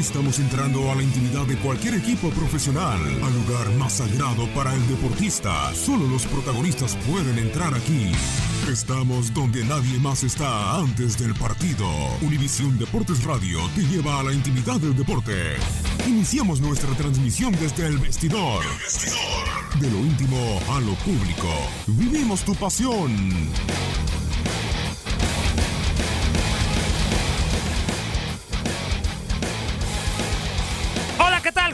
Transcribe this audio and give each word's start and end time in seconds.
Estamos 0.00 0.38
entrando 0.38 0.90
a 0.90 0.94
la 0.94 1.02
intimidad 1.02 1.44
de 1.44 1.58
cualquier 1.58 1.92
equipo 1.92 2.30
profesional, 2.30 2.98
al 3.22 3.34
lugar 3.34 3.70
más 3.78 3.92
sagrado 3.92 4.46
para 4.54 4.74
el 4.74 4.88
deportista. 4.88 5.74
Solo 5.74 6.06
los 6.06 6.24
protagonistas 6.26 6.96
pueden 7.06 7.38
entrar 7.38 7.74
aquí. 7.74 8.10
Estamos 8.66 9.32
donde 9.34 9.62
nadie 9.62 9.98
más 9.98 10.24
está 10.24 10.78
antes 10.78 11.18
del 11.18 11.34
partido. 11.34 11.86
Univisión 12.22 12.78
Deportes 12.78 13.24
Radio 13.24 13.60
te 13.74 13.82
lleva 13.82 14.20
a 14.20 14.22
la 14.22 14.32
intimidad 14.32 14.80
del 14.80 14.96
deporte. 14.96 15.56
Iniciamos 16.08 16.62
nuestra 16.62 16.96
transmisión 16.96 17.52
desde 17.60 17.86
el 17.86 17.98
vestidor. 17.98 18.64
De 19.80 19.90
lo 19.90 19.98
íntimo 19.98 20.60
a 20.70 20.80
lo 20.80 20.94
público. 20.94 21.48
Vivimos 21.86 22.42
tu 22.42 22.54
pasión. 22.54 23.50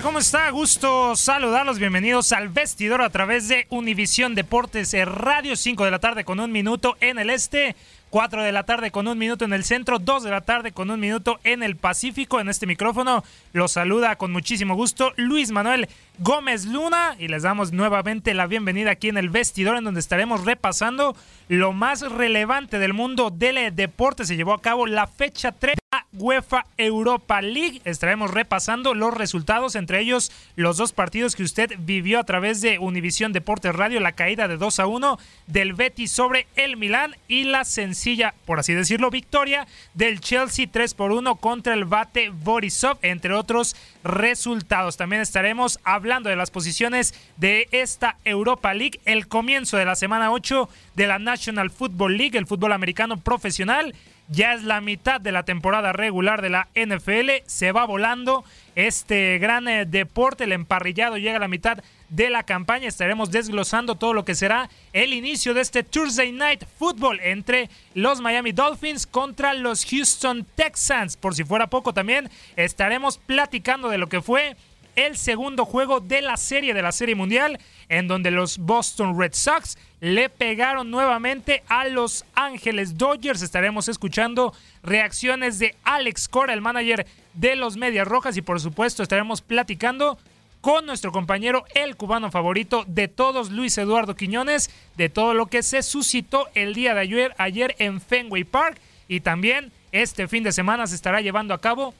¿Cómo 0.06 0.20
está? 0.20 0.48
Gusto 0.50 1.16
saludarlos. 1.16 1.80
Bienvenidos 1.80 2.30
al 2.30 2.48
vestidor 2.48 3.02
a 3.02 3.10
través 3.10 3.48
de 3.48 3.66
Univisión 3.70 4.36
Deportes 4.36 4.94
eh, 4.94 5.04
Radio. 5.04 5.56
5 5.56 5.84
de 5.84 5.90
la 5.90 5.98
tarde 5.98 6.24
con 6.24 6.38
un 6.38 6.52
minuto 6.52 6.96
en 7.00 7.18
el 7.18 7.28
este. 7.28 7.74
4 8.10 8.44
de 8.44 8.52
la 8.52 8.62
tarde 8.62 8.92
con 8.92 9.08
un 9.08 9.18
minuto 9.18 9.44
en 9.44 9.52
el 9.52 9.64
centro, 9.64 9.98
2 9.98 10.22
de 10.22 10.30
la 10.30 10.42
tarde 10.42 10.70
con 10.70 10.90
un 10.90 11.00
minuto 11.00 11.40
en 11.42 11.64
el 11.64 11.76
Pacífico. 11.76 12.40
En 12.40 12.48
este 12.48 12.66
micrófono 12.66 13.24
los 13.52 13.72
saluda 13.72 14.16
con 14.16 14.30
muchísimo 14.30 14.76
gusto 14.76 15.12
Luis 15.16 15.50
Manuel 15.50 15.88
Gómez 16.20 16.66
Luna 16.66 17.16
y 17.18 17.26
les 17.26 17.42
damos 17.42 17.72
nuevamente 17.72 18.32
la 18.32 18.46
bienvenida 18.46 18.92
aquí 18.92 19.08
en 19.08 19.18
el 19.18 19.28
vestidor 19.28 19.76
en 19.76 19.84
donde 19.84 20.00
estaremos 20.00 20.44
repasando 20.44 21.16
lo 21.48 21.72
más 21.72 22.00
relevante 22.00 22.78
del 22.78 22.94
mundo 22.94 23.30
del 23.30 23.74
deporte. 23.74 24.24
Se 24.24 24.36
llevó 24.36 24.54
a 24.54 24.62
cabo 24.62 24.86
la 24.86 25.08
fecha 25.08 25.50
3 25.50 25.74
de 25.74 25.80
la 25.80 25.85
UEFA 26.12 26.66
Europa 26.76 27.40
League. 27.42 27.80
Estaremos 27.84 28.30
repasando 28.30 28.94
los 28.94 29.14
resultados, 29.14 29.74
entre 29.74 30.00
ellos 30.00 30.32
los 30.56 30.76
dos 30.76 30.92
partidos 30.92 31.34
que 31.34 31.42
usted 31.42 31.74
vivió 31.78 32.18
a 32.18 32.24
través 32.24 32.60
de 32.60 32.78
Univisión 32.78 33.32
Deportes 33.32 33.74
Radio, 33.74 34.00
la 34.00 34.12
caída 34.12 34.48
de 34.48 34.56
2 34.56 34.80
a 34.80 34.86
1 34.86 35.18
del 35.46 35.74
Betis 35.74 36.10
sobre 36.10 36.46
el 36.56 36.76
Milán 36.76 37.16
y 37.28 37.44
la 37.44 37.64
sencilla, 37.64 38.34
por 38.44 38.58
así 38.58 38.74
decirlo, 38.74 39.10
victoria 39.10 39.66
del 39.94 40.20
Chelsea 40.20 40.66
3 40.70 40.94
por 40.94 41.12
1 41.12 41.36
contra 41.36 41.74
el 41.74 41.84
Bate 41.84 42.30
Borisov, 42.30 42.98
entre 43.02 43.34
otros 43.34 43.76
resultados. 44.04 44.96
También 44.96 45.22
estaremos 45.22 45.80
hablando 45.84 46.28
de 46.28 46.36
las 46.36 46.50
posiciones 46.50 47.14
de 47.36 47.68
esta 47.72 48.16
Europa 48.24 48.74
League, 48.74 49.00
el 49.04 49.28
comienzo 49.28 49.76
de 49.76 49.84
la 49.84 49.96
semana 49.96 50.32
8 50.32 50.68
de 50.94 51.06
la 51.06 51.18
National 51.18 51.70
Football 51.70 52.16
League, 52.16 52.38
el 52.38 52.46
fútbol 52.46 52.72
americano 52.72 53.18
profesional. 53.18 53.94
Ya 54.28 54.54
es 54.54 54.64
la 54.64 54.80
mitad 54.80 55.20
de 55.20 55.30
la 55.30 55.44
temporada 55.44 55.92
regular 55.92 56.42
de 56.42 56.50
la 56.50 56.68
NFL. 56.74 57.46
Se 57.46 57.70
va 57.70 57.84
volando 57.86 58.44
este 58.74 59.38
gran 59.38 59.68
eh, 59.68 59.86
deporte. 59.86 60.44
El 60.44 60.52
emparrillado 60.52 61.16
llega 61.16 61.36
a 61.36 61.40
la 61.40 61.48
mitad 61.48 61.78
de 62.08 62.30
la 62.30 62.42
campaña. 62.42 62.88
Estaremos 62.88 63.30
desglosando 63.30 63.94
todo 63.94 64.14
lo 64.14 64.24
que 64.24 64.34
será 64.34 64.68
el 64.92 65.12
inicio 65.12 65.54
de 65.54 65.60
este 65.60 65.84
Thursday 65.84 66.32
Night 66.32 66.64
Football 66.78 67.20
entre 67.22 67.70
los 67.94 68.20
Miami 68.20 68.50
Dolphins 68.50 69.06
contra 69.06 69.54
los 69.54 69.84
Houston 69.84 70.44
Texans. 70.56 71.16
Por 71.16 71.36
si 71.36 71.44
fuera 71.44 71.68
poco, 71.68 71.94
también 71.94 72.28
estaremos 72.56 73.18
platicando 73.18 73.88
de 73.88 73.98
lo 73.98 74.08
que 74.08 74.22
fue 74.22 74.56
el 74.96 75.16
segundo 75.16 75.66
juego 75.66 76.00
de 76.00 76.22
la 76.22 76.36
serie 76.36 76.74
de 76.74 76.82
la 76.82 76.90
Serie 76.90 77.14
Mundial, 77.14 77.60
en 77.88 78.08
donde 78.08 78.30
los 78.30 78.58
Boston 78.58 79.18
Red 79.18 79.34
Sox 79.34 79.76
le 80.00 80.28
pegaron 80.28 80.90
nuevamente 80.90 81.62
a 81.68 81.86
los 81.86 82.24
Ángeles 82.34 82.98
Dodgers. 82.98 83.42
Estaremos 83.42 83.88
escuchando 83.88 84.52
reacciones 84.82 85.58
de 85.58 85.74
Alex 85.84 86.28
Cora, 86.28 86.52
el 86.52 86.60
manager 86.60 87.06
de 87.34 87.56
los 87.56 87.76
Medias 87.76 88.06
Rojas, 88.06 88.36
y 88.36 88.42
por 88.42 88.60
supuesto 88.60 89.02
estaremos 89.02 89.40
platicando 89.42 90.18
con 90.60 90.84
nuestro 90.84 91.12
compañero, 91.12 91.64
el 91.74 91.96
cubano 91.96 92.30
favorito 92.30 92.84
de 92.88 93.06
todos, 93.06 93.50
Luis 93.50 93.78
Eduardo 93.78 94.16
Quiñones, 94.16 94.70
de 94.96 95.08
todo 95.08 95.32
lo 95.32 95.46
que 95.46 95.62
se 95.62 95.82
suscitó 95.82 96.48
el 96.54 96.74
día 96.74 96.92
de 96.92 97.00
ayer, 97.00 97.34
ayer 97.38 97.76
en 97.78 98.00
Fenway 98.00 98.42
Park, 98.42 98.80
y 99.06 99.20
también 99.20 99.70
este 99.92 100.26
fin 100.26 100.42
de 100.42 100.50
semana 100.50 100.86
se 100.88 100.96
estará 100.96 101.20
llevando 101.20 101.54
a 101.54 101.60
cabo 101.60 101.94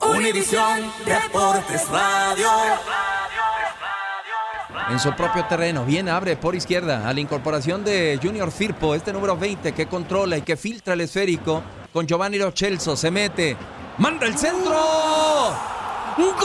Univisión 0.00 0.92
Deportes 1.04 1.88
Radio. 1.88 2.48
En 4.88 5.00
su 5.00 5.12
propio 5.14 5.44
terreno, 5.46 5.84
bien 5.84 6.08
abre 6.08 6.36
por 6.36 6.54
izquierda 6.54 7.08
a 7.08 7.12
la 7.12 7.18
incorporación 7.18 7.82
de 7.82 8.20
Junior 8.22 8.52
Firpo, 8.52 8.94
este 8.94 9.12
número 9.12 9.36
20 9.36 9.74
que 9.74 9.86
controla 9.86 10.36
y 10.36 10.42
que 10.42 10.56
filtra 10.56 10.94
el 10.94 11.00
esférico 11.00 11.60
con 11.92 12.06
Giovanni 12.06 12.38
Lo 12.38 12.52
Celso, 12.52 12.94
se 12.94 13.10
mete, 13.10 13.56
manda 13.98 14.26
el 14.26 14.38
centro, 14.38 14.78
gol, 16.16 16.36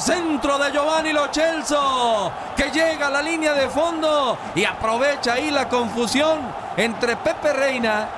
centro 0.00 0.58
de 0.58 0.72
Giovanni 0.72 1.12
Lo 1.12 1.30
Celso 1.30 2.32
que 2.56 2.70
llega 2.70 3.08
a 3.08 3.10
la 3.10 3.20
línea 3.20 3.52
de 3.52 3.68
fondo 3.68 4.38
y 4.54 4.64
aprovecha 4.64 5.34
ahí 5.34 5.50
la 5.50 5.68
confusión 5.68 6.40
entre 6.78 7.16
Pepe 7.16 7.52
Reina 7.52 8.08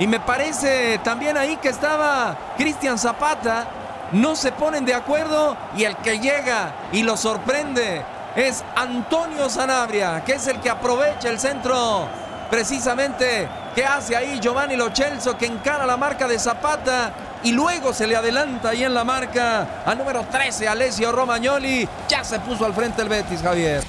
y 0.00 0.08
me 0.08 0.18
parece 0.18 0.98
también 1.04 1.36
ahí 1.36 1.58
que 1.58 1.68
estaba 1.68 2.36
Cristian 2.56 2.98
Zapata 2.98 3.79
no 4.12 4.36
se 4.36 4.52
ponen 4.52 4.84
de 4.84 4.94
acuerdo 4.94 5.56
y 5.76 5.84
el 5.84 5.96
que 5.96 6.18
llega 6.18 6.74
y 6.92 7.02
lo 7.02 7.16
sorprende 7.16 8.02
es 8.36 8.64
Antonio 8.76 9.48
Sanabria, 9.48 10.22
que 10.24 10.32
es 10.32 10.46
el 10.46 10.60
que 10.60 10.70
aprovecha 10.70 11.28
el 11.28 11.38
centro 11.38 12.08
precisamente 12.50 13.48
que 13.74 13.84
hace 13.84 14.16
ahí 14.16 14.40
Giovanni 14.40 14.76
Lo 14.76 14.94
Celso 14.94 15.38
que 15.38 15.46
encara 15.46 15.86
la 15.86 15.96
marca 15.96 16.26
de 16.26 16.38
Zapata 16.38 17.12
y 17.42 17.52
luego 17.52 17.92
se 17.92 18.06
le 18.06 18.16
adelanta 18.16 18.70
ahí 18.70 18.84
en 18.84 18.92
la 18.92 19.04
marca 19.04 19.82
al 19.86 19.96
número 19.96 20.26
13 20.30 20.68
Alessio 20.68 21.12
Romagnoli, 21.12 21.88
ya 22.08 22.24
se 22.24 22.38
puso 22.40 22.66
al 22.66 22.74
frente 22.74 23.02
el 23.02 23.08
Betis, 23.08 23.40
Javier. 23.40 23.82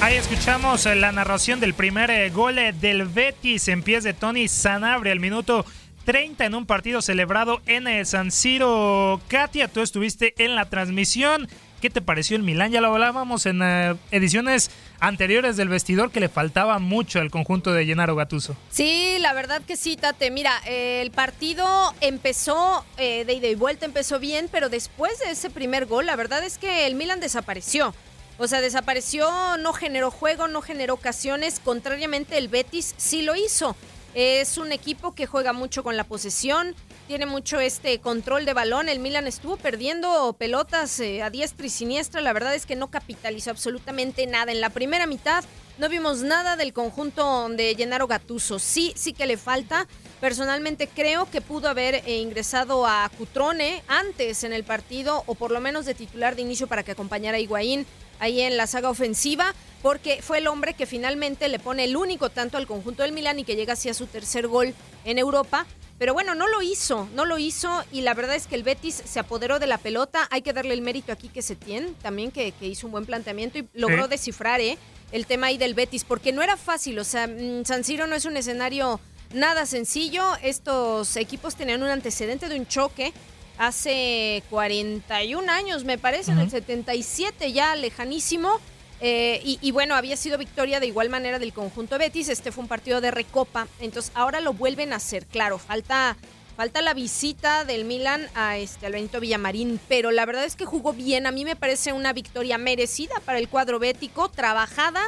Ahí 0.00 0.14
escuchamos 0.14 0.86
eh, 0.86 0.94
la 0.94 1.10
narración 1.10 1.58
del 1.58 1.74
primer 1.74 2.10
eh, 2.10 2.30
gol 2.30 2.58
eh, 2.58 2.72
del 2.72 3.04
Betis 3.04 3.66
en 3.68 3.82
pies 3.82 4.04
de 4.04 4.12
Tony 4.12 4.46
Sanabria, 4.46 5.12
el 5.12 5.20
minuto 5.20 5.64
30 6.08 6.46
en 6.46 6.54
un 6.54 6.64
partido 6.64 7.02
celebrado 7.02 7.60
en 7.66 7.86
el 7.86 8.06
San 8.06 8.30
Siro. 8.30 9.20
Katia, 9.28 9.68
tú 9.68 9.82
estuviste 9.82 10.32
en 10.42 10.54
la 10.54 10.64
transmisión. 10.70 11.46
¿Qué 11.82 11.90
te 11.90 12.00
pareció 12.00 12.34
el 12.34 12.42
Milán? 12.42 12.72
Ya 12.72 12.80
lo 12.80 12.94
hablábamos 12.94 13.44
en 13.44 13.60
eh, 13.62 13.94
ediciones 14.10 14.70
anteriores 15.00 15.58
del 15.58 15.68
vestidor 15.68 16.10
que 16.10 16.20
le 16.20 16.30
faltaba 16.30 16.78
mucho 16.78 17.20
al 17.20 17.30
conjunto 17.30 17.74
de 17.74 17.84
Gennaro 17.84 18.16
Gattuso. 18.16 18.56
Sí, 18.70 19.18
la 19.20 19.34
verdad 19.34 19.60
que 19.60 19.76
sí, 19.76 19.96
Tate. 19.96 20.30
Mira, 20.30 20.52
eh, 20.66 21.02
el 21.02 21.10
partido 21.10 21.66
empezó 22.00 22.86
eh, 22.96 23.26
de 23.26 23.34
ida 23.34 23.48
y 23.48 23.54
vuelta, 23.54 23.84
empezó 23.84 24.18
bien, 24.18 24.48
pero 24.50 24.70
después 24.70 25.18
de 25.18 25.32
ese 25.32 25.50
primer 25.50 25.84
gol, 25.84 26.06
la 26.06 26.16
verdad 26.16 26.42
es 26.42 26.56
que 26.56 26.86
el 26.86 26.94
Milan 26.94 27.20
desapareció. 27.20 27.94
O 28.38 28.46
sea, 28.46 28.62
desapareció, 28.62 29.28
no 29.58 29.74
generó 29.74 30.10
juego, 30.10 30.48
no 30.48 30.62
generó 30.62 30.94
ocasiones. 30.94 31.60
Contrariamente, 31.60 32.38
el 32.38 32.48
Betis 32.48 32.94
sí 32.96 33.20
lo 33.20 33.36
hizo. 33.36 33.76
Es 34.14 34.58
un 34.58 34.72
equipo 34.72 35.14
que 35.14 35.26
juega 35.26 35.52
mucho 35.52 35.84
con 35.84 35.96
la 35.96 36.04
posesión, 36.04 36.74
tiene 37.06 37.26
mucho 37.26 37.60
este 37.60 38.00
control 38.00 38.44
de 38.44 38.54
balón. 38.54 38.88
El 38.88 38.98
Milan 38.98 39.26
estuvo 39.26 39.56
perdiendo 39.56 40.34
pelotas 40.38 40.98
eh, 41.00 41.22
a 41.22 41.30
diestra 41.30 41.66
y 41.66 41.70
siniestra. 41.70 42.20
La 42.20 42.32
verdad 42.32 42.54
es 42.54 42.66
que 42.66 42.76
no 42.76 42.90
capitalizó 42.90 43.50
absolutamente 43.50 44.26
nada. 44.26 44.52
En 44.52 44.60
la 44.60 44.70
primera 44.70 45.06
mitad 45.06 45.44
no 45.78 45.88
vimos 45.88 46.22
nada 46.22 46.56
del 46.56 46.72
conjunto 46.72 47.48
de 47.50 47.74
Gennaro 47.76 48.06
Gattuso. 48.06 48.58
Sí, 48.58 48.92
sí 48.96 49.12
que 49.12 49.26
le 49.26 49.36
falta. 49.36 49.86
Personalmente 50.20 50.88
creo 50.88 51.30
que 51.30 51.40
pudo 51.40 51.68
haber 51.68 51.96
eh, 52.06 52.18
ingresado 52.18 52.86
a 52.86 53.08
Cutrone 53.16 53.82
antes 53.86 54.42
en 54.42 54.52
el 54.52 54.64
partido 54.64 55.22
o 55.26 55.34
por 55.34 55.50
lo 55.52 55.60
menos 55.60 55.86
de 55.86 55.94
titular 55.94 56.34
de 56.34 56.42
inicio 56.42 56.66
para 56.66 56.82
que 56.82 56.92
acompañara 56.92 57.36
a 57.36 57.40
Higuaín 57.40 57.86
ahí 58.18 58.40
en 58.40 58.56
la 58.56 58.66
saga 58.66 58.90
ofensiva, 58.90 59.54
porque 59.82 60.20
fue 60.22 60.38
el 60.38 60.46
hombre 60.48 60.74
que 60.74 60.86
finalmente 60.86 61.48
le 61.48 61.58
pone 61.58 61.84
el 61.84 61.96
único 61.96 62.30
tanto 62.30 62.56
al 62.56 62.66
conjunto 62.66 63.02
del 63.02 63.12
Milán 63.12 63.38
y 63.38 63.44
que 63.44 63.56
llega 63.56 63.74
así 63.74 63.88
a 63.88 63.94
su 63.94 64.06
tercer 64.06 64.48
gol 64.48 64.74
en 65.04 65.18
Europa. 65.18 65.66
Pero 65.98 66.14
bueno, 66.14 66.34
no 66.36 66.46
lo 66.46 66.62
hizo, 66.62 67.08
no 67.14 67.24
lo 67.24 67.38
hizo 67.38 67.84
y 67.90 68.02
la 68.02 68.14
verdad 68.14 68.36
es 68.36 68.46
que 68.46 68.54
el 68.54 68.62
Betis 68.62 69.02
se 69.04 69.18
apoderó 69.18 69.58
de 69.58 69.66
la 69.66 69.78
pelota. 69.78 70.28
Hay 70.30 70.42
que 70.42 70.52
darle 70.52 70.74
el 70.74 70.80
mérito 70.82 71.10
aquí 71.10 71.28
que 71.28 71.42
se 71.42 71.56
tiene, 71.56 71.88
también 72.02 72.30
que, 72.30 72.52
que 72.52 72.66
hizo 72.68 72.86
un 72.86 72.92
buen 72.92 73.04
planteamiento 73.04 73.58
y 73.58 73.68
logró 73.74 74.04
Sí. 74.04 74.10
descifrar 74.10 74.60
¿eh? 74.60 74.78
el 75.10 75.26
tema 75.26 75.48
ahí 75.48 75.58
del 75.58 75.74
Betis, 75.74 76.04
porque 76.04 76.32
no 76.32 76.40
era 76.42 76.56
fácil, 76.56 76.98
o 77.00 77.04
sea, 77.04 77.26
mm, 77.26 77.64
San 77.64 77.82
Siro 77.82 78.06
no 78.06 78.14
es 78.14 78.26
un 78.26 78.36
escenario 78.36 79.00
nada 79.32 79.66
sencillo. 79.66 80.22
Estos 80.42 81.16
equipos 81.16 81.56
tenían 81.56 81.82
un 81.82 81.88
antecedente 81.88 82.48
de 82.48 82.56
un 82.60 82.66
choque 82.68 83.12
hace 83.58 84.42
41 84.50 85.50
años, 85.50 85.84
me 85.84 85.98
parece, 85.98 86.30
en 86.30 86.38
el 86.38 86.50
77 86.50 87.52
ya 87.52 87.74
lejanísimo. 87.74 88.60
Eh, 89.00 89.40
y, 89.44 89.70
bueno, 89.70 89.94
había 89.94 90.16
sido 90.16 90.38
victoria 90.38 90.80
de 90.80 90.86
igual 90.86 91.08
manera 91.08 91.38
del 91.38 91.52
conjunto 91.52 91.98
Betis. 91.98 92.28
Este 92.28 92.52
fue 92.52 92.62
un 92.62 92.68
partido 92.68 93.00
de 93.00 93.10
recopa. 93.10 93.68
Entonces 93.80 94.12
ahora 94.14 94.40
lo 94.40 94.52
vuelven 94.52 94.92
a 94.92 94.96
hacer. 94.96 95.26
Claro, 95.26 95.58
falta, 95.58 96.16
falta 96.56 96.82
la 96.82 96.94
visita 96.94 97.64
del 97.64 97.84
Milan 97.84 98.28
a 98.34 98.56
este, 98.58 98.86
al 98.86 98.92
Benito 98.92 99.20
Villamarín. 99.20 99.80
Pero 99.88 100.10
la 100.10 100.26
verdad 100.26 100.44
es 100.44 100.56
que 100.56 100.64
jugó 100.64 100.92
bien. 100.92 101.26
A 101.26 101.30
mí 101.30 101.44
me 101.44 101.56
parece 101.56 101.92
una 101.92 102.12
victoria 102.12 102.58
merecida 102.58 103.14
para 103.24 103.38
el 103.38 103.48
cuadro 103.48 103.78
bético, 103.78 104.28
trabajada. 104.28 105.02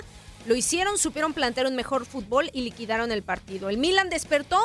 Lo 0.47 0.55
hicieron, 0.55 0.97
supieron 0.97 1.35
plantear 1.35 1.67
un 1.67 1.77
mejor 1.77 2.07
fútbol 2.07 2.51
y 2.53 2.63
liquidaron 2.63 3.13
el 3.13 3.23
partido. 3.23 3.69
El 3.69 3.79
Milan 3.79 4.09
despertó. 4.09 4.59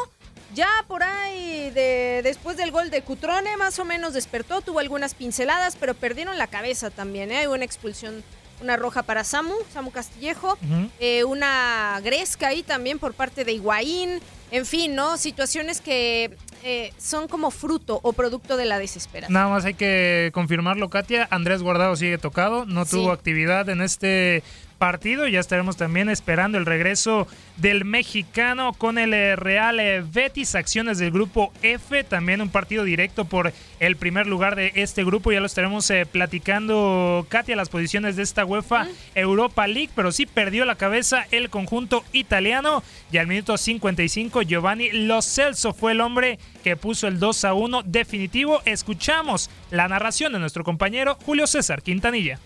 Ya 0.53 0.69
por 0.87 1.03
ahí, 1.03 1.69
de, 1.71 2.21
después 2.23 2.55
del 2.55 2.71
gol 2.71 2.89
de 2.89 3.01
Cutrone, 3.01 3.57
más 3.57 3.77
o 3.79 3.83
menos 3.83 4.13
despertó, 4.13 4.61
tuvo 4.61 4.79
algunas 4.79 5.13
pinceladas, 5.13 5.75
pero 5.77 5.95
perdieron 5.95 6.37
la 6.37 6.47
cabeza 6.47 6.89
también. 6.91 7.29
¿eh? 7.31 7.39
Hay 7.39 7.47
una 7.47 7.65
expulsión, 7.65 8.23
una 8.61 8.77
roja 8.77 9.03
para 9.03 9.23
Samu, 9.23 9.53
Samu 9.73 9.91
Castillejo, 9.91 10.57
eh, 10.99 11.23
una 11.23 11.99
gresca 12.03 12.47
ahí 12.47 12.63
también 12.63 12.99
por 12.99 13.13
parte 13.13 13.45
de 13.45 13.53
Higuaín, 13.53 14.19
en 14.51 14.65
fin, 14.65 14.95
¿no? 14.95 15.17
Situaciones 15.17 15.81
que 15.81 16.35
eh, 16.63 16.93
son 16.97 17.27
como 17.27 17.51
fruto 17.51 17.99
o 18.01 18.13
producto 18.13 18.57
de 18.57 18.65
la 18.65 18.79
desesperación. 18.79 19.33
Nada 19.33 19.49
más 19.49 19.65
hay 19.65 19.73
que 19.73 20.31
confirmarlo, 20.33 20.89
Katia. 20.89 21.27
Andrés 21.29 21.61
Guardado 21.61 21.95
sigue 21.95 22.17
tocado, 22.17 22.65
no 22.65 22.85
tuvo 22.85 23.11
actividad 23.11 23.69
en 23.69 23.81
este 23.81 24.43
partido. 24.77 25.27
Ya 25.27 25.39
estaremos 25.39 25.77
también 25.77 26.09
esperando 26.09 26.57
el 26.57 26.65
regreso 26.65 27.27
del 27.57 27.85
mexicano 27.85 28.73
con 28.73 28.97
el 28.97 29.13
eh, 29.13 29.35
Real 29.35 29.79
eh, 29.79 30.03
Betis, 30.05 30.55
acciones 30.55 30.97
del 30.97 31.11
grupo 31.11 31.51
F, 31.61 32.03
también 32.03 32.41
un 32.41 32.49
partido 32.49 32.83
directo 32.83 33.25
por 33.25 33.53
el 33.79 33.95
primer 33.95 34.27
lugar 34.27 34.55
de 34.55 34.71
este 34.75 35.03
grupo. 35.03 35.31
Ya 35.31 35.39
lo 35.39 35.45
estaremos 35.45 35.89
eh, 35.89 36.05
platicando, 36.05 37.25
Katia, 37.29 37.55
las 37.55 37.69
posiciones 37.69 38.15
de 38.15 38.23
esta 38.23 38.45
UEFA 38.45 38.87
Europa 39.15 39.67
League, 39.67 39.91
pero 39.95 40.11
sí 40.11 40.25
perdió 40.25 40.65
la 40.65 40.75
cabeza 40.75 41.25
el 41.31 41.49
conjunto 41.49 42.03
italiano. 42.13 42.83
Y 43.11 43.17
al 43.17 43.27
minuto 43.27 43.57
55, 43.57 44.41
Giovanni 44.43 44.91
Lo 44.91 45.21
Celso 45.21 45.73
fue 45.73 45.93
el 45.93 46.01
hombre 46.01 46.39
que 46.63 46.75
puso 46.75 47.07
el 47.07 47.19
2 47.19 47.45
a 47.45 47.53
1 47.53 47.83
definitivo. 47.83 48.61
Escuchamos 48.65 49.49
la 49.71 49.87
narración 49.87 50.33
de 50.33 50.39
nuestro 50.39 50.63
compañero 50.63 51.17
Julio 51.25 51.47
César 51.47 51.81
Quintanilla. 51.81 52.39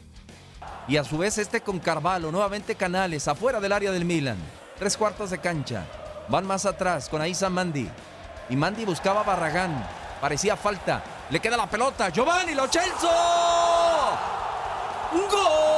Y 0.90 0.98
a 0.98 1.04
su 1.04 1.20
vez 1.20 1.38
este 1.38 1.62
con 1.62 1.78
Carvalho, 1.78 2.32
nuevamente 2.32 2.74
Canales, 2.74 3.28
afuera 3.28 3.60
del 3.60 3.74
área 3.74 3.92
del 3.92 4.06
Milan. 4.06 4.38
Tres 4.80 4.98
cuartos 4.98 5.30
de 5.30 5.38
cancha. 5.38 5.86
Van 6.30 6.48
más 6.48 6.66
atrás 6.66 7.10
con 7.10 7.22
Aiza 7.22 7.48
Mandi. 7.48 7.88
Y 8.50 8.56
Mandi 8.56 8.86
buscaba 8.86 9.22
Barragán. 9.22 9.88
Parecía 10.20 10.58
falta. 10.58 11.04
Le 11.30 11.40
queda 11.40 11.58
la 11.58 11.70
pelota. 11.70 12.10
Giovanni 12.10 12.56
Lochelso. 12.56 13.08
¡Un 15.14 15.28
gol! 15.30 15.69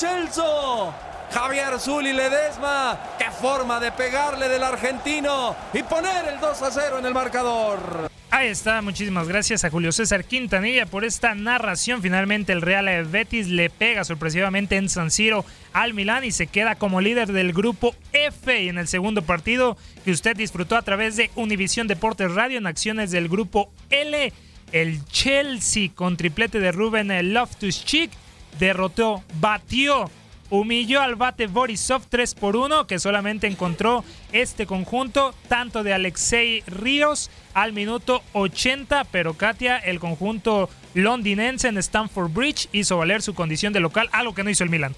Chelso, 0.00 0.94
Javier 1.30 1.78
Zuli 1.78 2.14
Ledesma, 2.14 2.98
qué 3.18 3.30
forma 3.30 3.78
de 3.78 3.92
pegarle 3.92 4.48
del 4.48 4.62
argentino 4.62 5.54
y 5.74 5.82
poner 5.82 6.26
el 6.26 6.40
2 6.40 6.62
a 6.62 6.70
0 6.70 7.00
en 7.00 7.04
el 7.04 7.12
marcador. 7.12 8.08
Ahí 8.30 8.48
está, 8.48 8.80
muchísimas 8.80 9.28
gracias 9.28 9.62
a 9.62 9.68
Julio 9.68 9.92
César 9.92 10.24
Quintanilla 10.24 10.86
por 10.86 11.04
esta 11.04 11.34
narración. 11.34 12.00
Finalmente 12.00 12.54
el 12.54 12.62
Real 12.62 13.04
Betis 13.04 13.48
le 13.48 13.68
pega 13.68 14.04
sorpresivamente 14.04 14.78
en 14.78 14.88
San 14.88 15.10
Siro 15.10 15.44
al 15.74 15.92
Milán 15.92 16.24
y 16.24 16.32
se 16.32 16.46
queda 16.46 16.76
como 16.76 17.02
líder 17.02 17.30
del 17.30 17.52
grupo 17.52 17.94
F 18.14 18.62
y 18.62 18.70
en 18.70 18.78
el 18.78 18.88
segundo 18.88 19.20
partido 19.20 19.76
que 20.02 20.12
usted 20.12 20.34
disfrutó 20.34 20.76
a 20.78 20.82
través 20.82 21.16
de 21.16 21.30
Univisión 21.34 21.88
Deportes 21.88 22.32
Radio 22.32 22.56
en 22.56 22.66
acciones 22.66 23.10
del 23.10 23.28
grupo 23.28 23.70
L. 23.90 24.32
El 24.72 25.04
Chelsea 25.04 25.90
con 25.94 26.16
triplete 26.16 26.58
de 26.58 26.72
Ruben 26.72 27.08
Loftus-Cheek 27.34 28.10
derrotó, 28.58 29.22
batió, 29.34 30.10
humilló 30.50 31.00
al 31.00 31.14
bate 31.14 31.46
Borisov 31.46 32.02
3 32.08 32.34
por 32.34 32.56
1, 32.56 32.86
que 32.86 32.98
solamente 32.98 33.46
encontró 33.46 34.04
este 34.32 34.66
conjunto, 34.66 35.34
tanto 35.48 35.82
de 35.82 35.94
Alexei 35.94 36.62
Ríos 36.66 37.30
al 37.54 37.72
minuto 37.72 38.22
80, 38.32 39.04
pero 39.04 39.34
Katia, 39.34 39.78
el 39.78 40.00
conjunto 40.00 40.68
londinense 40.94 41.68
en 41.68 41.78
Stamford 41.78 42.32
Bridge, 42.32 42.68
hizo 42.72 42.96
valer 42.96 43.22
su 43.22 43.34
condición 43.34 43.72
de 43.72 43.80
local, 43.80 44.08
algo 44.12 44.34
que 44.34 44.42
no 44.42 44.50
hizo 44.50 44.64
el 44.64 44.70
Milan. 44.70 44.94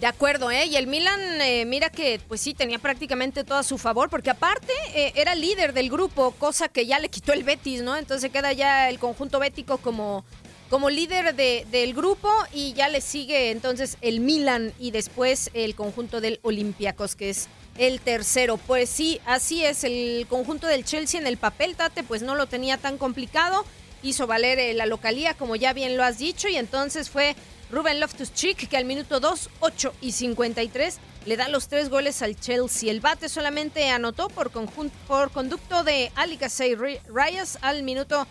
De 0.00 0.06
acuerdo. 0.06 0.50
¿eh? 0.50 0.66
Y 0.66 0.76
el 0.76 0.86
Milan, 0.86 1.20
eh, 1.40 1.64
mira 1.64 1.90
que 1.90 2.20
pues 2.28 2.40
sí, 2.40 2.54
tenía 2.54 2.78
prácticamente 2.78 3.42
todo 3.42 3.58
a 3.58 3.62
su 3.62 3.78
favor, 3.78 4.08
porque 4.08 4.30
aparte 4.30 4.72
eh, 4.94 5.12
era 5.16 5.34
líder 5.34 5.72
del 5.72 5.90
grupo, 5.90 6.30
cosa 6.32 6.68
que 6.68 6.86
ya 6.86 7.00
le 7.00 7.08
quitó 7.08 7.32
el 7.32 7.42
Betis, 7.42 7.82
¿no? 7.82 7.96
Entonces 7.96 8.30
queda 8.30 8.52
ya 8.52 8.88
el 8.88 8.98
conjunto 9.00 9.40
bético 9.40 9.78
como 9.78 10.24
como 10.68 10.90
líder 10.90 11.34
de, 11.34 11.66
del 11.70 11.94
grupo 11.94 12.30
y 12.52 12.72
ya 12.74 12.88
le 12.88 13.00
sigue 13.00 13.50
entonces 13.50 13.96
el 14.00 14.20
Milan 14.20 14.72
y 14.78 14.90
después 14.90 15.50
el 15.54 15.74
conjunto 15.74 16.20
del 16.20 16.40
Olympiacos, 16.42 17.16
que 17.16 17.30
es 17.30 17.48
el 17.78 18.00
tercero. 18.00 18.58
Pues 18.58 18.90
sí, 18.90 19.20
así 19.24 19.64
es, 19.64 19.84
el 19.84 20.26
conjunto 20.28 20.66
del 20.66 20.84
Chelsea 20.84 21.20
en 21.20 21.26
el 21.26 21.38
papel, 21.38 21.76
Tate, 21.76 22.02
pues 22.02 22.22
no 22.22 22.34
lo 22.34 22.46
tenía 22.46 22.76
tan 22.76 22.98
complicado, 22.98 23.64
hizo 24.02 24.26
valer 24.26 24.58
eh, 24.58 24.74
la 24.74 24.86
localía, 24.86 25.34
como 25.34 25.56
ya 25.56 25.72
bien 25.72 25.96
lo 25.96 26.04
has 26.04 26.18
dicho, 26.18 26.48
y 26.48 26.56
entonces 26.56 27.08
fue 27.08 27.34
Ruben 27.70 28.00
Loftus-Cheek, 28.00 28.68
que 28.68 28.76
al 28.76 28.84
minuto 28.84 29.20
2, 29.20 29.50
8 29.60 29.94
y 30.00 30.12
53 30.12 30.98
le 31.26 31.36
da 31.36 31.48
los 31.48 31.68
tres 31.68 31.90
goles 31.90 32.22
al 32.22 32.38
Chelsea. 32.38 32.90
El 32.90 33.00
bate 33.00 33.28
solamente 33.28 33.90
anotó 33.90 34.28
por, 34.28 34.50
por 34.50 35.30
conducto 35.30 35.84
de 35.84 36.10
Ali 36.14 36.36
Casey 36.36 36.74
Reyes 36.74 37.58
al 37.60 37.82
minuto 37.82 38.26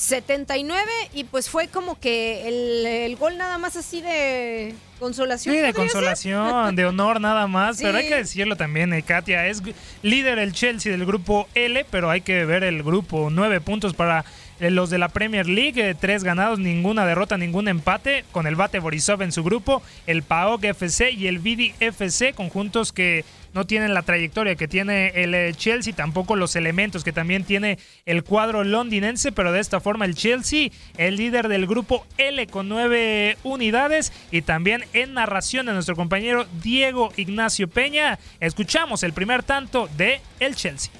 79 0.00 0.90
y 1.12 1.24
pues 1.24 1.50
fue 1.50 1.68
como 1.68 2.00
que 2.00 3.04
el, 3.04 3.16
gol 3.16 3.36
nada 3.36 3.58
más 3.58 3.76
así 3.76 4.00
de 4.00 4.74
consolación. 4.98 5.54
Sí, 5.54 5.60
de 5.60 5.74
consolación, 5.74 6.74
de 6.74 6.86
honor 6.86 7.20
nada 7.20 7.46
más, 7.46 7.78
pero 7.82 7.98
hay 7.98 8.08
que 8.08 8.16
decirlo 8.16 8.56
también, 8.56 8.94
eh, 8.94 9.02
Katia, 9.02 9.46
es 9.46 9.62
líder 10.02 10.38
el 10.38 10.54
Chelsea 10.54 10.90
del 10.90 11.04
grupo 11.04 11.46
L, 11.54 11.84
pero 11.90 12.08
hay 12.08 12.22
que 12.22 12.46
ver 12.46 12.64
el 12.64 12.82
grupo, 12.82 13.28
nueve 13.30 13.60
puntos 13.60 13.92
para 13.92 14.24
eh, 14.60 14.70
los 14.70 14.90
de 14.90 14.98
la 14.98 15.08
Premier 15.08 15.48
League, 15.48 15.80
eh, 15.80 15.94
tres 15.98 16.22
ganados, 16.22 16.58
ninguna 16.58 17.06
derrota, 17.06 17.38
ningún 17.38 17.66
empate, 17.66 18.24
con 18.30 18.46
el 18.46 18.56
Bate 18.56 18.78
Borisov 18.78 19.22
en 19.22 19.32
su 19.32 19.42
grupo, 19.42 19.82
el 20.06 20.22
PAOK 20.22 20.64
FC 20.64 21.10
y 21.12 21.28
el 21.28 21.38
Vidi 21.38 21.72
FC, 21.80 22.34
conjuntos 22.34 22.92
que 22.92 23.24
no 23.54 23.66
tienen 23.66 23.94
la 23.94 24.02
trayectoria 24.02 24.54
que 24.56 24.68
tiene 24.68 25.08
el 25.14 25.34
eh, 25.34 25.54
Chelsea, 25.56 25.94
tampoco 25.94 26.36
los 26.36 26.56
elementos 26.56 27.04
que 27.04 27.12
también 27.12 27.44
tiene 27.44 27.78
el 28.04 28.22
cuadro 28.22 28.62
londinense, 28.62 29.32
pero 29.32 29.50
de 29.50 29.60
esta 29.60 29.80
forma 29.80 30.04
el 30.04 30.14
Chelsea, 30.14 30.68
el 30.98 31.16
líder 31.16 31.48
del 31.48 31.66
grupo 31.66 32.06
L 32.18 32.46
con 32.48 32.68
nueve 32.68 33.38
unidades 33.42 34.12
y 34.30 34.42
también 34.42 34.84
en 34.92 35.14
narración 35.14 35.66
de 35.66 35.72
nuestro 35.72 35.96
compañero 35.96 36.46
Diego 36.62 37.12
Ignacio 37.16 37.66
Peña, 37.66 38.18
escuchamos 38.40 39.02
el 39.02 39.14
primer 39.14 39.42
tanto 39.42 39.88
de 39.96 40.20
el 40.38 40.54
Chelsea. 40.54 40.92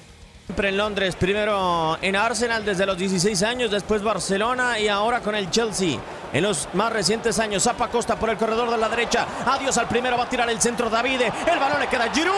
Siempre 0.51 0.67
en 0.67 0.75
Londres, 0.75 1.15
primero 1.15 1.97
en 2.01 2.13
Arsenal 2.13 2.65
desde 2.65 2.85
los 2.85 2.97
16 2.97 3.41
años, 3.41 3.71
después 3.71 4.03
Barcelona 4.03 4.77
y 4.77 4.89
ahora 4.89 5.21
con 5.21 5.33
el 5.33 5.49
Chelsea. 5.49 5.97
En 6.33 6.43
los 6.43 6.67
más 6.73 6.91
recientes 6.91 7.39
años, 7.39 7.63
Zapa 7.63 7.87
Costa 7.87 8.17
por 8.17 8.29
el 8.29 8.35
corredor 8.35 8.69
de 8.69 8.77
la 8.77 8.89
derecha. 8.89 9.25
Adiós 9.45 9.77
al 9.77 9.87
primero, 9.87 10.17
va 10.17 10.25
a 10.25 10.29
tirar 10.29 10.49
el 10.49 10.59
centro 10.59 10.89
Davide. 10.89 11.31
El 11.49 11.57
balón 11.57 11.79
le 11.79 11.87
queda 11.87 12.11
Giroud. 12.13 12.35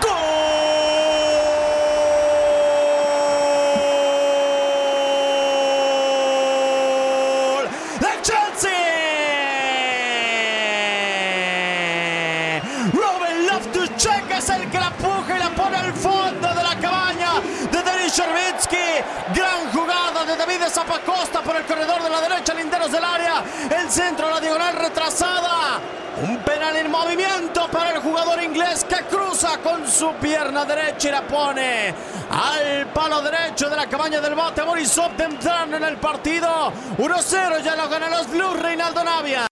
¡Gol! 0.00 1.23
Chervetsky. 18.14 19.02
Gran 19.34 19.72
jugada 19.72 20.24
de 20.24 20.36
David 20.36 20.62
Zapacosta 20.68 21.42
por 21.42 21.56
el 21.56 21.64
corredor 21.64 22.00
de 22.00 22.10
la 22.10 22.20
derecha, 22.20 22.54
linderos 22.54 22.92
del 22.92 23.02
área. 23.02 23.42
El 23.76 23.90
centro, 23.90 24.30
la 24.30 24.38
diagonal 24.38 24.76
retrasada. 24.76 25.80
Un 26.22 26.38
penal 26.44 26.76
en 26.76 26.92
movimiento 26.92 27.66
para 27.72 27.90
el 27.90 28.00
jugador 28.00 28.40
inglés 28.40 28.84
que 28.84 29.04
cruza 29.06 29.58
con 29.58 29.84
su 29.90 30.12
pierna 30.14 30.64
derecha 30.64 31.08
y 31.08 31.10
la 31.10 31.22
pone 31.22 31.92
al 32.30 32.86
palo 32.92 33.20
derecho 33.20 33.68
de 33.68 33.74
la 33.74 33.88
cabaña 33.88 34.20
del 34.20 34.36
bote. 34.36 34.62
Borisov 34.62 35.16
temprano 35.16 35.76
en 35.76 35.82
el 35.82 35.96
partido. 35.96 36.72
1-0 36.96 37.62
ya 37.64 37.74
lo 37.74 37.88
ganan 37.88 38.12
los 38.12 38.30
Blues, 38.30 38.60
Reinaldo 38.60 39.02
Navia. 39.02 39.48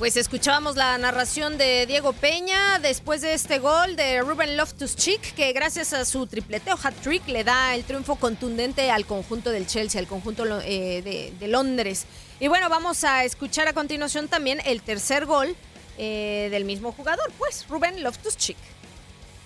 Pues 0.00 0.16
escuchábamos 0.16 0.76
la 0.76 0.96
narración 0.96 1.58
de 1.58 1.84
Diego 1.84 2.14
Peña 2.14 2.78
después 2.78 3.20
de 3.20 3.34
este 3.34 3.58
gol 3.58 3.96
de 3.96 4.22
Ruben 4.22 4.56
Loftus-Cheek, 4.56 5.34
que 5.34 5.52
gracias 5.52 5.92
a 5.92 6.06
su 6.06 6.26
tripleteo 6.26 6.78
hat-trick 6.82 7.28
le 7.28 7.44
da 7.44 7.74
el 7.74 7.84
triunfo 7.84 8.16
contundente 8.16 8.90
al 8.90 9.04
conjunto 9.04 9.50
del 9.50 9.66
Chelsea, 9.66 10.00
al 10.00 10.06
conjunto 10.06 10.46
eh, 10.62 11.34
de, 11.38 11.48
Londres. 11.48 12.06
Y 12.40 12.48
bueno, 12.48 12.70
vamos 12.70 13.04
a 13.04 13.24
escuchar 13.24 13.68
a 13.68 13.74
continuación 13.74 14.28
también 14.28 14.62
el 14.64 14.80
tercer 14.80 15.26
gol 15.26 15.54
eh, 15.98 16.48
del 16.50 16.64
mismo 16.64 16.92
jugador, 16.92 17.30
pues 17.36 17.66
Ruben 17.68 18.02
Loftus-Cheek. 18.02 18.56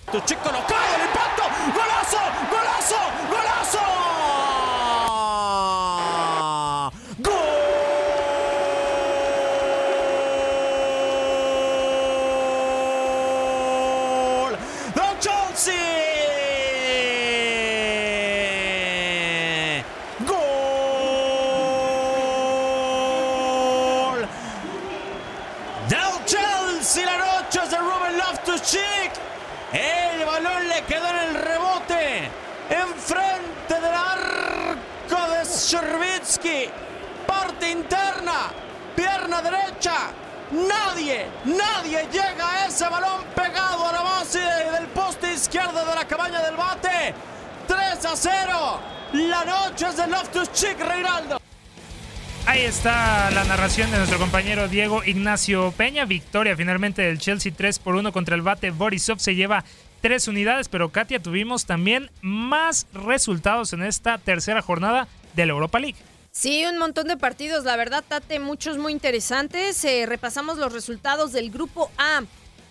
Loftus-Cheek 0.05 0.39
colocado, 0.39 0.95
el 0.95 1.01
impacto, 1.05 1.43
golazo, 1.77 2.17
golazo, 2.49 2.95
golazo. 3.29 4.14
Chervitsky. 35.75 36.69
Parte 37.27 37.69
interna. 37.69 38.49
Pierna 38.95 39.41
derecha. 39.41 40.13
Nadie, 40.51 41.25
nadie 41.43 42.07
llega 42.13 42.49
a 42.49 42.67
ese 42.67 42.87
balón 42.87 43.23
pegado 43.35 43.89
a 43.89 43.91
la 43.91 44.01
base 44.01 44.39
del 44.39 44.87
poste 44.93 45.33
izquierdo 45.33 45.85
de 45.85 45.95
la 45.95 46.05
cabaña 46.07 46.41
del 46.41 46.55
bate. 46.55 47.13
3 47.67 48.05
a 48.05 48.15
0. 48.15 48.79
La 49.13 49.43
noche 49.43 49.87
es 49.89 49.97
de 49.97 50.07
Loftus 50.07 50.49
Chick 50.53 50.79
Reinaldo. 50.79 51.41
Ahí 52.45 52.61
está 52.61 53.29
la 53.31 53.43
narración 53.43 53.91
de 53.91 53.97
nuestro 53.97 54.17
compañero 54.17 54.69
Diego 54.69 55.03
Ignacio 55.03 55.73
Peña. 55.75 56.05
Victoria 56.05 56.55
finalmente 56.55 57.01
del 57.01 57.19
Chelsea 57.19 57.51
3 57.53 57.79
por 57.79 57.95
1 57.95 58.13
contra 58.13 58.35
el 58.35 58.43
bate. 58.43 58.71
Borisov 58.71 59.19
se 59.19 59.35
lleva 59.35 59.65
tres 59.99 60.29
unidades, 60.29 60.69
pero 60.69 60.89
Katia 60.89 61.21
tuvimos 61.21 61.65
también 61.65 62.11
más 62.21 62.87
resultados 62.93 63.73
en 63.73 63.83
esta 63.83 64.19
tercera 64.19 64.61
jornada 64.61 65.09
de 65.35 65.45
la 65.45 65.53
Europa 65.53 65.79
League. 65.79 65.97
Sí, 66.31 66.65
un 66.65 66.77
montón 66.77 67.07
de 67.07 67.15
partidos, 67.15 67.63
la 67.63 67.77
verdad, 67.77 68.03
Tate, 68.07 68.39
muchos 68.39 68.77
muy 68.77 68.91
interesantes. 68.91 69.83
Eh, 69.85 70.05
repasamos 70.05 70.57
los 70.57 70.73
resultados 70.73 71.31
del 71.31 71.49
grupo 71.49 71.89
A. 71.97 72.23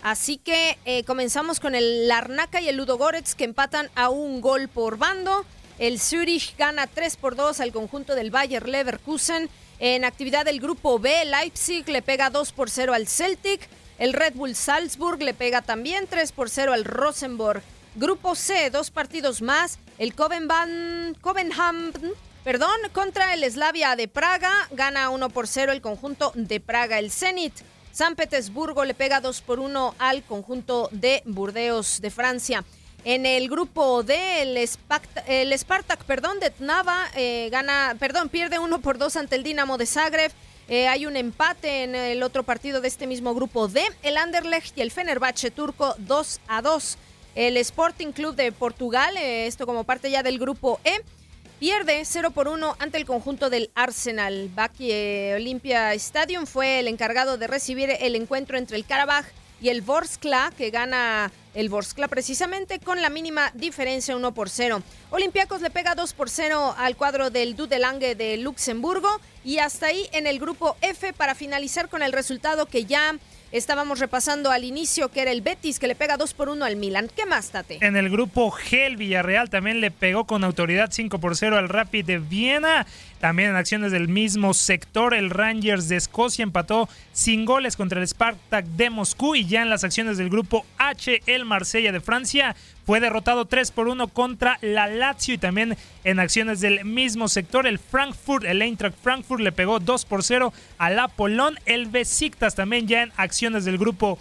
Así 0.03 0.37
que 0.37 0.77
eh, 0.85 1.03
comenzamos 1.05 1.61
con 1.61 1.75
el 1.75 2.07
Larnaca 2.09 2.61
y 2.61 2.69
el 2.69 2.77
Ludogorets 2.77 3.35
que 3.35 3.45
empatan 3.45 3.89
a 3.95 4.11
un 4.11 4.43
gol 4.43 4.69
por 4.69 4.99
bando. 4.99 5.47
El 5.79 5.99
Zurich 5.99 6.55
gana 6.59 6.87
3 6.87 7.17
por 7.17 7.37
2 7.37 7.61
al 7.61 7.73
conjunto 7.73 8.15
del 8.15 8.31
Bayer 8.31 8.69
Leverkusen. 8.69 9.49
En 9.79 10.05
actividad 10.05 10.45
del 10.45 10.61
grupo 10.61 10.99
B, 10.99 11.25
Leipzig 11.25 11.89
le 11.89 12.03
pega 12.03 12.29
2 12.29 12.53
por 12.53 12.69
0 12.69 12.93
al 12.93 13.09
Celtic. 13.09 13.67
El 13.99 14.13
Red 14.13 14.35
Bull 14.35 14.55
Salzburg 14.55 15.23
le 15.23 15.33
pega 15.33 15.63
también 15.63 16.07
3 16.07 16.33
por 16.33 16.51
0 16.51 16.75
al 16.75 16.85
Rosenborg. 16.85 17.63
Grupo 17.97 18.35
C, 18.35 18.71
dos 18.71 18.91
partidos 18.91 19.41
más. 19.41 19.79
El 19.99 20.15
Covenham, 20.15 21.15
perdón, 22.45 22.77
contra 22.93 23.35
el 23.35 23.51
Slavia 23.51 23.97
de 23.97 24.07
Praga. 24.07 24.53
Gana 24.71 25.11
1 25.11 25.31
por 25.31 25.49
0 25.49 25.73
el 25.73 25.81
conjunto 25.81 26.31
de 26.35 26.61
Praga. 26.61 26.99
El 26.99 27.11
Zenit 27.11 27.55
San 27.91 28.17
Petersburgo 28.17 28.85
le 28.85 28.95
pega 28.95 29.21
2 29.21 29.41
por 29.43 29.61
1 29.61 29.95
al 29.99 30.23
conjunto 30.25 30.89
de 30.93 31.23
Burdeos 31.25 32.01
de 32.01 32.11
Francia. 32.11 32.65
En 33.05 33.27
el 33.27 33.49
grupo 33.49 34.03
D, 34.03 34.43
el, 34.43 34.69
Spartak, 35.59 36.05
perdón, 36.05 36.41
de 36.41 36.51
Tnava 36.51 37.11
eh, 37.15 37.49
gana, 37.53 37.97
perdón, 37.99 38.29
pierde 38.31 38.59
1 38.59 38.81
por 38.81 38.99
2 38.99 39.17
ante 39.17 39.37
el 39.37 39.43
Dinamo 39.43 39.79
de 39.79 39.87
Zagreb. 39.87 40.33
Eh, 40.69 40.89
hay 40.89 41.05
un 41.07 41.17
empate 41.17 41.85
en 41.85 41.95
el 41.95 42.23
otro 42.23 42.43
partido 42.43 42.81
de 42.81 42.89
este 42.89 43.07
mismo 43.07 43.35
grupo 43.35 43.69
D. 43.69 43.83
El 44.03 44.17
Anderlecht 44.17 44.77
y 44.77 44.81
el 44.81 44.91
Fenerbahce 44.91 45.51
turco 45.51 45.95
2 45.99 46.41
a 46.49 46.63
2. 46.63 46.99
El 47.35 47.57
Sporting 47.59 48.13
Club 48.13 48.35
de 48.37 48.53
Portugal, 48.53 49.17
eh, 49.17 49.47
esto 49.47 49.67
como 49.67 49.85
parte 49.85 50.11
ya 50.11 50.23
del 50.23 50.39
grupo 50.39 50.81
E, 50.85 51.03
pierde 51.65 52.05
0 52.05 52.33
por 52.33 52.47
1 52.47 52.77
ante 52.79 52.99
el 52.99 53.07
conjunto 53.07 53.49
del 53.49 53.71
Arsenal. 53.75 54.51
Baki 54.55 54.93
Olympia 55.35 55.95
Stadium 55.95 56.45
fue 56.45 56.81
el 56.81 56.89
encargado 56.89 57.39
de 57.39 57.47
recibir 57.47 57.89
el 58.01 58.17
encuentro 58.17 58.59
entre 58.59 58.77
el 58.77 58.85
Karabaj 58.85 59.25
y 59.63 59.71
el 59.71 59.81
Vorskla, 59.81 60.53
que 60.59 60.69
gana 60.69 61.33
el 61.55 61.71
Vorskla 61.71 62.09
precisamente 62.09 62.81
con 62.81 63.01
la 63.01 63.09
mínima 63.09 63.51
diferencia 63.55 64.15
1 64.15 64.35
por 64.35 64.51
0. 64.51 64.83
Olympiacos 65.09 65.63
le 65.63 65.71
pega 65.71 65.95
2 65.95 66.13
por 66.13 66.29
0 66.29 66.75
al 66.77 66.97
cuadro 66.97 67.31
del 67.31 67.57
Dudelange 67.57 68.15
de 68.15 68.37
Luxemburgo 68.37 69.09
y 69.43 69.57
hasta 69.57 69.87
ahí 69.87 70.07
en 70.13 70.27
el 70.27 70.39
grupo 70.39 70.77
F 70.83 71.15
para 71.15 71.35
finalizar 71.35 71.89
con 71.89 72.03
el 72.03 72.13
resultado 72.13 72.67
que 72.67 72.85
ya 72.85 73.17
Estábamos 73.55 74.01
repasando 74.01 74.51
al 74.51 74.65
inicio 74.65 75.11
que 75.11 75.23
era 75.23 75.31
el 75.31 75.41
Betis 75.41 75.79
que 75.79 75.87
le 75.87 75.95
pega 75.95 76.17
2 76.17 76.35
por 76.35 76.49
1 76.49 76.65
al 76.65 76.75
Milan. 76.75 77.09
¿Qué 77.15 77.25
más, 77.25 77.51
Tate? 77.51 77.79
En 77.83 77.95
el 77.95 78.11
grupo 78.11 78.51
G, 78.51 78.79
el 78.79 78.97
Villarreal 78.97 79.49
también 79.49 79.81
le 79.81 79.93
pegó 79.93 80.25
con 80.25 80.43
autoridad 80.43 80.89
5 80.91 81.21
por 81.21 81.37
0 81.37 81.57
al 81.57 81.69
Rapid 81.69 82.05
de 82.05 82.19
Viena. 82.19 82.85
También 83.21 83.51
en 83.51 83.57
acciones 83.57 83.93
del 83.93 84.09
mismo 84.09 84.53
sector, 84.55 85.15
el 85.15 85.31
Rangers 85.31 85.89
de 85.89 85.97
Escocia 85.97 86.43
empató 86.43 86.89
sin 87.13 87.45
goles 87.45 87.77
contra 87.77 88.01
el 88.01 88.07
Spartak 88.07 88.67
de 88.67 88.91
Moscú 88.91 89.35
y 89.35 89.47
ya 89.47 89.63
en 89.63 89.71
las 89.71 89.85
acciones 89.85 90.19
del 90.19 90.29
grupo 90.31 90.67
H, 90.79 91.23
el 91.27 91.45
Marsella 91.45 91.93
de 91.93 92.01
Francia 92.01 92.55
fue 92.85 93.01
derrotado 93.01 93.47
3 93.47 93.71
por 93.71 93.89
1 93.89 94.09
contra 94.09 94.59
la 94.61 94.87
Lazio 94.87 95.35
y 95.35 95.39
también 95.39 95.77
en 96.05 96.21
acciones 96.21 96.61
del 96.61 96.85
mismo 96.85 97.29
sector, 97.29 97.67
el 97.67 97.79
Frankfurt, 97.79 98.45
el 98.45 98.61
Eintracht 98.61 98.97
Frankfurt 99.03 99.41
le 99.41 99.53
pegó 99.53 99.81
2 99.81 100.05
por 100.05 100.23
0 100.23 100.53
al 100.77 100.99
Apolón, 100.99 101.59
el 101.65 101.87
Besiktas 101.87 102.55
también 102.55 102.87
ya 102.87 103.03
en 103.03 103.13
acciones 103.17 103.65
del 103.65 103.79
grupo 103.79 104.19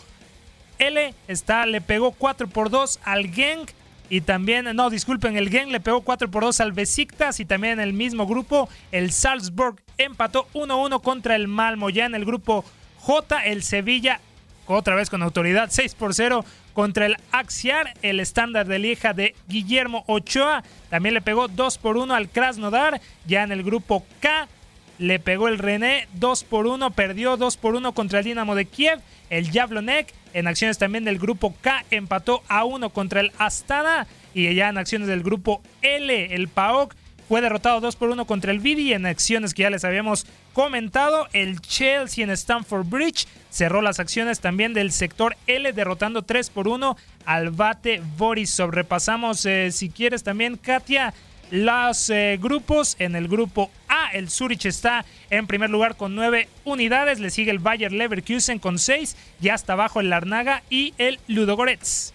L 0.80 1.14
está, 1.28 1.66
le 1.66 1.82
pegó 1.82 2.12
4 2.12 2.48
por 2.48 2.70
2 2.70 3.00
al 3.04 3.30
Genk 3.32 3.72
y 4.10 4.22
también, 4.22 4.66
no, 4.76 4.90
disculpen, 4.90 5.38
el 5.38 5.50
Genk 5.50 5.72
le 5.72 5.80
pegó 5.80 6.02
4 6.02 6.30
por 6.30 6.44
2 6.44 6.60
al 6.60 6.72
Besiktas 6.72 7.40
y 7.40 7.46
también 7.46 7.74
en 7.74 7.80
el 7.80 7.94
mismo 7.94 8.28
grupo 8.28 8.70
el 8.92 9.12
Salzburg 9.12 9.76
empató 9.98 10.48
1-1 10.54 11.02
contra 11.02 11.36
el 11.36 11.48
Malmo. 11.48 11.90
Ya 11.90 12.06
en 12.06 12.16
el 12.16 12.26
grupo 12.26 12.64
J, 13.00 13.46
el 13.46 13.64
Sevilla, 13.64 14.20
otra 14.68 14.96
vez 14.96 15.10
con 15.10 15.24
autoridad, 15.24 15.70
6 15.72 15.96
por 15.96 16.14
0 16.14 16.46
contra 16.74 17.06
el 17.06 17.18
Axiar, 17.32 17.94
el 18.02 18.20
estándar 18.20 18.68
de 18.68 18.80
Lieja 18.80 19.14
de 19.14 19.36
Guillermo 19.48 20.04
Ochoa. 20.08 20.64
También 20.90 21.14
le 21.16 21.22
pegó 21.22 21.48
2 21.48 21.78
por 21.78 21.98
1 21.98 22.14
al 22.14 22.30
Krasnodar. 22.30 23.02
Ya 23.26 23.44
en 23.44 23.52
el 23.52 23.64
grupo 23.64 24.06
K 24.20 24.48
le 25.00 25.20
pegó 25.20 25.48
el 25.48 25.60
René 25.60 26.08
2 26.14 26.44
por 26.46 26.68
1, 26.68 26.92
perdió 26.92 27.38
2 27.38 27.58
por 27.58 27.76
1 27.76 27.94
contra 27.94 28.20
el 28.20 28.26
Dinamo 28.26 28.56
de 28.56 28.66
Kiev. 28.66 29.00
El 29.34 29.52
Javlonek 29.52 30.14
en 30.36 30.46
acciones 30.46 30.78
también 30.78 31.06
del 31.06 31.18
grupo 31.18 31.56
K 31.60 31.86
empató 31.90 32.44
a 32.50 32.66
1 32.66 32.92
contra 32.92 33.20
el 33.20 33.32
Astana. 33.40 34.06
Y 34.36 34.54
ya 34.54 34.70
en 34.70 34.78
acciones 34.78 35.08
del 35.08 35.24
grupo 35.24 35.64
L, 35.82 36.36
el 36.36 36.48
PAOK 36.50 36.94
fue 37.28 37.42
derrotado 37.42 37.80
2 37.82 37.96
por 37.96 38.12
1 38.12 38.26
contra 38.26 38.52
el 38.52 38.60
Vidi. 38.60 38.94
En 38.94 39.08
acciones 39.08 39.56
que 39.56 39.64
ya 39.64 39.72
les 39.72 39.86
habíamos 39.86 40.28
comentado, 40.54 41.28
el 41.34 41.62
Chelsea 41.62 42.24
en 42.24 42.30
Stamford 42.30 42.86
Bridge 42.86 43.26
cerró 43.50 43.82
las 43.82 44.00
acciones 44.00 44.40
también 44.40 44.76
del 44.76 44.92
sector 44.92 45.36
L, 45.48 45.74
derrotando 45.74 46.22
3 46.22 46.52
por 46.52 46.68
1 46.68 46.96
al 47.26 47.50
Bate 47.50 48.04
Borisov. 48.18 48.70
Repasamos, 48.70 49.48
eh, 49.48 49.72
si 49.72 49.90
quieres 49.90 50.22
también, 50.22 50.58
Katia 50.58 51.12
los 51.54 52.10
eh, 52.10 52.40
grupos. 52.42 52.96
En 52.98 53.16
el 53.16 53.28
grupo 53.28 53.70
A, 53.88 54.10
el 54.14 54.32
Zurich 54.32 54.66
está 54.66 55.06
en 55.30 55.46
primer 55.46 55.70
lugar 55.70 55.96
con 55.96 56.16
nueve 56.16 56.50
unidades. 56.66 57.20
Le 57.20 57.30
sigue 57.30 57.52
el 57.52 57.60
Bayer 57.60 57.92
Leverkusen 57.92 58.58
con 58.58 58.80
seis. 58.80 59.16
Ya 59.40 59.54
está 59.54 59.74
abajo 59.74 60.00
el 60.00 60.10
Larnaga 60.10 60.64
y 60.72 60.96
el 60.98 61.20
Ludogorets. 61.28 62.12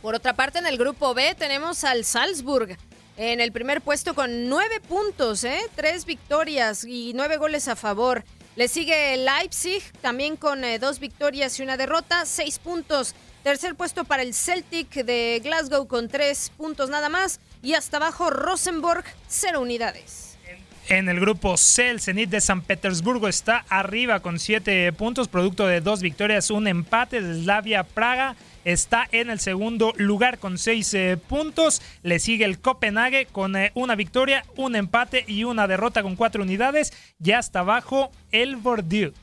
Por 0.00 0.14
otra 0.14 0.34
parte, 0.34 0.60
en 0.60 0.66
el 0.68 0.78
grupo 0.78 1.12
B 1.12 1.34
tenemos 1.34 1.82
al 1.82 2.04
Salzburg. 2.04 2.78
En 3.16 3.40
el 3.40 3.50
primer 3.50 3.80
puesto 3.80 4.14
con 4.14 4.48
nueve 4.48 4.80
puntos, 4.80 5.42
¿eh? 5.42 5.58
tres 5.74 6.04
victorias 6.04 6.84
y 6.84 7.12
nueve 7.16 7.36
goles 7.36 7.66
a 7.66 7.74
favor. 7.74 8.22
Le 8.54 8.68
sigue 8.68 9.16
Leipzig, 9.16 9.82
también 10.00 10.36
con 10.36 10.62
eh, 10.62 10.78
dos 10.78 11.00
victorias 11.00 11.58
y 11.58 11.64
una 11.64 11.76
derrota, 11.76 12.24
seis 12.26 12.60
puntos. 12.60 13.16
Tercer 13.42 13.74
puesto 13.74 14.04
para 14.04 14.22
el 14.22 14.34
Celtic 14.34 14.88
de 15.04 15.40
Glasgow 15.42 15.88
con 15.88 16.08
tres 16.08 16.52
puntos 16.56 16.90
nada 16.90 17.08
más. 17.08 17.40
Y 17.62 17.74
hasta 17.74 17.96
abajo 17.96 18.30
Rosenborg, 18.30 19.04
cero 19.26 19.60
unidades. 19.60 20.28
En 20.88 21.10
el 21.10 21.20
grupo 21.20 21.58
C, 21.58 21.90
el 21.90 22.00
Zenit 22.00 22.30
de 22.30 22.40
San 22.40 22.62
Petersburgo 22.62 23.28
está 23.28 23.66
arriba 23.68 24.20
con 24.20 24.38
siete 24.38 24.90
puntos, 24.94 25.28
producto 25.28 25.66
de 25.66 25.82
dos 25.82 26.00
victorias, 26.00 26.50
un 26.50 26.66
empate. 26.66 27.20
Slavia 27.20 27.84
Praga 27.84 28.36
está 28.64 29.06
en 29.12 29.28
el 29.28 29.38
segundo 29.38 29.92
lugar 29.96 30.38
con 30.38 30.56
seis 30.56 30.94
eh, 30.94 31.18
puntos. 31.18 31.82
Le 32.02 32.18
sigue 32.18 32.46
el 32.46 32.58
Copenhague 32.58 33.26
con 33.26 33.54
eh, 33.54 33.70
una 33.74 33.96
victoria, 33.96 34.44
un 34.56 34.76
empate 34.76 35.24
y 35.26 35.44
una 35.44 35.66
derrota 35.66 36.02
con 36.02 36.16
cuatro 36.16 36.42
unidades. 36.42 36.94
Ya 37.18 37.38
hasta 37.38 37.60
abajo 37.60 38.10
el 38.32 38.56
Bordeaux. 38.56 39.14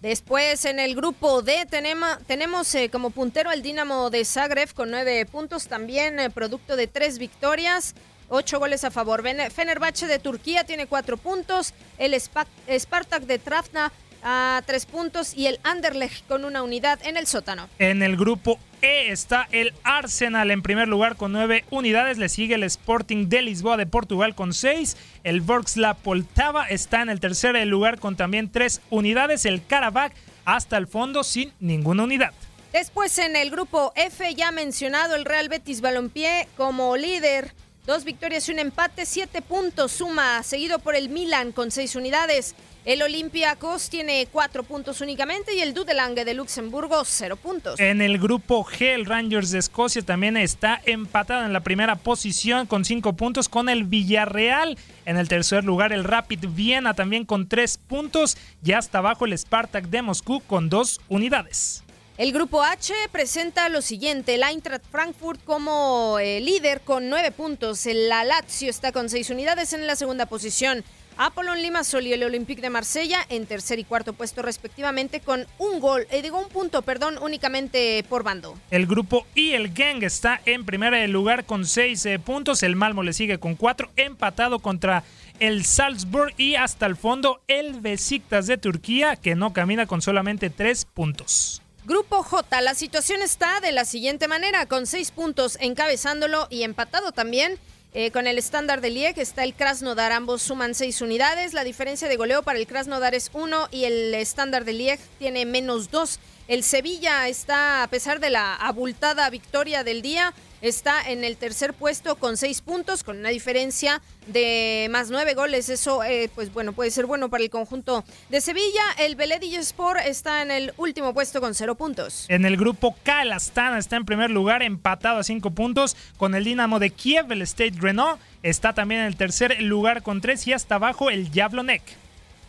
Después 0.00 0.64
en 0.64 0.78
el 0.78 0.94
grupo 0.94 1.42
D 1.42 1.66
tenemos, 1.66 2.74
eh, 2.74 2.88
como 2.88 3.10
puntero 3.10 3.50
al 3.50 3.60
Dinamo 3.60 4.08
de 4.08 4.24
Zagreb 4.24 4.72
con 4.72 4.90
nueve 4.90 5.26
puntos, 5.26 5.66
también 5.66 6.18
eh, 6.18 6.30
producto 6.30 6.74
de 6.74 6.86
tres 6.86 7.18
victorias, 7.18 7.94
ocho 8.30 8.58
goles 8.58 8.82
a 8.84 8.90
favor. 8.90 9.22
Fenerbahce 9.50 10.06
de 10.06 10.18
Turquía 10.18 10.64
tiene 10.64 10.86
cuatro 10.86 11.18
puntos, 11.18 11.74
el 11.98 12.18
Spartak 12.18 13.24
de 13.24 13.38
Trafna 13.38 13.92
a 14.22 14.62
tres 14.66 14.86
puntos 14.86 15.34
y 15.36 15.46
el 15.46 15.60
Anderlecht 15.62 16.26
con 16.26 16.44
una 16.44 16.62
unidad 16.62 16.98
en 17.04 17.16
el 17.16 17.26
sótano. 17.26 17.68
En 17.78 18.02
el 18.02 18.16
grupo 18.16 18.58
E 18.82 19.10
está 19.10 19.46
el 19.52 19.74
Arsenal 19.84 20.50
en 20.50 20.62
primer 20.62 20.88
lugar 20.88 21.16
con 21.16 21.32
nueve 21.32 21.64
unidades. 21.70 22.18
Le 22.18 22.28
sigue 22.28 22.54
el 22.54 22.62
Sporting 22.64 23.28
de 23.28 23.42
Lisboa 23.42 23.76
de 23.76 23.86
Portugal 23.86 24.34
con 24.34 24.54
seis. 24.54 24.96
El 25.22 25.44
La 25.76 25.94
Poltava 25.94 26.66
está 26.66 27.02
en 27.02 27.10
el 27.10 27.20
tercer 27.20 27.54
lugar 27.66 27.98
con 27.98 28.16
también 28.16 28.50
tres 28.50 28.80
unidades. 28.90 29.44
El 29.44 29.64
Karabakh 29.66 30.14
hasta 30.44 30.76
el 30.78 30.86
fondo 30.86 31.24
sin 31.24 31.52
ninguna 31.60 32.04
unidad. 32.04 32.32
Después 32.72 33.18
en 33.18 33.36
el 33.36 33.50
grupo 33.50 33.92
F 33.96 34.34
ya 34.34 34.52
mencionado 34.52 35.16
el 35.16 35.24
Real 35.24 35.48
Betis 35.48 35.80
Balompié 35.80 36.48
como 36.56 36.96
líder. 36.96 37.52
Dos 37.86 38.04
victorias 38.04 38.48
y 38.48 38.52
un 38.52 38.60
empate, 38.60 39.04
siete 39.06 39.42
puntos 39.42 39.92
suma, 39.92 40.42
seguido 40.42 40.78
por 40.78 40.94
el 40.94 41.08
Milan 41.08 41.50
con 41.50 41.70
seis 41.70 41.96
unidades. 41.96 42.54
El 42.90 43.02
Olympiacos 43.02 43.88
tiene 43.88 44.26
cuatro 44.32 44.64
puntos 44.64 45.00
únicamente 45.00 45.54
y 45.54 45.60
el 45.60 45.74
Dudelange 45.74 46.24
de 46.24 46.34
Luxemburgo 46.34 47.04
cero 47.04 47.36
puntos. 47.36 47.78
En 47.78 48.02
el 48.02 48.18
grupo 48.18 48.64
G, 48.64 48.94
el 48.94 49.06
Rangers 49.06 49.52
de 49.52 49.60
Escocia 49.60 50.02
también 50.02 50.36
está 50.36 50.82
empatado 50.84 51.44
en 51.44 51.52
la 51.52 51.60
primera 51.60 51.94
posición 51.94 52.66
con 52.66 52.84
cinco 52.84 53.12
puntos 53.12 53.48
con 53.48 53.68
el 53.68 53.84
Villarreal. 53.84 54.76
En 55.04 55.18
el 55.18 55.28
tercer 55.28 55.62
lugar, 55.62 55.92
el 55.92 56.02
Rapid 56.02 56.46
Viena 56.48 56.92
también 56.94 57.24
con 57.24 57.48
tres 57.48 57.78
puntos 57.78 58.36
y 58.64 58.72
hasta 58.72 58.98
abajo 58.98 59.24
el 59.24 59.38
Spartak 59.38 59.84
de 59.84 60.02
Moscú 60.02 60.40
con 60.40 60.68
dos 60.68 61.00
unidades. 61.08 61.84
El 62.18 62.32
grupo 62.32 62.60
H 62.60 62.92
presenta 63.12 63.68
lo 63.68 63.82
siguiente, 63.82 64.34
el 64.34 64.42
Eintracht 64.42 64.84
Frankfurt 64.90 65.42
como 65.44 66.18
eh, 66.18 66.40
líder 66.40 66.80
con 66.80 67.08
nueve 67.08 67.30
puntos, 67.30 67.86
el 67.86 68.08
Lazio 68.08 68.68
está 68.68 68.90
con 68.90 69.08
seis 69.08 69.30
unidades 69.30 69.72
en 69.72 69.86
la 69.86 69.96
segunda 69.96 70.26
posición, 70.26 70.84
Apollon 71.22 71.60
Limassol 71.60 72.06
y 72.06 72.14
el 72.14 72.22
Olympique 72.22 72.62
de 72.62 72.70
Marsella 72.70 73.26
en 73.28 73.44
tercer 73.44 73.78
y 73.78 73.84
cuarto 73.84 74.14
puesto 74.14 74.40
respectivamente 74.40 75.20
con 75.20 75.46
un 75.58 75.78
gol, 75.78 76.06
eh, 76.10 76.22
digo 76.22 76.38
un 76.38 76.48
punto, 76.48 76.80
perdón, 76.80 77.18
únicamente 77.20 78.02
por 78.08 78.22
bando. 78.22 78.58
El 78.70 78.86
grupo 78.86 79.26
I, 79.34 79.52
el 79.52 79.74
Gang, 79.74 80.02
está 80.02 80.40
en 80.46 80.64
primer 80.64 81.06
lugar 81.10 81.44
con 81.44 81.66
seis 81.66 82.06
eh, 82.06 82.18
puntos, 82.18 82.62
el 82.62 82.74
Malmo 82.74 83.02
le 83.02 83.12
sigue 83.12 83.36
con 83.36 83.54
cuatro, 83.54 83.90
empatado 83.96 84.60
contra 84.60 85.04
el 85.40 85.66
Salzburg 85.66 86.32
y 86.38 86.54
hasta 86.54 86.86
el 86.86 86.96
fondo 86.96 87.42
el 87.48 87.80
Besiktas 87.80 88.46
de 88.46 88.56
Turquía 88.56 89.16
que 89.16 89.34
no 89.34 89.52
camina 89.52 89.84
con 89.84 90.00
solamente 90.00 90.48
tres 90.48 90.86
puntos. 90.86 91.60
Grupo 91.84 92.22
J, 92.22 92.62
la 92.62 92.74
situación 92.74 93.20
está 93.20 93.60
de 93.60 93.72
la 93.72 93.84
siguiente 93.84 94.26
manera, 94.26 94.64
con 94.64 94.86
seis 94.86 95.10
puntos 95.10 95.58
encabezándolo 95.60 96.46
y 96.48 96.62
empatado 96.62 97.12
también 97.12 97.58
eh, 97.92 98.12
con 98.12 98.28
el 98.28 98.38
estándar 98.38 98.80
de 98.80 98.90
Lieg 98.90 99.18
está 99.18 99.42
el 99.42 99.54
Krasnodar, 99.54 100.12
ambos 100.12 100.42
suman 100.42 100.74
seis 100.74 101.00
unidades. 101.00 101.54
La 101.54 101.64
diferencia 101.64 102.08
de 102.08 102.16
goleo 102.16 102.42
para 102.42 102.58
el 102.58 102.68
Krasnodar 102.68 103.16
es 103.16 103.30
uno 103.32 103.66
y 103.72 103.84
el 103.84 104.14
estándar 104.14 104.64
de 104.64 104.74
Lieg 104.74 105.00
tiene 105.18 105.44
menos 105.44 105.90
dos. 105.90 106.20
El 106.50 106.64
Sevilla 106.64 107.28
está, 107.28 107.84
a 107.84 107.86
pesar 107.86 108.18
de 108.18 108.28
la 108.28 108.56
abultada 108.56 109.30
victoria 109.30 109.84
del 109.84 110.02
día, 110.02 110.34
está 110.62 111.00
en 111.08 111.22
el 111.22 111.36
tercer 111.36 111.74
puesto 111.74 112.16
con 112.16 112.36
seis 112.36 112.60
puntos, 112.60 113.04
con 113.04 113.18
una 113.18 113.28
diferencia 113.28 114.02
de 114.26 114.88
más 114.90 115.10
nueve 115.10 115.34
goles. 115.34 115.68
Eso, 115.68 116.02
eh, 116.02 116.28
pues 116.34 116.52
bueno, 116.52 116.72
puede 116.72 116.90
ser 116.90 117.06
bueno 117.06 117.28
para 117.28 117.44
el 117.44 117.50
conjunto 117.50 118.04
de 118.30 118.40
Sevilla. 118.40 118.82
El 118.98 119.14
Beledilla 119.14 119.60
Sport 119.60 120.00
está 120.04 120.42
en 120.42 120.50
el 120.50 120.74
último 120.76 121.14
puesto 121.14 121.40
con 121.40 121.54
cero 121.54 121.76
puntos. 121.76 122.24
En 122.28 122.44
el 122.44 122.56
grupo 122.56 122.96
K, 123.04 123.22
el 123.22 123.30
Astana 123.30 123.78
está 123.78 123.94
en 123.94 124.04
primer 124.04 124.32
lugar, 124.32 124.64
empatado 124.64 125.20
a 125.20 125.22
cinco 125.22 125.52
puntos 125.52 125.96
con 126.16 126.34
el 126.34 126.42
Dinamo 126.42 126.80
de 126.80 126.90
Kiev. 126.90 127.30
El 127.30 127.42
State 127.42 127.74
Renault 127.78 128.20
está 128.42 128.72
también 128.72 129.02
en 129.02 129.06
el 129.06 129.14
tercer 129.14 129.62
lugar 129.62 130.02
con 130.02 130.20
tres 130.20 130.44
y 130.48 130.52
hasta 130.52 130.74
abajo 130.74 131.10
el 131.10 131.30
Jablonec. 131.32 131.82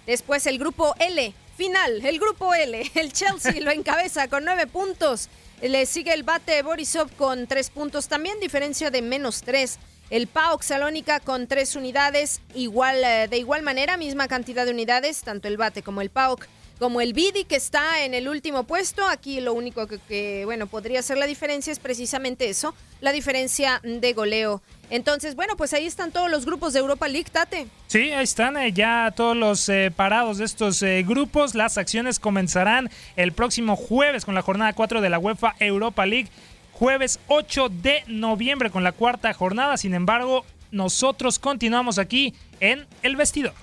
Después 0.07 0.47
el 0.47 0.57
grupo 0.57 0.95
L, 0.97 1.35
final, 1.55 2.05
el 2.05 2.19
grupo 2.19 2.53
L. 2.53 2.91
El 2.95 3.13
Chelsea 3.13 3.59
lo 3.61 3.71
encabeza 3.71 4.27
con 4.27 4.45
nueve 4.45 4.67
puntos. 4.67 5.29
Le 5.61 5.85
sigue 5.85 6.13
el 6.13 6.23
bate 6.23 6.61
Borisov 6.63 7.11
con 7.15 7.47
tres 7.47 7.69
puntos, 7.69 8.07
también 8.07 8.39
diferencia 8.39 8.89
de 8.89 9.01
menos 9.01 9.43
tres. 9.43 9.77
El 10.09 10.27
PAOK 10.27 10.63
Salónica 10.63 11.19
con 11.19 11.47
tres 11.47 11.75
unidades, 11.75 12.41
igual, 12.53 13.03
eh, 13.03 13.27
de 13.29 13.37
igual 13.37 13.61
manera, 13.61 13.95
misma 13.95 14.27
cantidad 14.27 14.65
de 14.65 14.71
unidades, 14.71 15.21
tanto 15.21 15.47
el 15.47 15.57
bate 15.57 15.83
como 15.83 16.01
el 16.01 16.09
PAOK 16.09 16.47
como 16.81 16.99
el 16.99 17.13
Bidi 17.13 17.43
que 17.43 17.57
está 17.57 18.03
en 18.03 18.15
el 18.15 18.27
último 18.27 18.63
puesto. 18.63 19.07
Aquí 19.07 19.39
lo 19.39 19.53
único 19.53 19.85
que, 19.85 20.41
bueno, 20.45 20.65
podría 20.65 21.03
ser 21.03 21.19
la 21.19 21.27
diferencia 21.27 21.71
es 21.71 21.77
precisamente 21.77 22.49
eso, 22.49 22.73
la 23.01 23.11
diferencia 23.11 23.79
de 23.83 24.13
goleo. 24.13 24.63
Entonces, 24.91 25.35
bueno, 25.35 25.55
pues 25.55 25.73
ahí 25.73 25.87
están 25.87 26.11
todos 26.11 26.29
los 26.29 26.45
grupos 26.45 26.73
de 26.73 26.79
Europa 26.79 27.07
League, 27.07 27.29
Tate. 27.31 27.65
Sí, 27.87 28.11
ahí 28.11 28.25
están 28.25 28.57
eh, 28.57 28.73
ya 28.73 29.13
todos 29.15 29.37
los 29.37 29.69
eh, 29.69 29.89
parados 29.95 30.37
de 30.37 30.43
estos 30.43 30.83
eh, 30.83 31.03
grupos. 31.07 31.55
Las 31.55 31.77
acciones 31.77 32.19
comenzarán 32.19 32.89
el 33.15 33.31
próximo 33.31 33.77
jueves 33.77 34.25
con 34.25 34.35
la 34.35 34.41
jornada 34.41 34.73
4 34.73 34.99
de 34.99 35.09
la 35.09 35.17
UEFA 35.17 35.55
Europa 35.59 36.05
League. 36.05 36.29
Jueves 36.73 37.19
8 37.27 37.69
de 37.69 38.03
noviembre 38.07 38.69
con 38.69 38.83
la 38.83 38.91
cuarta 38.91 39.33
jornada. 39.33 39.77
Sin 39.77 39.93
embargo, 39.93 40.45
nosotros 40.71 41.39
continuamos 41.39 41.97
aquí 41.97 42.35
en 42.59 42.85
El 43.01 43.15
Vestidor. 43.15 43.53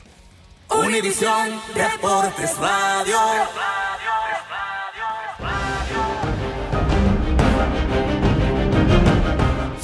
Univisión 0.71 1.61
Deportes 1.75 2.57
Radio. 2.57 3.19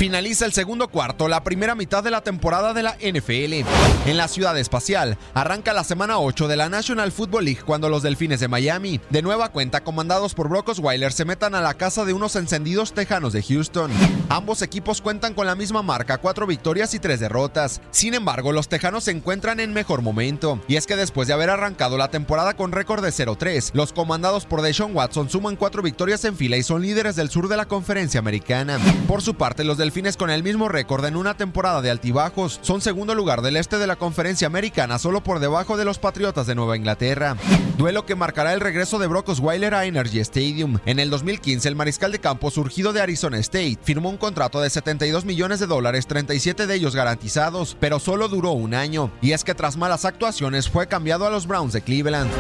Finaliza 0.05 0.45
el 0.45 0.53
segundo 0.53 0.89
cuarto, 0.89 1.29
la 1.29 1.43
primera 1.45 1.75
mitad 1.75 2.05
de 2.05 2.11
la 2.11 2.21
temporada 2.21 2.75
de 2.75 2.83
la 2.83 2.95
NFL. 3.01 3.67
En 4.07 4.19
la 4.19 4.29
ciudad 4.29 4.59
espacial, 4.59 5.17
arranca 5.33 5.73
la 5.73 5.83
semana 5.83 6.19
8 6.19 6.47
de 6.47 6.57
la 6.57 6.69
National 6.69 7.11
Football 7.11 7.47
League 7.47 7.63
cuando 7.65 7.89
los 7.89 8.03
Delfines 8.03 8.39
de 8.39 8.49
Miami, 8.49 9.01
de 9.09 9.23
nueva 9.23 9.49
cuenta 9.49 9.83
comandados 9.83 10.35
por 10.35 10.51
Brock 10.51 10.69
Osweiler, 10.69 11.11
se 11.11 11.25
metan 11.25 11.55
a 11.55 11.63
la 11.63 11.73
casa 11.73 12.05
de 12.05 12.13
unos 12.13 12.37
encendidos 12.37 12.93
tejanos 12.93 13.33
de 13.33 13.43
Houston. 13.43 13.91
Ambos 14.29 14.61
equipos 14.61 15.01
cuentan 15.01 15.33
con 15.33 15.47
la 15.47 15.55
misma 15.55 15.81
marca, 15.81 16.19
cuatro 16.19 16.47
victorias 16.47 16.93
y 16.93 16.99
tres 16.99 17.19
derrotas. 17.21 17.81
Sin 17.91 18.13
embargo, 18.13 18.53
los 18.53 18.69
tejanos 18.69 19.05
se 19.05 19.11
encuentran 19.11 19.59
en 19.59 19.73
mejor 19.73 20.03
momento. 20.03 20.61
Y 20.69 20.77
es 20.77 20.87
que 20.87 20.97
después 20.97 21.29
de 21.29 21.35
haber 21.35 21.49
arrancado 21.49 21.97
la 21.97 22.11
temporada 22.11 22.57
con 22.57 22.73
récord 22.73 23.03
de 23.03 23.09
0-3, 23.09 23.71
los 23.73 23.95
comandados 23.95 24.45
por 24.45 24.61
Deshaun 24.61 24.95
Watson 24.95 25.31
suman 25.31 25.57
cuatro 25.57 25.81
victorias 25.81 26.27
en 26.27 26.37
fila 26.37 26.59
y 26.59 26.63
son 26.63 26.83
líderes 26.83 27.17
del 27.17 27.31
sur 27.31 27.49
de 27.49 27.57
la 27.57 27.65
conferencia 27.65 28.21
americana. 28.21 28.79
Por 29.09 29.23
su 29.23 29.35
parte, 29.37 29.65
los 29.65 29.79
Delfines 29.79 29.94
con 29.95 30.29
el 30.29 30.43
mismo 30.43 30.69
récord 30.69 31.05
en 31.05 31.15
una 31.15 31.37
temporada 31.37 31.81
de 31.81 31.89
altibajos 31.89 32.59
son 32.63 32.81
segundo 32.81 33.15
lugar 33.15 33.43
del 33.43 33.57
este 33.57 33.79
de 33.79 33.87
la 33.87 33.95
conferencia 33.95 34.49
americana 34.49 34.99
solo 34.99 35.23
por 35.23 35.39
debajo 35.39 35.77
de 35.77 35.85
los 35.85 36.01
Patriotas 36.01 36.49
de 36.49 36.57
Nueva 36.57 36.77
Inglaterra. 36.77 37.37
Duelo 37.79 38.05
que 38.05 38.17
marcará 38.17 38.53
el 38.55 38.61
regreso 38.61 38.99
de 38.99 39.07
Brock 39.07 39.29
Osweiler 39.29 39.73
a 39.73 39.85
Energy 39.85 40.19
Stadium. 40.19 40.79
En 40.85 40.99
el 40.99 41.11
2015 41.11 41.69
el 41.69 41.77
mariscal 41.77 42.11
de 42.11 42.19
campo 42.19 42.51
surgido 42.51 42.93
de 42.93 43.03
Arizona 43.03 43.39
State 43.39 43.79
firmó 43.85 44.11
un 44.11 44.17
contrato 44.17 44.61
de 44.61 44.69
72 44.69 45.25
millones 45.25 45.61
de 45.61 45.69
dólares, 45.69 46.09
37 46.09 46.67
de 46.67 46.75
ellos 46.75 46.97
garantizados, 46.97 47.77
pero 47.79 48.01
solo 48.01 48.27
duró 48.27 48.51
un 48.51 48.75
año. 48.75 49.13
Y 49.23 49.31
es 49.31 49.45
que 49.45 49.55
tras 49.55 49.77
malas 49.77 50.05
actuaciones 50.05 50.69
fue 50.69 50.89
cambiado 50.89 51.25
a 51.25 51.31
los 51.31 51.47
Browns 51.47 51.73
de 51.73 51.83
Cleveland. 51.83 52.33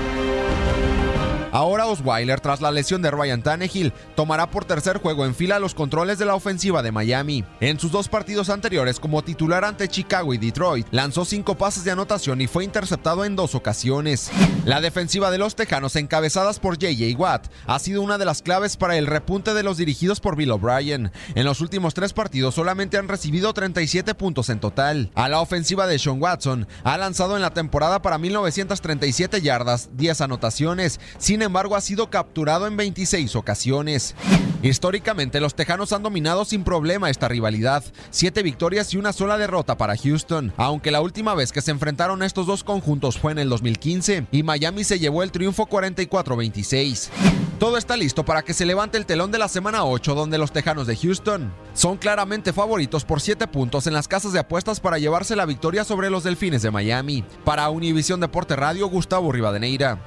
Ahora 1.54 1.86
Osweiler, 1.86 2.40
tras 2.40 2.60
la 2.60 2.72
lesión 2.72 3.00
de 3.00 3.12
Ryan 3.12 3.40
Tannehill, 3.40 3.92
tomará 4.16 4.50
por 4.50 4.64
tercer 4.64 4.98
juego 4.98 5.24
en 5.24 5.36
fila 5.36 5.60
los 5.60 5.72
controles 5.72 6.18
de 6.18 6.24
la 6.24 6.34
ofensiva 6.34 6.82
de 6.82 6.90
Miami. 6.90 7.44
En 7.60 7.78
sus 7.78 7.92
dos 7.92 8.08
partidos 8.08 8.50
anteriores 8.50 8.98
como 8.98 9.22
titular 9.22 9.64
ante 9.64 9.86
Chicago 9.86 10.34
y 10.34 10.38
Detroit, 10.38 10.88
lanzó 10.90 11.24
cinco 11.24 11.56
pases 11.56 11.84
de 11.84 11.92
anotación 11.92 12.40
y 12.40 12.48
fue 12.48 12.64
interceptado 12.64 13.24
en 13.24 13.36
dos 13.36 13.54
ocasiones. 13.54 14.32
La 14.64 14.80
defensiva 14.80 15.30
de 15.30 15.38
los 15.38 15.54
Tejanos, 15.54 15.94
encabezadas 15.94 16.58
por 16.58 16.74
J.J. 16.74 17.16
Watt, 17.16 17.46
ha 17.68 17.78
sido 17.78 18.02
una 18.02 18.18
de 18.18 18.24
las 18.24 18.42
claves 18.42 18.76
para 18.76 18.96
el 18.96 19.06
repunte 19.06 19.54
de 19.54 19.62
los 19.62 19.76
dirigidos 19.76 20.18
por 20.18 20.34
Bill 20.34 20.50
O'Brien. 20.50 21.12
En 21.36 21.44
los 21.44 21.60
últimos 21.60 21.94
tres 21.94 22.12
partidos 22.12 22.56
solamente 22.56 22.98
han 22.98 23.06
recibido 23.06 23.54
37 23.54 24.16
puntos 24.16 24.48
en 24.48 24.58
total. 24.58 25.12
A 25.14 25.28
la 25.28 25.38
ofensiva 25.38 25.86
de 25.86 26.00
Sean 26.00 26.20
Watson, 26.20 26.66
ha 26.82 26.98
lanzado 26.98 27.36
en 27.36 27.42
la 27.42 27.54
temporada 27.54 28.02
para 28.02 28.18
1937 28.18 29.40
yardas, 29.40 29.90
10 29.92 30.20
anotaciones. 30.20 30.98
Sin 31.18 31.43
embargo 31.44 31.76
ha 31.76 31.80
sido 31.80 32.10
capturado 32.10 32.66
en 32.66 32.76
26 32.76 33.36
ocasiones. 33.36 34.14
Históricamente 34.62 35.40
los 35.40 35.54
Tejanos 35.54 35.92
han 35.92 36.02
dominado 36.02 36.44
sin 36.44 36.64
problema 36.64 37.10
esta 37.10 37.28
rivalidad, 37.28 37.84
siete 38.10 38.42
victorias 38.42 38.92
y 38.94 38.96
una 38.96 39.12
sola 39.12 39.36
derrota 39.36 39.76
para 39.76 39.96
Houston, 39.96 40.54
aunque 40.56 40.90
la 40.90 41.02
última 41.02 41.34
vez 41.34 41.52
que 41.52 41.60
se 41.60 41.70
enfrentaron 41.70 42.22
estos 42.22 42.46
dos 42.46 42.64
conjuntos 42.64 43.18
fue 43.18 43.32
en 43.32 43.38
el 43.38 43.50
2015 43.50 44.26
y 44.32 44.42
Miami 44.42 44.82
se 44.84 44.98
llevó 44.98 45.22
el 45.22 45.32
triunfo 45.32 45.66
44-26. 45.66 47.10
Todo 47.58 47.76
está 47.76 47.96
listo 47.96 48.24
para 48.24 48.42
que 48.42 48.54
se 48.54 48.66
levante 48.66 48.98
el 48.98 49.06
telón 49.06 49.30
de 49.30 49.38
la 49.38 49.48
semana 49.48 49.84
8 49.84 50.14
donde 50.14 50.38
los 50.38 50.52
Tejanos 50.52 50.86
de 50.86 50.96
Houston 50.96 51.52
son 51.74 51.98
claramente 51.98 52.52
favoritos 52.52 53.04
por 53.04 53.20
7 53.20 53.46
puntos 53.46 53.86
en 53.86 53.92
las 53.92 54.08
casas 54.08 54.32
de 54.32 54.40
apuestas 54.40 54.80
para 54.80 54.98
llevarse 54.98 55.36
la 55.36 55.46
victoria 55.46 55.84
sobre 55.84 56.10
los 56.10 56.24
Delfines 56.24 56.62
de 56.62 56.70
Miami. 56.70 57.24
Para 57.44 57.68
Univisión 57.68 58.20
Deporte 58.20 58.56
Radio, 58.56 58.88
Gustavo 58.88 59.30
Rivadeneira. 59.30 59.98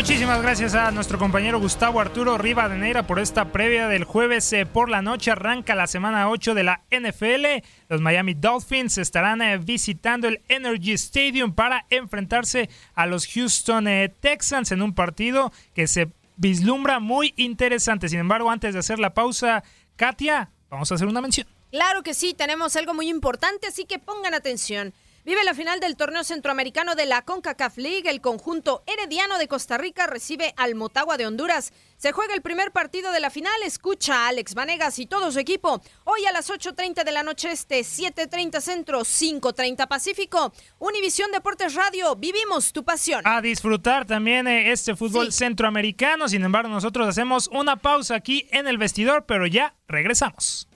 Muchísimas 0.00 0.40
gracias 0.40 0.74
a 0.74 0.90
nuestro 0.92 1.18
compañero 1.18 1.60
Gustavo 1.60 2.00
Arturo 2.00 2.38
Rivadeneira 2.38 3.06
por 3.06 3.18
esta 3.18 3.52
previa 3.52 3.86
del 3.86 4.04
jueves 4.04 4.50
eh, 4.54 4.64
por 4.64 4.88
la 4.88 5.02
noche. 5.02 5.30
Arranca 5.30 5.74
la 5.74 5.86
semana 5.86 6.30
8 6.30 6.54
de 6.54 6.64
la 6.64 6.80
NFL. 6.90 7.62
Los 7.90 8.00
Miami 8.00 8.32
Dolphins 8.32 8.96
estarán 8.96 9.42
eh, 9.42 9.58
visitando 9.58 10.26
el 10.26 10.40
Energy 10.48 10.92
Stadium 10.92 11.52
para 11.52 11.84
enfrentarse 11.90 12.70
a 12.94 13.04
los 13.04 13.26
Houston 13.26 13.88
eh, 13.88 14.08
Texans 14.08 14.72
en 14.72 14.80
un 14.80 14.94
partido 14.94 15.52
que 15.74 15.86
se 15.86 16.10
vislumbra 16.36 16.98
muy 16.98 17.34
interesante. 17.36 18.08
Sin 18.08 18.20
embargo, 18.20 18.50
antes 18.50 18.72
de 18.72 18.80
hacer 18.80 18.98
la 18.98 19.12
pausa, 19.12 19.62
Katia, 19.96 20.48
vamos 20.70 20.90
a 20.90 20.94
hacer 20.94 21.08
una 21.08 21.20
mención. 21.20 21.46
Claro 21.70 22.02
que 22.02 22.14
sí, 22.14 22.32
tenemos 22.32 22.74
algo 22.76 22.94
muy 22.94 23.10
importante, 23.10 23.66
así 23.66 23.84
que 23.84 23.98
pongan 23.98 24.32
atención. 24.32 24.94
Vive 25.22 25.44
la 25.44 25.52
final 25.52 25.80
del 25.80 25.96
torneo 25.96 26.24
centroamericano 26.24 26.94
de 26.94 27.04
la 27.04 27.20
CONCACAF 27.20 27.76
League. 27.76 28.08
El 28.08 28.22
conjunto 28.22 28.82
herediano 28.86 29.36
de 29.36 29.48
Costa 29.48 29.76
Rica 29.76 30.06
recibe 30.06 30.54
al 30.56 30.74
Motagua 30.74 31.18
de 31.18 31.26
Honduras. 31.26 31.74
Se 31.98 32.12
juega 32.12 32.32
el 32.32 32.40
primer 32.40 32.72
partido 32.72 33.12
de 33.12 33.20
la 33.20 33.28
final. 33.28 33.52
Escucha 33.62 34.24
a 34.24 34.28
Alex 34.28 34.54
Vanegas 34.54 34.98
y 34.98 35.04
todo 35.04 35.30
su 35.30 35.38
equipo. 35.38 35.82
Hoy 36.04 36.24
a 36.24 36.32
las 36.32 36.48
8.30 36.48 37.04
de 37.04 37.12
la 37.12 37.22
noche 37.22 37.52
este, 37.52 37.80
7.30 37.80 38.62
centro, 38.62 39.00
5.30 39.00 39.86
pacífico. 39.86 40.54
Univisión 40.78 41.30
Deportes 41.32 41.74
Radio. 41.74 42.16
Vivimos 42.16 42.72
tu 42.72 42.82
pasión. 42.82 43.20
A 43.26 43.42
disfrutar 43.42 44.06
también 44.06 44.48
eh, 44.48 44.72
este 44.72 44.96
fútbol 44.96 45.34
centroamericano. 45.34 46.30
Sin 46.30 46.42
embargo, 46.44 46.70
nosotros 46.70 47.06
hacemos 47.06 47.46
una 47.48 47.76
pausa 47.76 48.14
aquí 48.14 48.48
en 48.52 48.66
el 48.66 48.78
vestidor, 48.78 49.26
pero 49.26 49.46
ya 49.46 49.74
regresamos. 49.86 50.69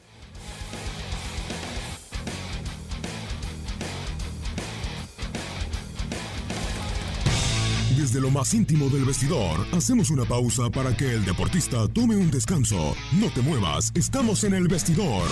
Desde 8.04 8.20
lo 8.20 8.30
más 8.30 8.52
íntimo 8.52 8.90
del 8.90 9.06
vestidor, 9.06 9.66
hacemos 9.72 10.10
una 10.10 10.26
pausa 10.26 10.68
para 10.68 10.94
que 10.94 11.14
el 11.14 11.24
deportista 11.24 11.88
tome 11.88 12.14
un 12.14 12.30
descanso. 12.30 12.94
No 13.12 13.30
te 13.30 13.40
muevas, 13.40 13.90
estamos 13.94 14.44
en 14.44 14.52
el 14.52 14.68
vestidor. 14.68 15.26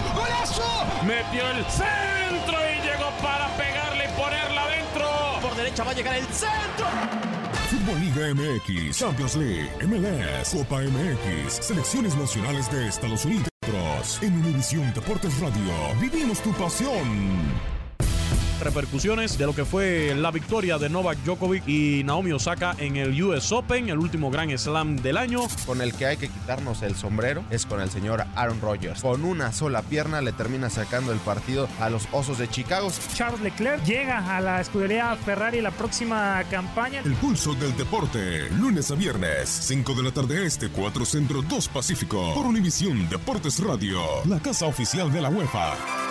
¡Golazo! 0.00 0.64
Metió 1.06 1.48
el 1.48 1.64
centro 1.66 2.56
y 2.58 2.82
llegó 2.82 3.08
para 3.22 3.56
pegarle 3.56 4.06
y 4.06 4.20
ponerla 4.20 4.64
adentro. 4.64 5.08
Por 5.40 5.56
derecha 5.56 5.84
va 5.84 5.92
a 5.92 5.94
llegar 5.94 6.16
el 6.16 6.26
centro. 6.26 6.86
Fútbol 7.70 8.00
Liga 8.00 8.34
MX, 8.34 8.98
Champions 8.98 9.36
League, 9.36 9.70
MLS, 9.86 10.54
Copa 10.56 10.80
MX, 10.80 11.64
selecciones 11.64 12.16
nacionales 12.16 12.68
de 12.72 12.88
Estados 12.88 13.24
Unidos. 13.24 13.48
En 14.22 14.34
Univisión 14.38 14.92
Deportes 14.92 15.38
Radio, 15.38 15.72
vivimos 16.00 16.40
tu 16.40 16.52
pasión 16.54 17.83
repercusiones 18.60 19.38
de 19.38 19.46
lo 19.46 19.54
que 19.54 19.64
fue 19.64 20.14
la 20.14 20.30
victoria 20.30 20.78
de 20.78 20.88
Novak 20.88 21.18
Djokovic 21.24 21.66
y 21.66 22.02
Naomi 22.04 22.32
Osaka 22.32 22.74
en 22.78 22.96
el 22.96 23.22
US 23.22 23.52
Open, 23.52 23.88
el 23.88 23.98
último 23.98 24.30
Grand 24.30 24.56
Slam 24.56 24.96
del 24.96 25.16
año. 25.16 25.42
Con 25.66 25.80
el 25.80 25.94
que 25.94 26.06
hay 26.06 26.16
que 26.16 26.28
quitarnos 26.28 26.82
el 26.82 26.94
sombrero 26.94 27.44
es 27.50 27.66
con 27.66 27.80
el 27.80 27.90
señor 27.90 28.24
Aaron 28.34 28.60
Rodgers. 28.60 29.00
Con 29.02 29.24
una 29.24 29.52
sola 29.52 29.82
pierna 29.82 30.20
le 30.20 30.32
termina 30.32 30.70
sacando 30.70 31.12
el 31.12 31.18
partido 31.18 31.68
a 31.80 31.90
los 31.90 32.08
Osos 32.12 32.38
de 32.38 32.48
Chicago. 32.48 32.90
Charles 33.14 33.40
Leclerc 33.40 33.84
llega 33.84 34.36
a 34.36 34.40
la 34.40 34.60
escudería 34.60 35.16
Ferrari 35.16 35.60
la 35.60 35.70
próxima 35.70 36.42
campaña. 36.50 37.00
El 37.04 37.14
pulso 37.14 37.54
del 37.54 37.76
deporte, 37.76 38.50
lunes 38.50 38.90
a 38.90 38.94
viernes, 38.94 39.48
5 39.48 39.94
de 39.94 40.02
la 40.02 40.10
tarde 40.10 40.46
este, 40.46 40.68
4 40.68 41.04
centro, 41.04 41.42
2 41.42 41.68
pacífico, 41.68 42.34
por 42.34 42.46
Univisión 42.46 43.08
Deportes 43.08 43.58
Radio, 43.60 44.00
la 44.26 44.40
casa 44.40 44.66
oficial 44.66 45.12
de 45.12 45.20
la 45.20 45.28
UEFA. 45.28 46.03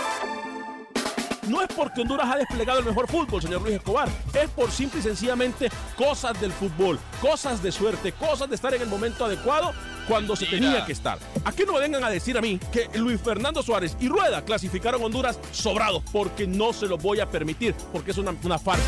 No 1.48 1.62
es 1.62 1.68
porque 1.76 2.02
Honduras 2.02 2.30
ha 2.32 2.38
desplegado 2.38 2.80
el 2.80 2.86
mejor 2.86 3.08
fútbol, 3.10 3.42
señor 3.42 3.62
Luis 3.62 3.76
Escobar. 3.76 4.10
Es 4.34 4.50
por 4.50 4.72
simple 4.72 5.00
y 5.00 5.04
sencillamente 5.04 5.70
cosas 5.98 6.40
del 6.40 6.52
fútbol, 6.52 7.00
cosas 7.22 7.62
de 7.62 7.72
suerte, 7.72 8.12
cosas 8.14 8.50
de 8.50 8.56
estar 8.56 8.74
en 8.74 8.82
el 8.82 8.88
momento 8.88 9.26
adecuado 9.26 9.74
cuando 10.08 10.36
se 10.36 10.46
tenía 10.46 10.86
que 10.86 10.94
estar. 10.94 11.18
Aquí 11.46 11.64
no 11.66 11.74
me 11.74 11.80
vengan 11.80 12.04
a 12.04 12.10
decir 12.10 12.38
a 12.38 12.42
mí 12.42 12.60
que 12.72 12.90
Luis 12.98 13.20
Fernando 13.22 13.62
Suárez 13.64 13.96
y 14.00 14.08
Rueda 14.08 14.44
clasificaron 14.44 15.02
a 15.02 15.06
Honduras 15.06 15.40
sobrados, 15.52 16.04
porque 16.12 16.48
no 16.48 16.74
se 16.74 16.88
lo 16.88 16.98
voy 16.98 17.20
a 17.20 17.30
permitir, 17.30 17.74
porque 17.92 18.12
es 18.12 18.18
una, 18.18 18.34
una 18.44 18.60
farsa. 18.60 18.84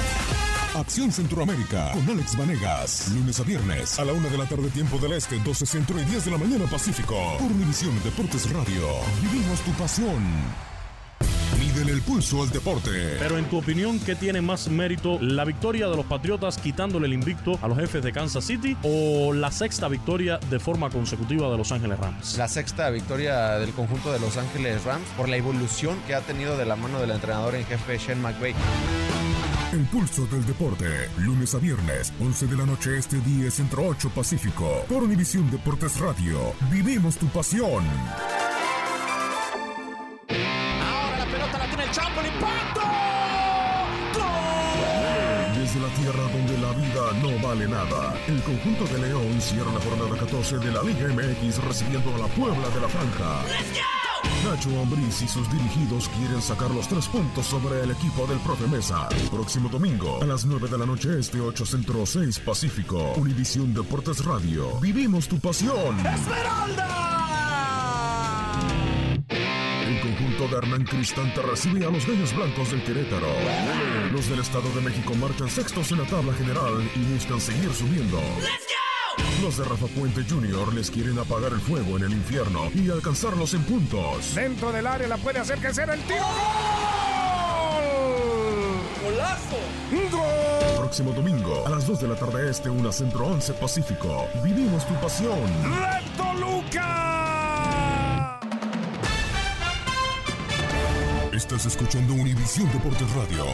Acción 0.75 1.09
Centroamérica 1.09 1.91
con 1.93 2.09
Alex 2.09 2.37
Vanegas. 2.37 3.09
Lunes 3.13 3.39
a 3.39 3.43
viernes 3.43 3.97
a 3.97 4.03
la 4.03 4.11
una 4.11 4.27
de 4.27 4.37
la 4.37 4.45
tarde, 4.45 4.69
tiempo 4.69 4.97
del 4.97 5.13
este, 5.13 5.39
12 5.39 5.65
centro 5.65 5.97
y 5.99 6.03
10 6.03 6.25
de 6.25 6.31
la 6.31 6.37
mañana 6.37 6.65
pacífico. 6.65 7.15
Por 7.39 7.49
Univisión 7.49 7.97
Deportes 8.03 8.51
Radio. 8.51 8.85
Vivimos 9.21 9.61
tu 9.61 9.71
pasión. 9.71 10.74
Miden 11.59 11.89
el 11.89 12.01
pulso 12.01 12.43
al 12.43 12.49
deporte. 12.49 12.89
Pero 13.19 13.37
en 13.37 13.45
tu 13.45 13.57
opinión, 13.57 13.99
¿qué 13.99 14.15
tiene 14.15 14.41
más 14.41 14.67
mérito? 14.69 15.17
¿La 15.21 15.45
victoria 15.45 15.87
de 15.87 15.95
los 15.95 16.05
Patriotas 16.05 16.57
quitándole 16.57 17.07
el 17.07 17.13
invicto 17.13 17.57
a 17.61 17.67
los 17.67 17.77
jefes 17.77 18.03
de 18.03 18.11
Kansas 18.11 18.43
City 18.45 18.75
o 18.83 19.33
la 19.33 19.51
sexta 19.51 19.87
victoria 19.87 20.37
de 20.49 20.59
forma 20.59 20.89
consecutiva 20.89 21.49
de 21.49 21.57
Los 21.57 21.71
Ángeles 21.71 21.99
Rams? 21.99 22.37
La 22.37 22.47
sexta 22.47 22.89
victoria 22.89 23.57
del 23.59 23.71
conjunto 23.71 24.11
de 24.11 24.19
Los 24.19 24.37
Ángeles 24.37 24.83
Rams 24.83 25.07
por 25.17 25.29
la 25.29 25.37
evolución 25.37 25.97
que 26.07 26.15
ha 26.15 26.21
tenido 26.21 26.57
de 26.57 26.65
la 26.65 26.75
mano 26.75 26.99
del 26.99 27.11
entrenador 27.11 27.55
en 27.55 27.65
jefe 27.65 27.97
Shane 27.97 28.21
McVay. 28.21 28.55
El 29.73 29.85
pulso 29.87 30.25
del 30.27 30.45
deporte, 30.45 30.85
lunes 31.17 31.53
a 31.53 31.57
viernes, 31.57 32.13
11 32.21 32.47
de 32.47 32.55
la 32.55 32.65
noche 32.65 32.97
este 32.97 33.17
10 33.17 33.53
centro 33.53 33.85
8 33.87 34.09
pacífico, 34.15 34.85
por 34.87 35.03
Univisión 35.03 35.51
Deportes 35.51 35.99
Radio. 35.99 36.53
Vivimos 36.71 37.17
tu 37.17 37.25
pasión. 37.27 37.83
Tierra 46.05 46.29
donde 46.31 46.57
la 46.59 46.71
vida 46.73 47.01
no 47.19 47.47
vale 47.47 47.67
nada, 47.67 48.13
el 48.27 48.39
conjunto 48.43 48.85
de 48.93 49.07
León 49.07 49.41
cierra 49.41 49.71
la 49.71 49.79
jornada 49.79 50.15
14 50.19 50.59
de 50.59 50.71
la 50.71 50.83
Liga 50.83 51.07
MX 51.07 51.63
recibiendo 51.63 52.13
a 52.13 52.19
la 52.19 52.27
Puebla 52.27 52.69
de 52.69 52.81
la 52.81 52.87
Franja. 52.87 53.41
Nacho 54.43 54.69
Ambriz 54.79 55.23
y 55.23 55.27
sus 55.27 55.51
dirigidos 55.51 56.07
quieren 56.09 56.43
sacar 56.43 56.69
los 56.69 56.87
tres 56.87 57.07
puntos 57.07 57.47
sobre 57.47 57.81
el 57.81 57.89
equipo 57.89 58.27
del 58.27 58.37
profe 58.39 58.67
Mesa. 58.67 59.09
Próximo 59.31 59.67
domingo, 59.67 60.21
a 60.21 60.25
las 60.27 60.45
9 60.45 60.67
de 60.67 60.77
la 60.77 60.85
noche 60.85 61.19
este 61.19 61.41
8 61.41 61.65
Centro 61.65 62.05
6 62.05 62.37
Pacífico, 62.39 63.13
Univisión 63.15 63.73
Deportes 63.73 64.23
Radio. 64.23 64.79
Vivimos 64.79 65.27
tu 65.27 65.39
pasión. 65.39 65.97
¡Esmeralda! 66.05 67.24
Conjunto 70.45 70.47
de 70.47 70.57
Hernán 70.57 70.83
Cristante 70.85 71.41
recibe 71.41 71.85
a 71.85 71.89
los 71.89 72.05
Gallos 72.05 72.35
Blancos 72.35 72.71
del 72.71 72.83
Querétaro. 72.83 73.27
Los 74.11 74.29
del 74.29 74.39
Estado 74.39 74.69
de 74.73 74.81
México 74.81 75.13
marchan 75.15 75.49
sextos 75.49 75.91
en 75.91 75.99
la 75.99 76.05
tabla 76.05 76.33
general 76.33 76.89
y 76.95 77.13
buscan 77.13 77.39
seguir 77.39 77.73
subiendo. 77.73 78.19
Los 79.41 79.57
de 79.57 79.63
Rafa 79.63 79.87
Puente 79.87 80.23
Jr. 80.27 80.73
les 80.73 80.91
quieren 80.91 81.17
apagar 81.19 81.53
el 81.53 81.59
fuego 81.59 81.97
en 81.97 82.03
el 82.03 82.11
infierno 82.11 82.69
y 82.73 82.89
alcanzarlos 82.89 83.53
en 83.53 83.63
puntos. 83.63 84.35
Dentro 84.35 84.71
del 84.71 84.87
área 84.87 85.07
la 85.07 85.17
puede 85.17 85.39
hacer 85.39 85.59
crecer 85.59 85.89
el 85.89 86.01
tiro. 86.01 86.25
¡Golazo! 89.03 89.57
Próximo 90.77 91.11
domingo, 91.11 91.65
a 91.65 91.69
las 91.69 91.87
2 91.87 92.01
de 92.01 92.07
la 92.07 92.15
tarde 92.15 92.49
este, 92.49 92.69
una 92.69 92.91
Centro 92.91 93.27
11 93.27 93.53
Pacífico. 93.53 94.27
Vivimos 94.43 94.85
tu 94.87 94.93
pasión. 94.95 95.49
¡Red 95.63 96.05
Toluca! 96.17 97.14
Estás 101.45 101.67
escuchando 101.67 102.15
Univisión 102.15 102.67
Deportes 102.71 103.07
Radio. 103.11 103.45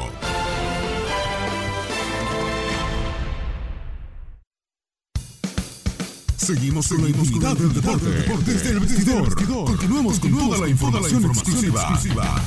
Seguimos 6.37 6.87
con 6.87 7.01
la 7.01 7.09
intimidad 7.09 7.57
del 7.57 7.73
deporte. 7.73 8.09
Desde 8.45 8.69
el 8.69 8.79
vestidor. 8.79 9.35
Continuamos 9.65 10.21
con 10.21 10.31
toda 10.37 10.57
la 10.59 10.69
información 10.69 11.25
exclusiva. 11.25 12.41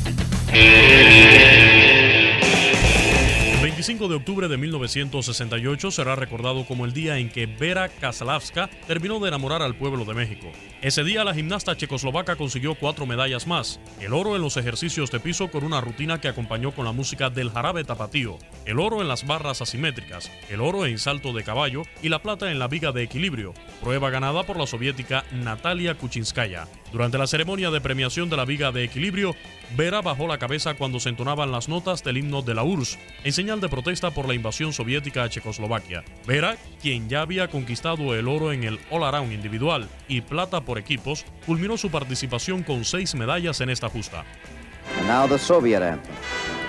25 3.84 4.08
de 4.08 4.14
octubre 4.14 4.48
de 4.48 4.56
1968 4.56 5.90
será 5.90 6.16
recordado 6.16 6.64
como 6.64 6.86
el 6.86 6.94
día 6.94 7.18
en 7.18 7.28
que 7.28 7.44
Vera 7.44 7.90
Kasalavska 7.90 8.70
terminó 8.86 9.20
de 9.20 9.28
enamorar 9.28 9.60
al 9.60 9.74
pueblo 9.74 10.06
de 10.06 10.14
México. 10.14 10.50
Ese 10.80 11.04
día 11.04 11.22
la 11.22 11.34
gimnasta 11.34 11.76
checoslovaca 11.76 12.36
consiguió 12.36 12.76
cuatro 12.76 13.04
medallas 13.04 13.46
más, 13.46 13.80
el 14.00 14.14
oro 14.14 14.36
en 14.36 14.40
los 14.40 14.56
ejercicios 14.56 15.10
de 15.10 15.20
piso 15.20 15.50
con 15.50 15.64
una 15.64 15.82
rutina 15.82 16.18
que 16.18 16.28
acompañó 16.28 16.72
con 16.72 16.86
la 16.86 16.92
música 16.92 17.28
del 17.28 17.50
jarabe 17.50 17.84
tapatío, 17.84 18.38
el 18.64 18.80
oro 18.80 19.02
en 19.02 19.08
las 19.08 19.26
barras 19.26 19.60
asimétricas, 19.60 20.32
el 20.48 20.62
oro 20.62 20.86
en 20.86 20.96
salto 20.96 21.34
de 21.34 21.44
caballo 21.44 21.82
y 22.02 22.08
la 22.08 22.22
plata 22.22 22.50
en 22.50 22.58
la 22.58 22.68
viga 22.68 22.90
de 22.90 23.02
equilibrio, 23.02 23.52
prueba 23.82 24.08
ganada 24.08 24.44
por 24.44 24.56
la 24.56 24.66
soviética 24.66 25.26
Natalia 25.30 25.94
Kuchinskaya. 25.94 26.68
Durante 26.94 27.18
la 27.18 27.26
ceremonia 27.26 27.72
de 27.72 27.80
premiación 27.80 28.30
de 28.30 28.36
la 28.36 28.44
viga 28.44 28.70
de 28.70 28.84
equilibrio, 28.84 29.34
Vera 29.76 30.00
bajó 30.00 30.28
la 30.28 30.38
cabeza 30.38 30.74
cuando 30.74 31.00
se 31.00 31.08
entonaban 31.08 31.50
las 31.50 31.68
notas 31.68 32.04
del 32.04 32.18
himno 32.18 32.40
de 32.40 32.54
la 32.54 32.62
URSS, 32.62 33.00
en 33.24 33.32
señal 33.32 33.60
de 33.60 33.68
protesta 33.68 34.12
por 34.12 34.28
la 34.28 34.34
invasión 34.34 34.72
soviética 34.72 35.24
a 35.24 35.28
Checoslovaquia. 35.28 36.04
Vera, 36.24 36.56
quien 36.80 37.08
ya 37.08 37.22
había 37.22 37.48
conquistado 37.48 38.14
el 38.14 38.28
oro 38.28 38.52
en 38.52 38.62
el 38.62 38.78
all-around 38.92 39.32
individual 39.32 39.88
y 40.06 40.20
plata 40.20 40.60
por 40.60 40.78
equipos, 40.78 41.24
culminó 41.44 41.76
su 41.76 41.90
participación 41.90 42.62
con 42.62 42.84
seis 42.84 43.16
medallas 43.16 43.60
en 43.60 43.70
esta 43.70 43.88
justa. 43.88 44.24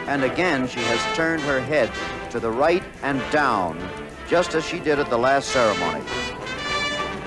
And 0.07 0.23
again 0.23 0.67
she 0.67 0.79
has 0.79 1.15
turned 1.15 1.43
her 1.43 1.61
head 1.61 1.89
to 2.31 2.39
the 2.39 2.49
right 2.49 2.81
and 3.03 3.21
down, 3.31 3.77
just 4.27 4.55
as 4.55 4.65
she 4.65 4.79
did 4.79 4.99
at 4.99 5.09
the 5.09 5.17
last 5.17 5.49
ceremony. 5.49 6.01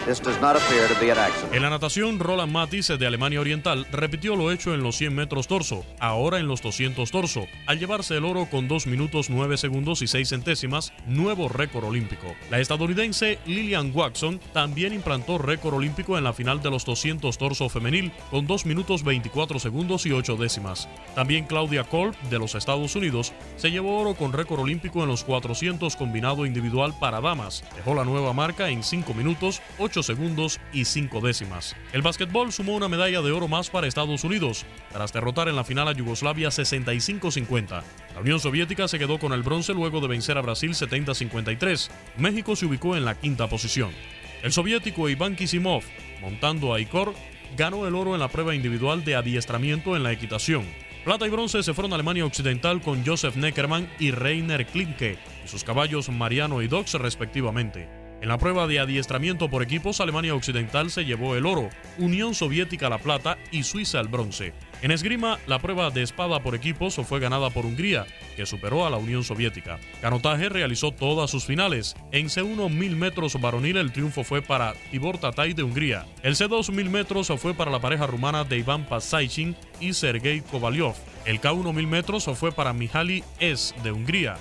This 0.08 0.22
does 0.22 0.40
not 0.40 0.56
appear 0.56 0.88
to 0.88 0.94
be. 0.98 1.08
En 1.52 1.62
la 1.62 1.68
natación, 1.68 2.18
Roland 2.18 2.52
Matis 2.52 2.88
de 2.88 3.06
Alemania 3.06 3.40
Oriental 3.40 3.86
repitió 3.90 4.36
lo 4.36 4.50
hecho 4.52 4.72
en 4.72 4.82
los 4.82 4.96
100 4.96 5.14
metros 5.14 5.48
torso, 5.48 5.84
ahora 6.00 6.38
en 6.38 6.48
los 6.48 6.62
200 6.62 7.10
torso, 7.10 7.46
al 7.66 7.78
llevarse 7.78 8.16
el 8.16 8.24
oro 8.24 8.46
con 8.50 8.68
2 8.68 8.86
minutos 8.86 9.28
9 9.28 9.58
segundos 9.58 10.00
y 10.00 10.06
6 10.06 10.28
centésimas, 10.28 10.92
nuevo 11.06 11.48
récord 11.48 11.84
olímpico. 11.84 12.26
La 12.50 12.58
estadounidense 12.58 13.38
Lillian 13.44 13.90
Watson 13.94 14.40
también 14.54 14.94
implantó 14.94 15.36
récord 15.36 15.74
olímpico 15.74 16.16
en 16.16 16.24
la 16.24 16.32
final 16.32 16.62
de 16.62 16.70
los 16.70 16.86
200 16.86 17.36
torso 17.36 17.68
femenil 17.68 18.12
con 18.30 18.46
2 18.46 18.64
minutos 18.64 19.04
24 19.04 19.58
segundos 19.58 20.06
y 20.06 20.12
8 20.12 20.36
décimas. 20.36 20.88
También 21.14 21.44
Claudia 21.44 21.84
Kolb 21.84 22.18
de 22.30 22.38
los 22.38 22.54
Estados 22.54 22.96
Unidos 22.96 23.32
se 23.56 23.70
llevó 23.70 23.98
oro 23.98 24.14
con 24.14 24.32
récord 24.32 24.60
olímpico 24.60 25.02
en 25.02 25.08
los 25.08 25.24
400 25.24 25.96
combinado 25.96 26.46
individual 26.46 26.94
para 26.98 27.20
damas. 27.20 27.64
Dejó 27.76 27.94
la 27.94 28.04
nueva 28.04 28.32
marca 28.32 28.68
en 28.70 28.82
5 28.82 29.14
minutos, 29.14 29.60
8 29.78 29.97
segundos 30.06 30.60
y 30.72 30.84
5 30.84 31.20
décimas. 31.20 31.76
El 31.92 32.02
básquetbol 32.02 32.52
sumó 32.52 32.74
una 32.74 32.88
medalla 32.88 33.22
de 33.22 33.32
oro 33.32 33.48
más 33.48 33.70
para 33.70 33.86
Estados 33.86 34.24
Unidos, 34.24 34.66
tras 34.92 35.12
derrotar 35.12 35.48
en 35.48 35.56
la 35.56 35.64
final 35.64 35.88
a 35.88 35.92
Yugoslavia 35.92 36.48
65-50. 36.48 37.82
La 38.14 38.20
Unión 38.20 38.40
Soviética 38.40 38.88
se 38.88 38.98
quedó 38.98 39.18
con 39.18 39.32
el 39.32 39.42
bronce 39.42 39.74
luego 39.74 40.00
de 40.00 40.08
vencer 40.08 40.38
a 40.38 40.42
Brasil 40.42 40.70
70-53. 40.70 41.90
México 42.16 42.56
se 42.56 42.66
ubicó 42.66 42.96
en 42.96 43.04
la 43.04 43.14
quinta 43.14 43.48
posición. 43.48 43.90
El 44.42 44.52
soviético 44.52 45.08
Iván 45.08 45.34
Kisimov, 45.34 45.82
montando 46.20 46.72
a 46.72 46.80
Ikor, 46.80 47.14
ganó 47.56 47.86
el 47.86 47.94
oro 47.94 48.14
en 48.14 48.20
la 48.20 48.28
prueba 48.28 48.54
individual 48.54 49.04
de 49.04 49.16
adiestramiento 49.16 49.96
en 49.96 50.02
la 50.02 50.12
equitación. 50.12 50.64
Plata 51.04 51.26
y 51.26 51.30
bronce 51.30 51.62
se 51.62 51.74
fueron 51.74 51.92
a 51.92 51.94
Alemania 51.94 52.26
Occidental 52.26 52.80
con 52.82 53.04
Josef 53.04 53.36
Neckermann 53.36 53.88
y 53.98 54.10
Reiner 54.10 54.66
Klimke 54.66 55.18
y 55.44 55.48
sus 55.48 55.64
caballos 55.64 56.08
Mariano 56.10 56.60
y 56.60 56.68
Dox 56.68 56.94
respectivamente. 56.94 57.97
En 58.20 58.28
la 58.28 58.38
prueba 58.38 58.66
de 58.66 58.80
adiestramiento 58.80 59.48
por 59.48 59.62
equipos, 59.62 60.00
Alemania 60.00 60.34
Occidental 60.34 60.90
se 60.90 61.04
llevó 61.04 61.36
el 61.36 61.46
oro, 61.46 61.70
Unión 61.98 62.34
Soviética 62.34 62.88
la 62.88 62.98
plata 62.98 63.38
y 63.52 63.62
Suiza 63.62 64.00
el 64.00 64.08
bronce. 64.08 64.52
En 64.82 64.90
esgrima, 64.90 65.38
la 65.46 65.60
prueba 65.60 65.90
de 65.90 66.02
espada 66.02 66.40
por 66.40 66.56
equipos 66.56 66.96
fue 66.96 67.20
ganada 67.20 67.50
por 67.50 67.64
Hungría, 67.64 68.06
que 68.36 68.44
superó 68.44 68.86
a 68.86 68.90
la 68.90 68.96
Unión 68.96 69.22
Soviética. 69.22 69.78
Canotaje 70.00 70.48
realizó 70.48 70.90
todas 70.90 71.30
sus 71.30 71.44
finales. 71.44 71.94
En 72.10 72.26
C1 72.26 72.70
1000 72.70 72.96
metros 72.96 73.40
varonil 73.40 73.76
el 73.76 73.92
triunfo 73.92 74.24
fue 74.24 74.42
para 74.42 74.74
Tibor 74.90 75.18
Tatay 75.18 75.52
de 75.52 75.62
Hungría. 75.62 76.04
El 76.22 76.34
C2 76.34 76.72
1000 76.72 76.90
metros 76.90 77.32
fue 77.38 77.54
para 77.54 77.70
la 77.70 77.80
pareja 77.80 78.06
rumana 78.06 78.42
de 78.42 78.58
Iván 78.58 78.84
Pasaychin 78.84 79.56
y 79.80 79.92
Sergei 79.92 80.40
Kovalyov. 80.40 80.94
El 81.24 81.40
K1 81.40 81.72
1000 81.72 81.86
metros 81.86 82.24
fue 82.34 82.50
para 82.50 82.72
Mihaly 82.72 83.22
S 83.38 83.74
de 83.82 83.92
Hungría. 83.92 84.36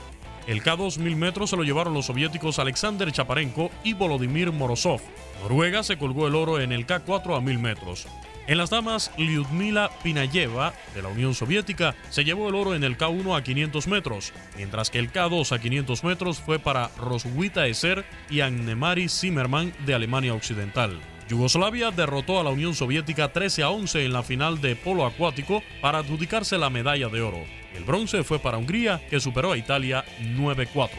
El 0.48 0.64
K2 0.64 0.98
1000 0.98 1.16
metros 1.18 1.50
se 1.50 1.58
lo 1.58 1.64
llevaron 1.64 1.94
los 1.94 2.06
soviéticos 2.06 2.58
Alexander 2.58 3.12
Chaparenko 3.12 3.70
y 3.84 3.94
Volodymyr 3.94 4.54
Morozov. 4.54 5.02
Noruega 5.42 5.84
se 5.84 5.98
colgó 5.98 6.26
el 6.28 6.36
oro 6.36 6.62
en 6.62 6.72
el 6.72 6.88
K4 6.88 7.38
a 7.38 7.42
1000 7.42 7.60
metros. 7.60 8.08
En 8.48 8.58
las 8.58 8.70
damas, 8.70 9.12
Lyudmila 9.18 9.92
Pinayeva, 10.02 10.74
de 10.96 11.02
la 11.02 11.10
Unión 11.10 11.36
Soviética, 11.36 11.96
se 12.10 12.24
llevó 12.24 12.48
el 12.48 12.56
oro 12.56 12.76
en 12.76 12.86
el 12.86 12.98
K1 12.98 13.38
a 13.38 13.44
500 13.44 13.88
metros, 13.88 14.32
mientras 14.56 14.90
que 14.90 15.00
el 15.00 15.12
K2 15.12 15.52
a 15.52 15.60
500 15.60 16.04
metros 16.06 16.40
fue 16.40 16.58
para 16.58 16.92
Roswitha 16.98 17.68
Eser 17.68 18.06
y 18.30 18.40
Annemari 18.40 19.10
Zimmermann 19.10 19.74
de 19.86 19.96
Alemania 19.96 20.34
Occidental. 20.34 20.98
Yugoslavia 21.28 21.92
derrotó 21.92 22.40
a 22.40 22.44
la 22.44 22.52
Unión 22.52 22.74
Soviética 22.74 23.34
13 23.34 23.64
a 23.64 23.70
11 23.70 24.06
en 24.06 24.14
la 24.14 24.24
final 24.24 24.62
de 24.62 24.76
polo 24.76 25.06
acuático 25.06 25.62
para 25.82 26.00
adjudicarse 26.00 26.58
la 26.58 26.70
medalla 26.70 27.10
de 27.10 27.22
oro. 27.22 27.44
El 27.76 27.84
bronce 27.84 28.24
fue 28.24 28.40
para 28.40 28.58
Hungría, 28.58 29.02
que 29.10 29.20
superó 29.20 29.52
a 29.52 29.58
Italia 29.58 30.06
9-4. 30.22 30.90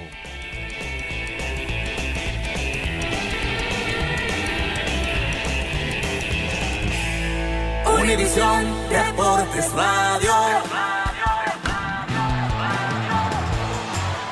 Univisión 8.00 8.66
Radio. 9.74 10.32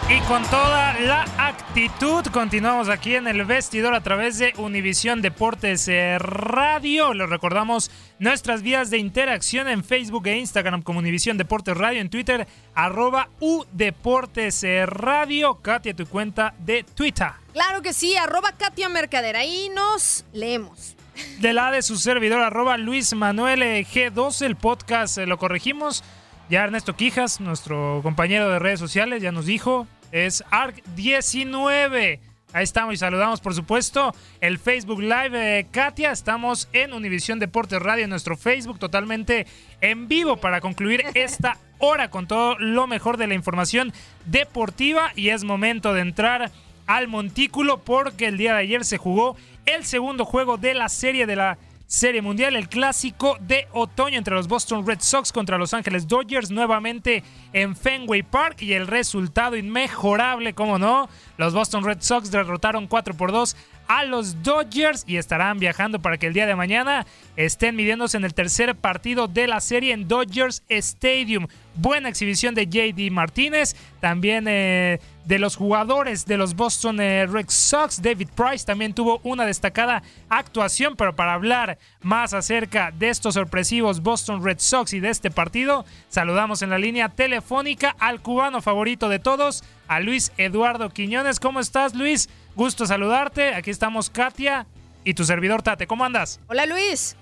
Y 0.08 0.20
con 0.20 0.40
toda 0.44 0.94
la 1.00 1.22
actitud 1.36 2.24
continuamos 2.26 2.88
aquí 2.88 3.16
en 3.16 3.26
el 3.26 3.44
vestidor 3.44 3.92
a 3.92 4.02
través 4.02 4.38
de 4.38 4.52
Univisión 4.56 5.20
Deportes 5.20 5.88
eh, 5.88 6.16
Radio. 6.20 7.12
Les 7.12 7.28
recordamos 7.28 7.90
nuestras 8.20 8.62
vías 8.62 8.88
de 8.90 8.98
interacción 8.98 9.66
en 9.66 9.82
Facebook 9.82 10.28
e 10.28 10.38
Instagram 10.38 10.82
como 10.82 11.00
Univisión 11.00 11.38
Deportes 11.38 11.76
Radio, 11.76 12.00
en 12.00 12.08
Twitter 12.08 12.46
arroba 12.72 13.30
U 13.40 13.64
Deportes 13.72 14.62
eh, 14.62 14.86
Radio. 14.86 15.56
Katia, 15.56 15.96
tu 15.96 16.06
cuenta 16.06 16.54
de 16.60 16.84
Twitter. 16.84 17.32
Claro 17.52 17.82
que 17.82 17.92
sí, 17.92 18.16
arroba 18.16 18.52
Katia 18.52 18.88
Mercader. 18.88 19.34
Ahí 19.34 19.70
nos 19.74 20.24
leemos. 20.32 20.94
De 21.40 21.52
la 21.52 21.72
de 21.72 21.82
su 21.82 21.96
servidor, 21.96 22.42
arroba 22.42 22.76
Luis 22.76 23.12
Manuel 23.12 23.60
eh, 23.60 23.84
G12, 23.84 24.46
el 24.46 24.54
podcast 24.54 25.18
lo 25.18 25.36
corregimos. 25.36 26.04
Ya 26.48 26.62
Ernesto 26.62 26.94
Quijas, 26.94 27.40
nuestro 27.40 27.98
compañero 28.04 28.48
de 28.48 28.60
redes 28.60 28.78
sociales, 28.78 29.20
ya 29.20 29.32
nos 29.32 29.46
dijo, 29.46 29.88
es 30.12 30.44
ARC19. 30.50 32.20
Ahí 32.52 32.64
estamos 32.64 32.94
y 32.94 32.96
saludamos, 32.96 33.40
por 33.40 33.54
supuesto, 33.54 34.14
el 34.40 34.58
Facebook 34.58 35.00
Live 35.00 35.30
de 35.30 35.66
Katia. 35.70 36.10
Estamos 36.10 36.68
en 36.72 36.92
Univisión 36.92 37.38
Deportes 37.38 37.82
Radio, 37.82 38.04
en 38.04 38.10
nuestro 38.10 38.36
Facebook, 38.36 38.78
totalmente 38.78 39.46
en 39.80 40.08
vivo 40.08 40.38
para 40.38 40.60
concluir 40.60 41.04
esta 41.14 41.58
hora 41.78 42.08
con 42.10 42.26
todo 42.26 42.56
lo 42.58 42.86
mejor 42.86 43.16
de 43.16 43.26
la 43.26 43.34
información 43.34 43.92
deportiva. 44.24 45.12
Y 45.16 45.30
es 45.30 45.44
momento 45.44 45.92
de 45.92 46.00
entrar 46.00 46.50
al 46.86 47.08
montículo 47.08 47.82
porque 47.82 48.26
el 48.26 48.38
día 48.38 48.54
de 48.54 48.60
ayer 48.60 48.84
se 48.84 48.96
jugó 48.96 49.36
el 49.66 49.84
segundo 49.84 50.24
juego 50.24 50.56
de 50.56 50.74
la 50.74 50.88
serie 50.88 51.26
de 51.26 51.36
la 51.36 51.58
Serie 51.86 52.20
Mundial, 52.20 52.56
el 52.56 52.68
clásico 52.68 53.38
de 53.40 53.68
otoño 53.72 54.18
entre 54.18 54.34
los 54.34 54.48
Boston 54.48 54.84
Red 54.84 54.98
Sox 55.00 55.30
contra 55.30 55.56
Los 55.56 55.72
Ángeles 55.72 56.08
Dodgers, 56.08 56.50
nuevamente 56.50 57.22
en 57.52 57.76
Fenway 57.76 58.24
Park 58.24 58.62
y 58.62 58.72
el 58.72 58.88
resultado 58.88 59.56
inmejorable, 59.56 60.52
como 60.52 60.80
no, 60.80 61.08
los 61.36 61.54
Boston 61.54 61.84
Red 61.84 61.98
Sox 62.00 62.32
derrotaron 62.32 62.88
4 62.88 63.14
por 63.14 63.30
2 63.30 63.56
a 63.86 64.04
los 64.04 64.42
Dodgers 64.42 65.04
y 65.06 65.16
estarán 65.16 65.60
viajando 65.60 66.00
para 66.00 66.18
que 66.18 66.26
el 66.26 66.32
día 66.32 66.46
de 66.46 66.56
mañana 66.56 67.06
estén 67.36 67.76
midiéndose 67.76 68.16
en 68.16 68.24
el 68.24 68.34
tercer 68.34 68.74
partido 68.74 69.28
de 69.28 69.46
la 69.46 69.60
serie 69.60 69.92
en 69.92 70.08
Dodgers 70.08 70.64
Stadium. 70.68 71.46
Buena 71.76 72.08
exhibición 72.08 72.54
de 72.54 72.66
JD 72.66 73.10
Martínez, 73.12 73.76
también 74.00 74.46
eh, 74.48 74.98
de 75.26 75.38
los 75.38 75.56
jugadores 75.56 76.24
de 76.24 76.36
los 76.36 76.54
Boston 76.54 77.00
eh, 77.00 77.26
Red 77.26 77.46
Sox. 77.48 78.00
David 78.00 78.28
Price 78.34 78.64
también 78.64 78.94
tuvo 78.94 79.20
una 79.24 79.44
destacada 79.44 80.02
actuación, 80.28 80.96
pero 80.96 81.14
para 81.14 81.34
hablar 81.34 81.78
más 82.00 82.32
acerca 82.32 82.92
de 82.92 83.10
estos 83.10 83.34
sorpresivos 83.34 84.02
Boston 84.02 84.42
Red 84.42 84.58
Sox 84.58 84.94
y 84.94 85.00
de 85.00 85.10
este 85.10 85.30
partido, 85.30 85.84
saludamos 86.08 86.62
en 86.62 86.70
la 86.70 86.78
línea 86.78 87.10
telefónica 87.10 87.94
al 87.98 88.22
cubano 88.22 88.62
favorito 88.62 89.08
de 89.08 89.18
todos, 89.18 89.62
a 89.88 90.00
Luis 90.00 90.32
Eduardo 90.38 90.90
Quiñones. 90.90 91.40
¿Cómo 91.40 91.60
estás, 91.60 91.94
Luis? 91.94 92.28
Gusto 92.54 92.86
saludarte. 92.86 93.54
Aquí 93.54 93.70
estamos 93.70 94.08
Katia 94.08 94.66
y 95.04 95.14
tu 95.14 95.24
servidor 95.24 95.62
Tate. 95.62 95.86
¿Cómo 95.86 96.04
andas? 96.04 96.40
Hola, 96.48 96.66
Luis. 96.66 97.16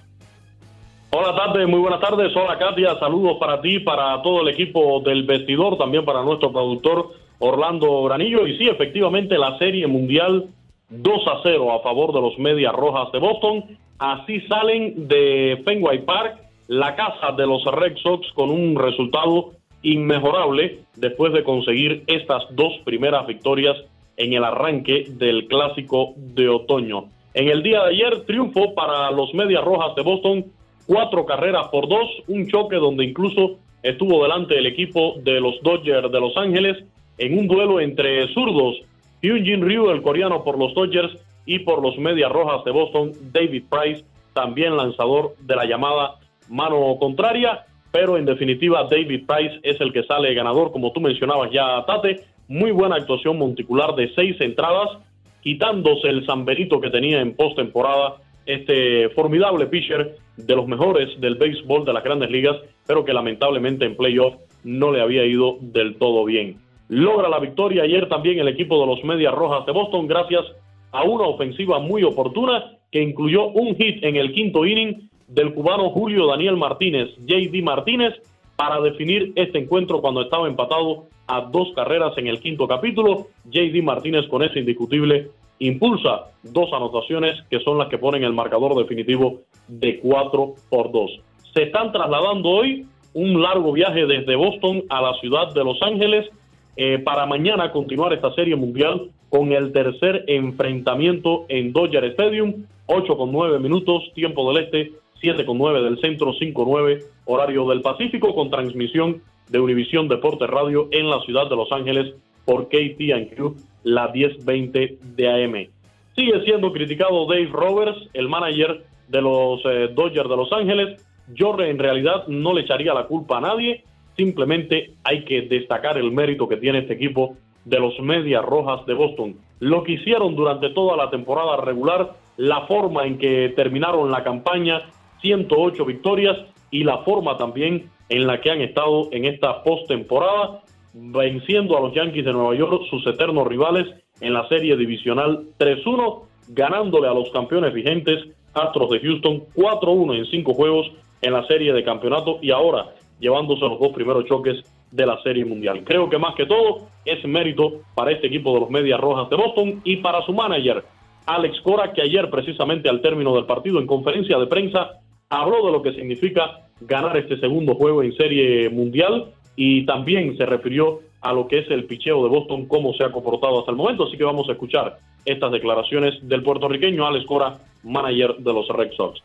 Hola 1.16 1.32
Tate, 1.36 1.64
muy 1.66 1.78
buenas 1.78 2.00
tardes. 2.00 2.34
Hola 2.34 2.58
Katia, 2.58 2.98
saludos 2.98 3.36
para 3.38 3.60
ti, 3.60 3.78
para 3.78 4.20
todo 4.20 4.40
el 4.40 4.48
equipo 4.48 4.98
del 4.98 5.22
vestidor, 5.22 5.78
también 5.78 6.04
para 6.04 6.24
nuestro 6.24 6.50
productor 6.50 7.12
Orlando 7.38 8.02
Granillo. 8.02 8.48
Y 8.48 8.58
sí, 8.58 8.66
efectivamente, 8.66 9.38
la 9.38 9.56
serie 9.58 9.86
mundial 9.86 10.48
2 10.88 11.28
a 11.28 11.38
0 11.44 11.72
a 11.72 11.82
favor 11.84 12.12
de 12.12 12.20
los 12.20 12.36
Medias 12.40 12.72
Rojas 12.72 13.12
de 13.12 13.20
Boston. 13.20 13.64
Así 13.96 14.40
salen 14.48 15.06
de 15.06 15.62
Fenway 15.64 16.04
Park, 16.04 16.36
la 16.66 16.96
casa 16.96 17.30
de 17.30 17.46
los 17.46 17.64
Red 17.64 17.96
Sox, 17.98 18.32
con 18.32 18.50
un 18.50 18.74
resultado 18.74 19.52
inmejorable 19.82 20.80
después 20.96 21.32
de 21.32 21.44
conseguir 21.44 22.02
estas 22.08 22.42
dos 22.56 22.72
primeras 22.84 23.24
victorias 23.28 23.76
en 24.16 24.32
el 24.32 24.42
arranque 24.42 25.04
del 25.10 25.46
clásico 25.46 26.14
de 26.16 26.48
otoño. 26.48 27.04
En 27.34 27.50
el 27.50 27.62
día 27.62 27.84
de 27.84 27.90
ayer, 27.90 28.24
triunfo 28.26 28.74
para 28.74 29.12
los 29.12 29.32
Medias 29.32 29.62
Rojas 29.62 29.94
de 29.94 30.02
Boston 30.02 30.44
cuatro 30.86 31.24
carreras 31.26 31.68
por 31.68 31.88
dos, 31.88 32.08
un 32.28 32.46
choque 32.48 32.76
donde 32.76 33.04
incluso 33.04 33.58
estuvo 33.82 34.22
delante 34.22 34.58
el 34.58 34.66
equipo 34.66 35.14
de 35.22 35.40
los 35.40 35.60
Dodgers 35.62 36.10
de 36.10 36.20
Los 36.20 36.36
Ángeles 36.36 36.84
en 37.18 37.38
un 37.38 37.46
duelo 37.46 37.80
entre 37.80 38.32
zurdos, 38.34 38.76
Hyunjin 39.22 39.62
Ryu, 39.62 39.90
el 39.90 40.02
coreano 40.02 40.42
por 40.42 40.58
los 40.58 40.74
Dodgers, 40.74 41.16
y 41.46 41.60
por 41.60 41.82
los 41.82 41.96
Medias 41.98 42.32
Rojas 42.32 42.64
de 42.64 42.70
Boston, 42.70 43.12
David 43.32 43.64
Price, 43.70 44.04
también 44.32 44.76
lanzador 44.76 45.34
de 45.40 45.56
la 45.56 45.64
llamada 45.64 46.16
mano 46.48 46.96
contraria, 46.98 47.64
pero 47.92 48.16
en 48.16 48.24
definitiva 48.24 48.88
David 48.90 49.26
Price 49.26 49.60
es 49.62 49.80
el 49.80 49.92
que 49.92 50.04
sale 50.04 50.34
ganador, 50.34 50.72
como 50.72 50.92
tú 50.92 51.00
mencionabas 51.00 51.50
ya, 51.52 51.84
Tate, 51.86 52.22
muy 52.48 52.70
buena 52.70 52.96
actuación 52.96 53.38
monticular 53.38 53.94
de 53.94 54.12
seis 54.14 54.36
entradas, 54.40 54.98
quitándose 55.42 56.08
el 56.08 56.26
zamberito 56.26 56.80
que 56.80 56.90
tenía 56.90 57.20
en 57.20 57.36
postemporada 57.36 58.16
este 58.46 59.08
formidable 59.10 59.66
pitcher 59.66 60.16
de 60.36 60.56
los 60.56 60.66
mejores 60.66 61.20
del 61.20 61.36
béisbol 61.36 61.84
de 61.84 61.92
las 61.92 62.04
grandes 62.04 62.30
ligas, 62.30 62.56
pero 62.86 63.04
que 63.04 63.12
lamentablemente 63.12 63.84
en 63.84 63.96
playoff 63.96 64.34
no 64.64 64.92
le 64.92 65.00
había 65.00 65.24
ido 65.24 65.58
del 65.60 65.96
todo 65.96 66.24
bien. 66.24 66.56
Logra 66.88 67.28
la 67.28 67.38
victoria 67.38 67.84
ayer 67.84 68.08
también 68.08 68.38
el 68.38 68.48
equipo 68.48 68.80
de 68.80 68.86
los 68.86 69.04
Medias 69.04 69.34
Rojas 69.34 69.64
de 69.66 69.72
Boston 69.72 70.06
gracias 70.06 70.44
a 70.92 71.02
una 71.04 71.24
ofensiva 71.24 71.78
muy 71.78 72.02
oportuna 72.02 72.72
que 72.90 73.02
incluyó 73.02 73.48
un 73.48 73.74
hit 73.76 74.04
en 74.04 74.16
el 74.16 74.32
quinto 74.32 74.64
inning 74.64 75.08
del 75.28 75.54
cubano 75.54 75.90
Julio 75.90 76.26
Daniel 76.26 76.56
Martínez, 76.56 77.08
JD 77.26 77.62
Martínez, 77.62 78.14
para 78.56 78.80
definir 78.80 79.32
este 79.34 79.58
encuentro 79.58 80.00
cuando 80.00 80.22
estaba 80.22 80.46
empatado 80.46 81.06
a 81.26 81.40
dos 81.40 81.72
carreras 81.74 82.16
en 82.18 82.28
el 82.28 82.40
quinto 82.40 82.68
capítulo. 82.68 83.28
JD 83.46 83.82
Martínez 83.82 84.28
con 84.28 84.42
ese 84.42 84.60
indiscutible 84.60 85.30
impulsa 85.58 86.30
dos 86.42 86.72
anotaciones 86.72 87.42
que 87.50 87.60
son 87.60 87.78
las 87.78 87.88
que 87.88 87.98
ponen 87.98 88.24
el 88.24 88.32
marcador 88.32 88.76
definitivo 88.76 89.42
de 89.68 89.98
4 90.00 90.54
por 90.68 90.92
2. 90.92 91.20
Se 91.54 91.64
están 91.64 91.92
trasladando 91.92 92.48
hoy 92.48 92.86
un 93.14 93.40
largo 93.40 93.72
viaje 93.72 94.06
desde 94.06 94.36
Boston 94.36 94.82
a 94.88 95.00
la 95.00 95.14
ciudad 95.20 95.52
de 95.54 95.64
Los 95.64 95.80
Ángeles 95.82 96.28
eh, 96.76 96.98
para 96.98 97.26
mañana 97.26 97.70
continuar 97.70 98.12
esta 98.12 98.34
serie 98.34 98.56
mundial 98.56 99.10
con 99.30 99.52
el 99.52 99.72
tercer 99.72 100.24
enfrentamiento 100.26 101.46
en 101.48 101.72
Dodger 101.72 102.04
Stadium, 102.04 102.66
8 102.86 103.16
con 103.16 103.32
9 103.32 103.58
minutos, 103.60 104.02
tiempo 104.14 104.52
del 104.52 104.64
este, 104.64 104.92
7 105.20 105.44
con 105.46 105.58
9 105.58 105.82
del 105.82 106.00
centro, 106.00 106.32
5 106.32 106.64
9 106.66 107.04
horario 107.26 107.66
del 107.68 107.80
Pacífico, 107.80 108.34
con 108.34 108.50
transmisión 108.50 109.22
de 109.48 109.60
Univisión 109.60 110.08
Deportes 110.08 110.48
Radio 110.48 110.88
en 110.90 111.08
la 111.08 111.20
ciudad 111.20 111.48
de 111.48 111.56
Los 111.56 111.70
Ángeles 111.72 112.14
por 112.44 112.68
KTNQ, 112.68 113.56
la 113.84 114.08
1020 114.08 114.98
de 115.00 115.28
AM. 115.28 115.68
Sigue 116.16 116.44
siendo 116.44 116.72
criticado 116.72 117.26
Dave 117.26 117.48
Roberts, 117.52 118.08
el 118.12 118.28
manager 118.28 118.84
de 119.08 119.22
los 119.22 119.60
eh, 119.64 119.88
Dodgers 119.94 120.28
de 120.28 120.36
Los 120.36 120.52
Ángeles. 120.52 121.06
Yo 121.34 121.58
en 121.60 121.78
realidad 121.78 122.26
no 122.28 122.52
le 122.52 122.62
echaría 122.62 122.92
la 122.94 123.06
culpa 123.06 123.38
a 123.38 123.40
nadie, 123.40 123.84
simplemente 124.16 124.92
hay 125.04 125.24
que 125.24 125.42
destacar 125.42 125.98
el 125.98 126.12
mérito 126.12 126.48
que 126.48 126.56
tiene 126.56 126.80
este 126.80 126.94
equipo 126.94 127.36
de 127.64 127.80
los 127.80 127.98
Medias 128.00 128.44
Rojas 128.44 128.84
de 128.86 128.94
Boston. 128.94 129.36
Lo 129.60 129.82
que 129.82 129.92
hicieron 129.92 130.36
durante 130.36 130.70
toda 130.70 130.96
la 130.96 131.10
temporada 131.10 131.56
regular, 131.56 132.12
la 132.36 132.66
forma 132.66 133.06
en 133.06 133.18
que 133.18 133.52
terminaron 133.56 134.10
la 134.10 134.22
campaña, 134.22 134.82
108 135.22 135.84
victorias 135.84 136.36
y 136.70 136.84
la 136.84 136.98
forma 136.98 137.38
también 137.38 137.90
en 138.08 138.26
la 138.26 138.40
que 138.40 138.50
han 138.50 138.60
estado 138.60 139.08
en 139.12 139.24
esta 139.24 139.62
postemporada, 139.62 140.60
venciendo 140.94 141.76
a 141.76 141.80
los 141.80 141.94
Yankees 141.94 142.24
de 142.24 142.32
Nueva 142.32 142.54
York, 142.54 142.84
sus 142.88 143.06
eternos 143.06 143.46
rivales, 143.46 143.86
en 144.20 144.32
la 144.32 144.48
serie 144.48 144.76
divisional 144.76 145.48
3-1, 145.58 146.22
ganándole 146.48 147.08
a 147.08 147.14
los 147.14 147.30
campeones 147.30 147.74
vigentes 147.74 148.24
Astros 148.54 148.90
de 148.90 149.00
Houston 149.00 149.44
4-1 149.56 150.16
en 150.16 150.26
cinco 150.26 150.54
juegos 150.54 150.90
en 151.20 151.32
la 151.32 151.44
serie 151.48 151.72
de 151.72 151.82
campeonato 151.82 152.38
y 152.40 152.52
ahora 152.52 152.94
llevándose 153.18 153.62
los 153.62 153.80
dos 153.80 153.92
primeros 153.92 154.24
choques 154.26 154.64
de 154.92 155.06
la 155.06 155.20
serie 155.22 155.44
mundial. 155.44 155.82
Creo 155.84 156.08
que 156.08 156.18
más 156.18 156.36
que 156.36 156.46
todo 156.46 156.86
es 157.04 157.24
mérito 157.24 157.80
para 157.96 158.12
este 158.12 158.28
equipo 158.28 158.54
de 158.54 158.60
los 158.60 158.70
Medias 158.70 159.00
Rojas 159.00 159.28
de 159.30 159.36
Boston 159.36 159.80
y 159.82 159.96
para 159.96 160.24
su 160.24 160.32
manager, 160.32 160.84
Alex 161.26 161.60
Cora, 161.62 161.92
que 161.92 162.02
ayer 162.02 162.30
precisamente 162.30 162.88
al 162.88 163.00
término 163.00 163.34
del 163.34 163.46
partido 163.46 163.80
en 163.80 163.86
conferencia 163.86 164.38
de 164.38 164.46
prensa 164.46 165.00
habló 165.30 165.66
de 165.66 165.72
lo 165.72 165.82
que 165.82 165.94
significa 165.94 166.68
ganar 166.80 167.16
este 167.16 167.40
segundo 167.40 167.74
juego 167.74 168.02
en 168.02 168.14
serie 168.16 168.68
mundial 168.68 169.32
y 169.56 169.86
también 169.86 170.36
se 170.36 170.46
refirió 170.46 171.00
a 171.20 171.32
lo 171.32 171.48
que 171.48 171.60
es 171.60 171.70
el 171.70 171.84
picheo 171.84 172.22
de 172.22 172.28
Boston, 172.28 172.66
cómo 172.66 172.92
se 172.92 173.04
ha 173.04 173.10
comportado 173.10 173.60
hasta 173.60 173.70
el 173.70 173.76
momento. 173.76 174.06
Así 174.06 174.16
que 174.16 174.24
vamos 174.24 174.48
a 174.48 174.52
escuchar 174.52 174.98
estas 175.24 175.52
declaraciones 175.52 176.14
del 176.22 176.42
puertorriqueño 176.42 177.06
Alex 177.06 177.24
Cora, 177.26 177.58
manager 177.82 178.36
de 178.38 178.52
los 178.52 178.68
Red 178.68 178.92
Sox. 178.96 179.22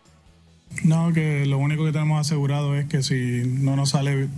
No, 0.86 1.11
que 1.13 1.45
lo 1.45 1.57
único 1.57 1.84
que 1.84 1.91
tenemos 1.91 2.19
asegurado 2.21 2.75
es 2.75 2.86
que 2.88 3.01
si 3.03 3.43
no 3.45 3.75
nos 3.75 3.89
sale 3.89 4.30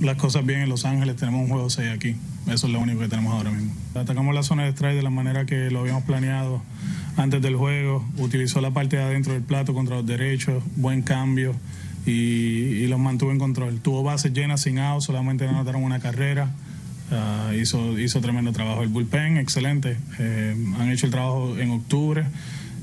las 0.00 0.16
cosas 0.16 0.46
bien 0.46 0.60
en 0.60 0.68
Los 0.68 0.84
Ángeles, 0.84 1.16
tenemos 1.16 1.42
un 1.42 1.48
juego 1.48 1.70
6 1.70 1.90
aquí. 1.90 2.14
Eso 2.46 2.66
es 2.66 2.72
lo 2.72 2.78
único 2.78 3.00
que 3.00 3.08
tenemos 3.08 3.34
ahora 3.34 3.50
mismo. 3.50 3.72
Atacamos 3.94 4.34
la 4.34 4.42
zona 4.42 4.64
de 4.64 4.70
strike 4.70 4.96
de 4.96 5.02
la 5.02 5.10
manera 5.10 5.46
que 5.46 5.70
lo 5.70 5.80
habíamos 5.80 6.04
planeado 6.04 6.62
antes 7.16 7.42
del 7.42 7.56
juego. 7.56 8.04
Utilizó 8.18 8.60
la 8.60 8.70
parte 8.70 8.96
de 8.96 9.02
adentro 9.02 9.32
del 9.32 9.42
plato 9.42 9.74
contra 9.74 9.96
los 9.96 10.06
derechos, 10.06 10.62
buen 10.76 11.02
cambio 11.02 11.54
y, 12.06 12.86
los 12.86 12.98
mantuvo 12.98 13.30
en 13.30 13.38
control. 13.38 13.80
Tuvo 13.80 14.02
bases 14.02 14.32
llenas 14.32 14.62
sin 14.62 14.78
out, 14.78 15.02
solamente 15.02 15.46
anotaron 15.46 15.82
una 15.82 16.00
carrera. 16.00 16.50
Ah, 17.12 17.52
hizo, 17.54 17.98
hizo 17.98 18.20
tremendo 18.20 18.52
trabajo. 18.52 18.82
El 18.82 18.88
bullpen, 18.88 19.36
excelente. 19.36 19.96
Eh, 20.18 20.54
han 20.78 20.90
hecho 20.90 21.06
el 21.06 21.12
trabajo 21.12 21.56
en 21.58 21.70
octubre. 21.70 22.24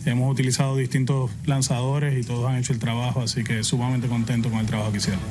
Hemos 0.06 0.32
utilizado 0.32 0.78
distintos 0.78 1.32
lanzadores 1.46 2.18
y 2.18 2.26
todos 2.26 2.50
han 2.50 2.58
hecho 2.58 2.72
el 2.72 2.80
trabajo, 2.80 3.22
así 3.22 3.44
que 3.44 3.64
sumamente 3.64 4.08
contento 4.08 4.50
con 4.50 4.60
el 4.60 4.66
trabajo 4.66 4.92
que 4.92 4.98
hicieron. 4.98 5.22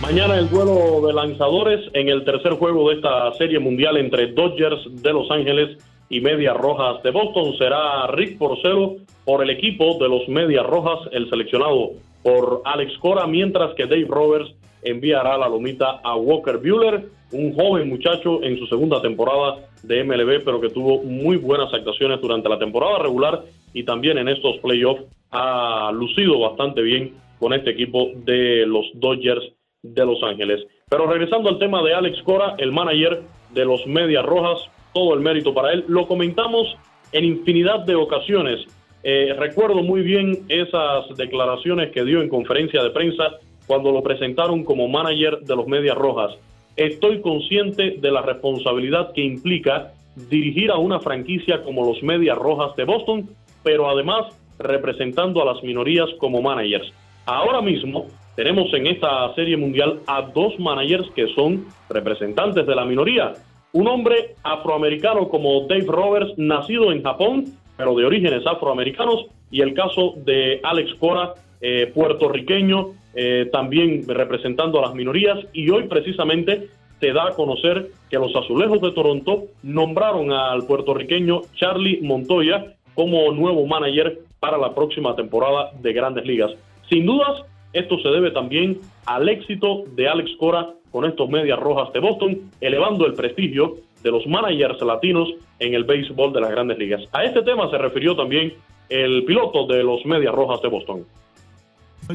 Mañana 0.00 0.38
el 0.38 0.48
duelo 0.48 1.06
de 1.06 1.12
lanzadores 1.12 1.80
en 1.92 2.08
el 2.08 2.24
tercer 2.24 2.52
juego 2.52 2.88
de 2.88 2.96
esta 2.96 3.32
serie 3.34 3.58
mundial 3.58 3.96
entre 3.96 4.32
Dodgers 4.32 5.02
de 5.02 5.12
Los 5.12 5.30
Ángeles 5.30 5.78
y 6.08 6.20
Medias 6.20 6.56
Rojas 6.56 7.02
de 7.02 7.10
Boston 7.10 7.56
será 7.58 8.06
Rick 8.08 8.38
Porcelo 8.38 8.96
por 9.26 9.42
el 9.42 9.50
equipo 9.50 9.98
de 9.98 10.08
los 10.08 10.26
Medias 10.28 10.64
Rojas, 10.64 11.00
el 11.12 11.28
seleccionado 11.28 11.90
por 12.22 12.62
Alex 12.64 12.96
Cora, 12.98 13.26
mientras 13.26 13.74
que 13.74 13.84
Dave 13.84 14.06
Roberts 14.08 14.54
enviará 14.82 15.36
la 15.36 15.48
lomita 15.48 16.00
a 16.02 16.16
Walker 16.16 16.58
Bueller, 16.58 17.04
un 17.32 17.52
joven 17.54 17.88
muchacho 17.88 18.42
en 18.42 18.56
su 18.58 18.66
segunda 18.66 19.02
temporada 19.02 19.68
de 19.82 20.04
MLB, 20.04 20.44
pero 20.44 20.60
que 20.60 20.70
tuvo 20.70 21.02
muy 21.02 21.36
buenas 21.36 21.74
actuaciones 21.74 22.20
durante 22.20 22.48
la 22.48 22.58
temporada 22.58 23.00
regular 23.00 23.42
y 23.74 23.82
también 23.82 24.16
en 24.16 24.28
estos 24.28 24.58
playoffs 24.58 25.02
ha 25.32 25.90
lucido 25.92 26.38
bastante 26.38 26.80
bien 26.82 27.14
con 27.40 27.52
este 27.52 27.70
equipo 27.70 28.10
de 28.14 28.64
los 28.64 28.86
Dodgers 28.94 29.52
de 29.82 30.06
Los 30.06 30.22
Ángeles. 30.22 30.64
Pero 30.88 31.06
regresando 31.06 31.48
al 31.48 31.58
tema 31.58 31.82
de 31.82 31.94
Alex 31.94 32.22
Cora, 32.22 32.54
el 32.58 32.70
manager 32.70 33.22
de 33.52 33.64
los 33.64 33.84
Medias 33.86 34.24
Rojas, 34.24 34.60
todo 34.94 35.14
el 35.14 35.20
mérito 35.20 35.52
para 35.52 35.72
él. 35.72 35.84
Lo 35.88 36.06
comentamos 36.06 36.76
en 37.12 37.24
infinidad 37.24 37.80
de 37.80 37.96
ocasiones. 37.96 38.66
Eh, 39.08 39.32
recuerdo 39.38 39.84
muy 39.84 40.02
bien 40.02 40.36
esas 40.48 41.16
declaraciones 41.16 41.92
que 41.92 42.04
dio 42.04 42.20
en 42.22 42.28
conferencia 42.28 42.82
de 42.82 42.90
prensa 42.90 43.36
cuando 43.68 43.92
lo 43.92 44.02
presentaron 44.02 44.64
como 44.64 44.88
manager 44.88 45.38
de 45.42 45.54
los 45.54 45.68
Medias 45.68 45.96
Rojas. 45.96 46.32
Estoy 46.74 47.20
consciente 47.20 47.98
de 48.00 48.10
la 48.10 48.22
responsabilidad 48.22 49.12
que 49.12 49.20
implica 49.20 49.92
dirigir 50.28 50.72
a 50.72 50.78
una 50.78 50.98
franquicia 50.98 51.62
como 51.62 51.84
los 51.86 52.02
Medias 52.02 52.36
Rojas 52.36 52.74
de 52.74 52.82
Boston, 52.82 53.30
pero 53.62 53.88
además 53.88 54.26
representando 54.58 55.40
a 55.40 55.54
las 55.54 55.62
minorías 55.62 56.08
como 56.18 56.42
managers. 56.42 56.92
Ahora 57.26 57.62
mismo 57.62 58.06
tenemos 58.34 58.74
en 58.74 58.88
esta 58.88 59.32
serie 59.36 59.56
mundial 59.56 60.00
a 60.08 60.22
dos 60.22 60.58
managers 60.58 61.08
que 61.14 61.28
son 61.28 61.66
representantes 61.88 62.66
de 62.66 62.74
la 62.74 62.84
minoría. 62.84 63.34
Un 63.72 63.86
hombre 63.86 64.34
afroamericano 64.42 65.28
como 65.28 65.60
Dave 65.68 65.86
Roberts, 65.86 66.32
nacido 66.38 66.90
en 66.90 67.04
Japón, 67.04 67.44
pero 67.76 67.94
de 67.94 68.04
orígenes 68.04 68.46
afroamericanos, 68.46 69.26
y 69.50 69.60
el 69.60 69.74
caso 69.74 70.14
de 70.16 70.60
Alex 70.62 70.94
Cora, 70.94 71.34
eh, 71.60 71.90
puertorriqueño, 71.94 72.92
eh, 73.14 73.48
también 73.52 74.04
representando 74.06 74.78
a 74.78 74.82
las 74.82 74.94
minorías, 74.94 75.38
y 75.52 75.70
hoy 75.70 75.84
precisamente 75.84 76.68
se 77.00 77.12
da 77.12 77.28
a 77.28 77.34
conocer 77.34 77.88
que 78.10 78.18
los 78.18 78.34
Azulejos 78.34 78.80
de 78.80 78.92
Toronto 78.92 79.44
nombraron 79.62 80.32
al 80.32 80.66
puertorriqueño 80.66 81.42
Charlie 81.54 82.00
Montoya 82.02 82.74
como 82.94 83.30
nuevo 83.32 83.66
manager 83.66 84.18
para 84.40 84.58
la 84.58 84.74
próxima 84.74 85.14
temporada 85.14 85.72
de 85.80 85.92
Grandes 85.92 86.24
Ligas. 86.24 86.52
Sin 86.88 87.04
dudas, 87.04 87.42
esto 87.72 87.98
se 87.98 88.08
debe 88.08 88.30
también 88.30 88.80
al 89.04 89.28
éxito 89.28 89.84
de 89.94 90.08
Alex 90.08 90.30
Cora 90.38 90.70
con 90.90 91.04
estos 91.04 91.28
Medias 91.28 91.58
Rojas 91.58 91.92
de 91.92 92.00
Boston, 92.00 92.50
elevando 92.60 93.06
el 93.06 93.12
prestigio 93.12 93.74
de 94.06 94.12
los 94.12 94.26
managers 94.26 94.80
latinos 94.82 95.28
en 95.58 95.74
el 95.74 95.82
béisbol 95.82 96.32
de 96.32 96.40
las 96.40 96.50
grandes 96.50 96.78
ligas. 96.78 97.02
A 97.12 97.24
este 97.24 97.42
tema 97.42 97.68
se 97.70 97.76
refirió 97.76 98.14
también 98.14 98.54
el 98.88 99.24
piloto 99.24 99.66
de 99.66 99.82
los 99.82 100.06
Medias 100.06 100.32
Rojas 100.32 100.62
de 100.62 100.68
Boston. 100.68 101.04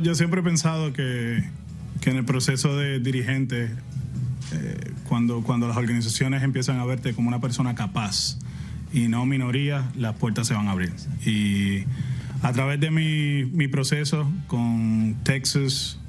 Yo 0.01 0.15
siempre 0.15 0.39
he 0.39 0.43
pensado 0.43 0.93
que, 0.93 1.43
en 2.05 2.17
el 2.17 2.23
proceso 2.23 2.77
de 2.77 2.99
dirigente, 2.99 3.65
eh, 3.65 4.91
cuando, 5.09 5.43
cuando 5.43 5.67
las 5.67 5.75
organizaciones 5.75 6.43
empiezan 6.43 6.79
a 6.79 6.85
verte 6.85 7.13
como 7.13 7.27
una 7.27 7.41
persona 7.41 7.75
capaz 7.75 8.39
y 8.93 9.09
no 9.09 9.25
minoría, 9.25 9.91
las 9.97 10.15
puertas 10.15 10.47
se 10.47 10.53
van 10.53 10.69
a 10.69 10.71
abrir. 10.71 10.93
Y 11.25 11.83
a 12.41 12.53
través 12.53 12.79
de 12.79 12.89
mi, 12.89 13.43
mi 13.51 13.67
proceso 13.67 14.31
con 14.47 15.17
Texas, 15.23 15.99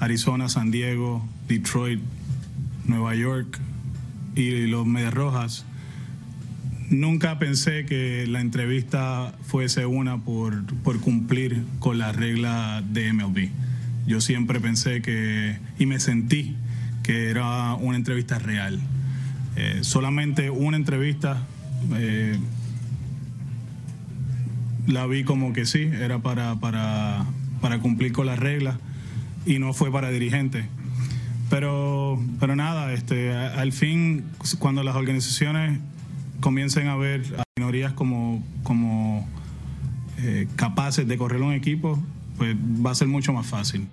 Arizona, 0.00 0.48
San 0.48 0.70
Diego, 0.70 1.22
Detroit, 1.46 2.00
Nueva 2.86 3.14
York 3.14 3.60
y 4.38 4.68
los 4.68 4.86
Medias 4.86 5.12
Rojas, 5.12 5.64
nunca 6.90 7.38
pensé 7.40 7.84
que 7.84 8.24
la 8.28 8.40
entrevista 8.40 9.34
fuese 9.42 9.84
una 9.84 10.18
por, 10.18 10.64
por 10.84 11.00
cumplir 11.00 11.64
con 11.80 11.98
la 11.98 12.12
regla 12.12 12.82
de 12.88 13.12
MLB. 13.12 13.48
Yo 14.06 14.20
siempre 14.20 14.60
pensé 14.60 15.02
que, 15.02 15.58
y 15.78 15.86
me 15.86 15.98
sentí 15.98 16.56
que 17.02 17.30
era 17.30 17.74
una 17.74 17.96
entrevista 17.96 18.38
real. 18.38 18.78
Eh, 19.56 19.80
solamente 19.82 20.50
una 20.50 20.76
entrevista 20.76 21.44
eh, 21.96 22.38
la 24.86 25.06
vi 25.06 25.24
como 25.24 25.52
que 25.52 25.66
sí, 25.66 25.82
era 25.82 26.20
para, 26.20 26.54
para, 26.60 27.26
para 27.60 27.80
cumplir 27.80 28.12
con 28.12 28.26
las 28.26 28.38
reglas 28.38 28.76
y 29.46 29.58
no 29.58 29.72
fue 29.72 29.90
para 29.90 30.10
dirigente. 30.10 30.68
Pero, 31.50 32.18
pero 32.38 32.56
nada, 32.56 32.92
este, 32.92 33.32
al 33.32 33.72
fin, 33.72 34.24
cuando 34.58 34.82
las 34.82 34.96
organizaciones 34.96 35.80
comiencen 36.40 36.88
a 36.88 36.96
ver 36.96 37.22
a 37.38 37.42
minorías 37.58 37.92
como, 37.94 38.42
como 38.62 39.26
eh, 40.22 40.46
capaces 40.56 41.08
de 41.08 41.16
correr 41.16 41.40
un 41.40 41.54
equipo, 41.54 41.98
pues 42.36 42.54
va 42.56 42.90
a 42.90 42.94
ser 42.94 43.08
mucho 43.08 43.32
más 43.32 43.46
fácil. 43.46 43.88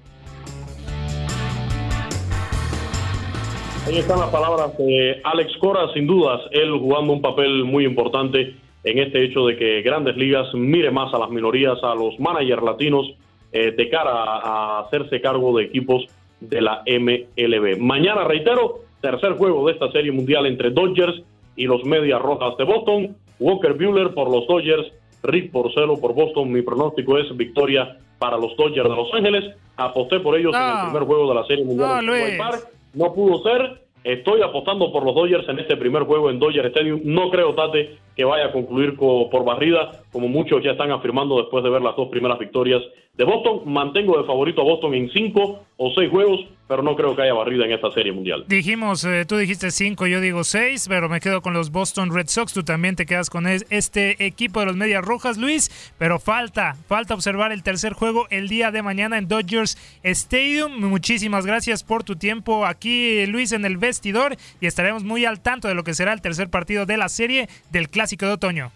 Ahí 3.87 3.99
están 3.99 4.19
las 4.19 4.29
palabras 4.29 4.75
de 4.79 5.21
Alex 5.23 5.57
Cora, 5.59 5.93
sin 5.93 6.07
dudas, 6.07 6.41
él 6.51 6.71
jugando 6.79 7.13
un 7.13 7.21
papel 7.21 7.63
muy 7.63 7.85
importante 7.85 8.55
en 8.83 8.99
este 8.99 9.23
hecho 9.23 9.45
de 9.45 9.57
que 9.57 9.81
Grandes 9.83 10.17
Ligas 10.17 10.47
mire 10.53 10.89
más 10.89 11.13
a 11.13 11.19
las 11.19 11.29
minorías, 11.29 11.77
a 11.83 11.93
los 11.93 12.19
managers 12.19 12.63
latinos, 12.63 13.13
eh, 13.51 13.71
de 13.71 13.89
cara 13.89 14.11
a, 14.11 14.79
hacerse 14.79 15.21
cargo 15.21 15.57
de 15.57 15.65
equipos 15.65 16.07
de 16.49 16.61
la 16.61 16.83
MLB. 16.85 17.79
Mañana, 17.79 18.23
reitero, 18.23 18.79
tercer 19.01 19.33
juego 19.33 19.67
de 19.67 19.73
esta 19.73 19.91
serie 19.91 20.11
mundial 20.11 20.45
entre 20.45 20.71
Dodgers 20.71 21.21
y 21.55 21.65
los 21.65 21.83
Medias 21.85 22.21
Rojas 22.21 22.57
de 22.57 22.63
Boston. 22.63 23.15
Walker 23.39 23.73
Bueller 23.73 24.13
por 24.13 24.29
los 24.31 24.47
Dodgers, 24.47 24.91
Rick 25.23 25.51
Porcelo 25.51 25.99
por 25.99 26.13
Boston. 26.13 26.51
Mi 26.51 26.61
pronóstico 26.61 27.17
es 27.17 27.35
victoria 27.35 27.97
para 28.17 28.37
los 28.37 28.55
Dodgers 28.55 28.89
de 28.89 28.95
Los 28.95 29.13
Ángeles. 29.13 29.55
Aposté 29.77 30.19
por 30.19 30.37
ellos 30.37 30.55
en 30.55 30.61
el 30.61 30.85
primer 30.85 31.03
juego 31.03 31.29
de 31.29 31.35
la 31.35 31.45
serie 31.45 31.65
mundial. 31.65 32.05
No, 32.05 33.05
no 33.07 33.13
pudo 33.13 33.43
ser. 33.43 33.85
Estoy 34.03 34.41
apostando 34.43 34.91
por 34.91 35.03
los 35.03 35.15
Dodgers 35.15 35.49
en 35.49 35.57
este 35.57 35.75
primer 35.77 36.03
juego 36.03 36.29
en 36.29 36.37
Dodger 36.37 36.67
Stadium. 36.67 37.01
No 37.03 37.31
creo, 37.31 37.55
Tate, 37.55 37.97
que 38.15 38.23
vaya 38.23 38.45
a 38.45 38.51
concluir 38.51 38.95
por 38.95 39.43
barrida, 39.43 40.03
como 40.11 40.27
muchos 40.27 40.63
ya 40.63 40.71
están 40.71 40.91
afirmando 40.91 41.37
después 41.37 41.63
de 41.63 41.71
ver 41.71 41.81
las 41.81 41.95
dos 41.95 42.09
primeras 42.09 42.37
victorias 42.37 42.83
de 43.17 43.23
Boston. 43.23 43.61
Mantengo 43.65 44.17
de 44.17 44.25
favorito 44.25 44.61
a 44.61 44.63
Boston 44.63 44.93
en 44.93 45.09
cinco 45.11 45.63
o 45.77 45.91
seis 45.93 46.09
juegos, 46.09 46.39
pero 46.67 46.81
no 46.81 46.95
creo 46.95 47.15
que 47.15 47.21
haya 47.21 47.33
barrida 47.33 47.65
en 47.65 47.73
esta 47.73 47.91
serie 47.91 48.11
mundial. 48.11 48.45
Dijimos, 48.47 49.03
eh, 49.03 49.25
tú 49.25 49.37
dijiste 49.37 49.71
cinco, 49.71 50.07
yo 50.07 50.21
digo 50.21 50.43
seis, 50.43 50.85
pero 50.87 51.09
me 51.09 51.19
quedo 51.19 51.41
con 51.41 51.53
los 51.53 51.71
Boston 51.71 52.13
Red 52.13 52.27
Sox. 52.27 52.53
Tú 52.53 52.63
también 52.63 52.95
te 52.95 53.05
quedas 53.05 53.29
con 53.29 53.45
este 53.47 54.25
equipo 54.25 54.61
de 54.61 54.67
los 54.67 54.75
Medias 54.75 55.03
Rojas, 55.03 55.37
Luis, 55.37 55.93
pero 55.97 56.19
falta, 56.19 56.75
falta 56.87 57.13
observar 57.13 57.51
el 57.51 57.63
tercer 57.63 57.93
juego 57.93 58.27
el 58.29 58.47
día 58.47 58.71
de 58.71 58.81
mañana 58.81 59.17
en 59.17 59.27
Dodgers 59.27 59.77
Stadium. 60.03 60.79
Muchísimas 60.79 61.45
gracias 61.45 61.83
por 61.83 62.03
tu 62.03 62.15
tiempo 62.15 62.65
aquí, 62.65 63.25
Luis, 63.27 63.51
en 63.51 63.65
el 63.65 63.77
vestidor 63.77 64.35
y 64.61 64.67
estaremos 64.67 65.03
muy 65.03 65.25
al 65.25 65.41
tanto 65.41 65.67
de 65.67 65.75
lo 65.75 65.83
que 65.83 65.93
será 65.93 66.13
el 66.13 66.21
tercer 66.21 66.49
partido 66.49 66.85
de 66.85 66.97
la 66.97 67.09
serie 67.09 67.47
del 67.71 67.89
Clásico 67.89 68.25
de 68.25 68.33
Otoño. 68.33 68.71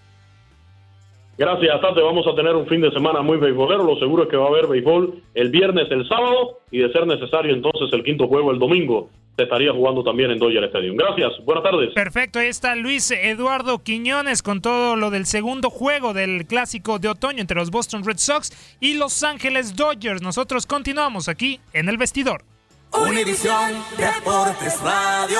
Gracias, 1.39 1.79
Tate. 1.79 2.01
Vamos 2.01 2.27
a 2.27 2.35
tener 2.35 2.53
un 2.53 2.67
fin 2.67 2.81
de 2.81 2.91
semana 2.91 3.21
muy 3.21 3.37
beisbolero. 3.37 3.81
Lo 3.85 3.97
seguro 3.97 4.23
es 4.23 4.29
que 4.29 4.35
va 4.35 4.47
a 4.47 4.49
haber 4.49 4.67
béisbol 4.67 5.23
el 5.35 5.49
viernes, 5.49 5.89
el 5.89 6.05
sábado 6.05 6.59
y 6.69 6.79
de 6.79 6.91
ser 6.91 7.07
necesario 7.07 7.53
entonces 7.53 7.87
el 7.93 8.03
quinto 8.03 8.27
juego 8.27 8.51
el 8.51 8.59
domingo. 8.59 9.09
Se 9.37 9.43
estaría 9.43 9.71
jugando 9.71 10.03
también 10.03 10.31
en 10.31 10.37
Dodger 10.37 10.65
Stadium. 10.65 10.97
Gracias, 10.97 11.31
buenas 11.45 11.63
tardes. 11.63 11.93
Perfecto, 11.93 12.39
ahí 12.39 12.47
está 12.47 12.75
Luis 12.75 13.09
Eduardo 13.11 13.79
Quiñones 13.79 14.43
con 14.43 14.61
todo 14.61 14.97
lo 14.97 15.11
del 15.11 15.25
segundo 15.25 15.69
juego 15.69 16.13
del 16.13 16.45
clásico 16.45 16.99
de 16.99 17.07
otoño 17.07 17.39
entre 17.39 17.55
los 17.55 17.71
Boston 17.71 18.03
Red 18.03 18.17
Sox 18.17 18.77
y 18.81 18.95
Los 18.95 19.23
Ángeles 19.23 19.77
Dodgers. 19.77 20.21
Nosotros 20.21 20.65
continuamos 20.65 21.29
aquí 21.29 21.61
en 21.71 21.87
el 21.87 21.95
vestidor. 21.95 22.43
Univisión 22.91 23.75
Deportes 23.97 24.81
Radio. 24.81 25.39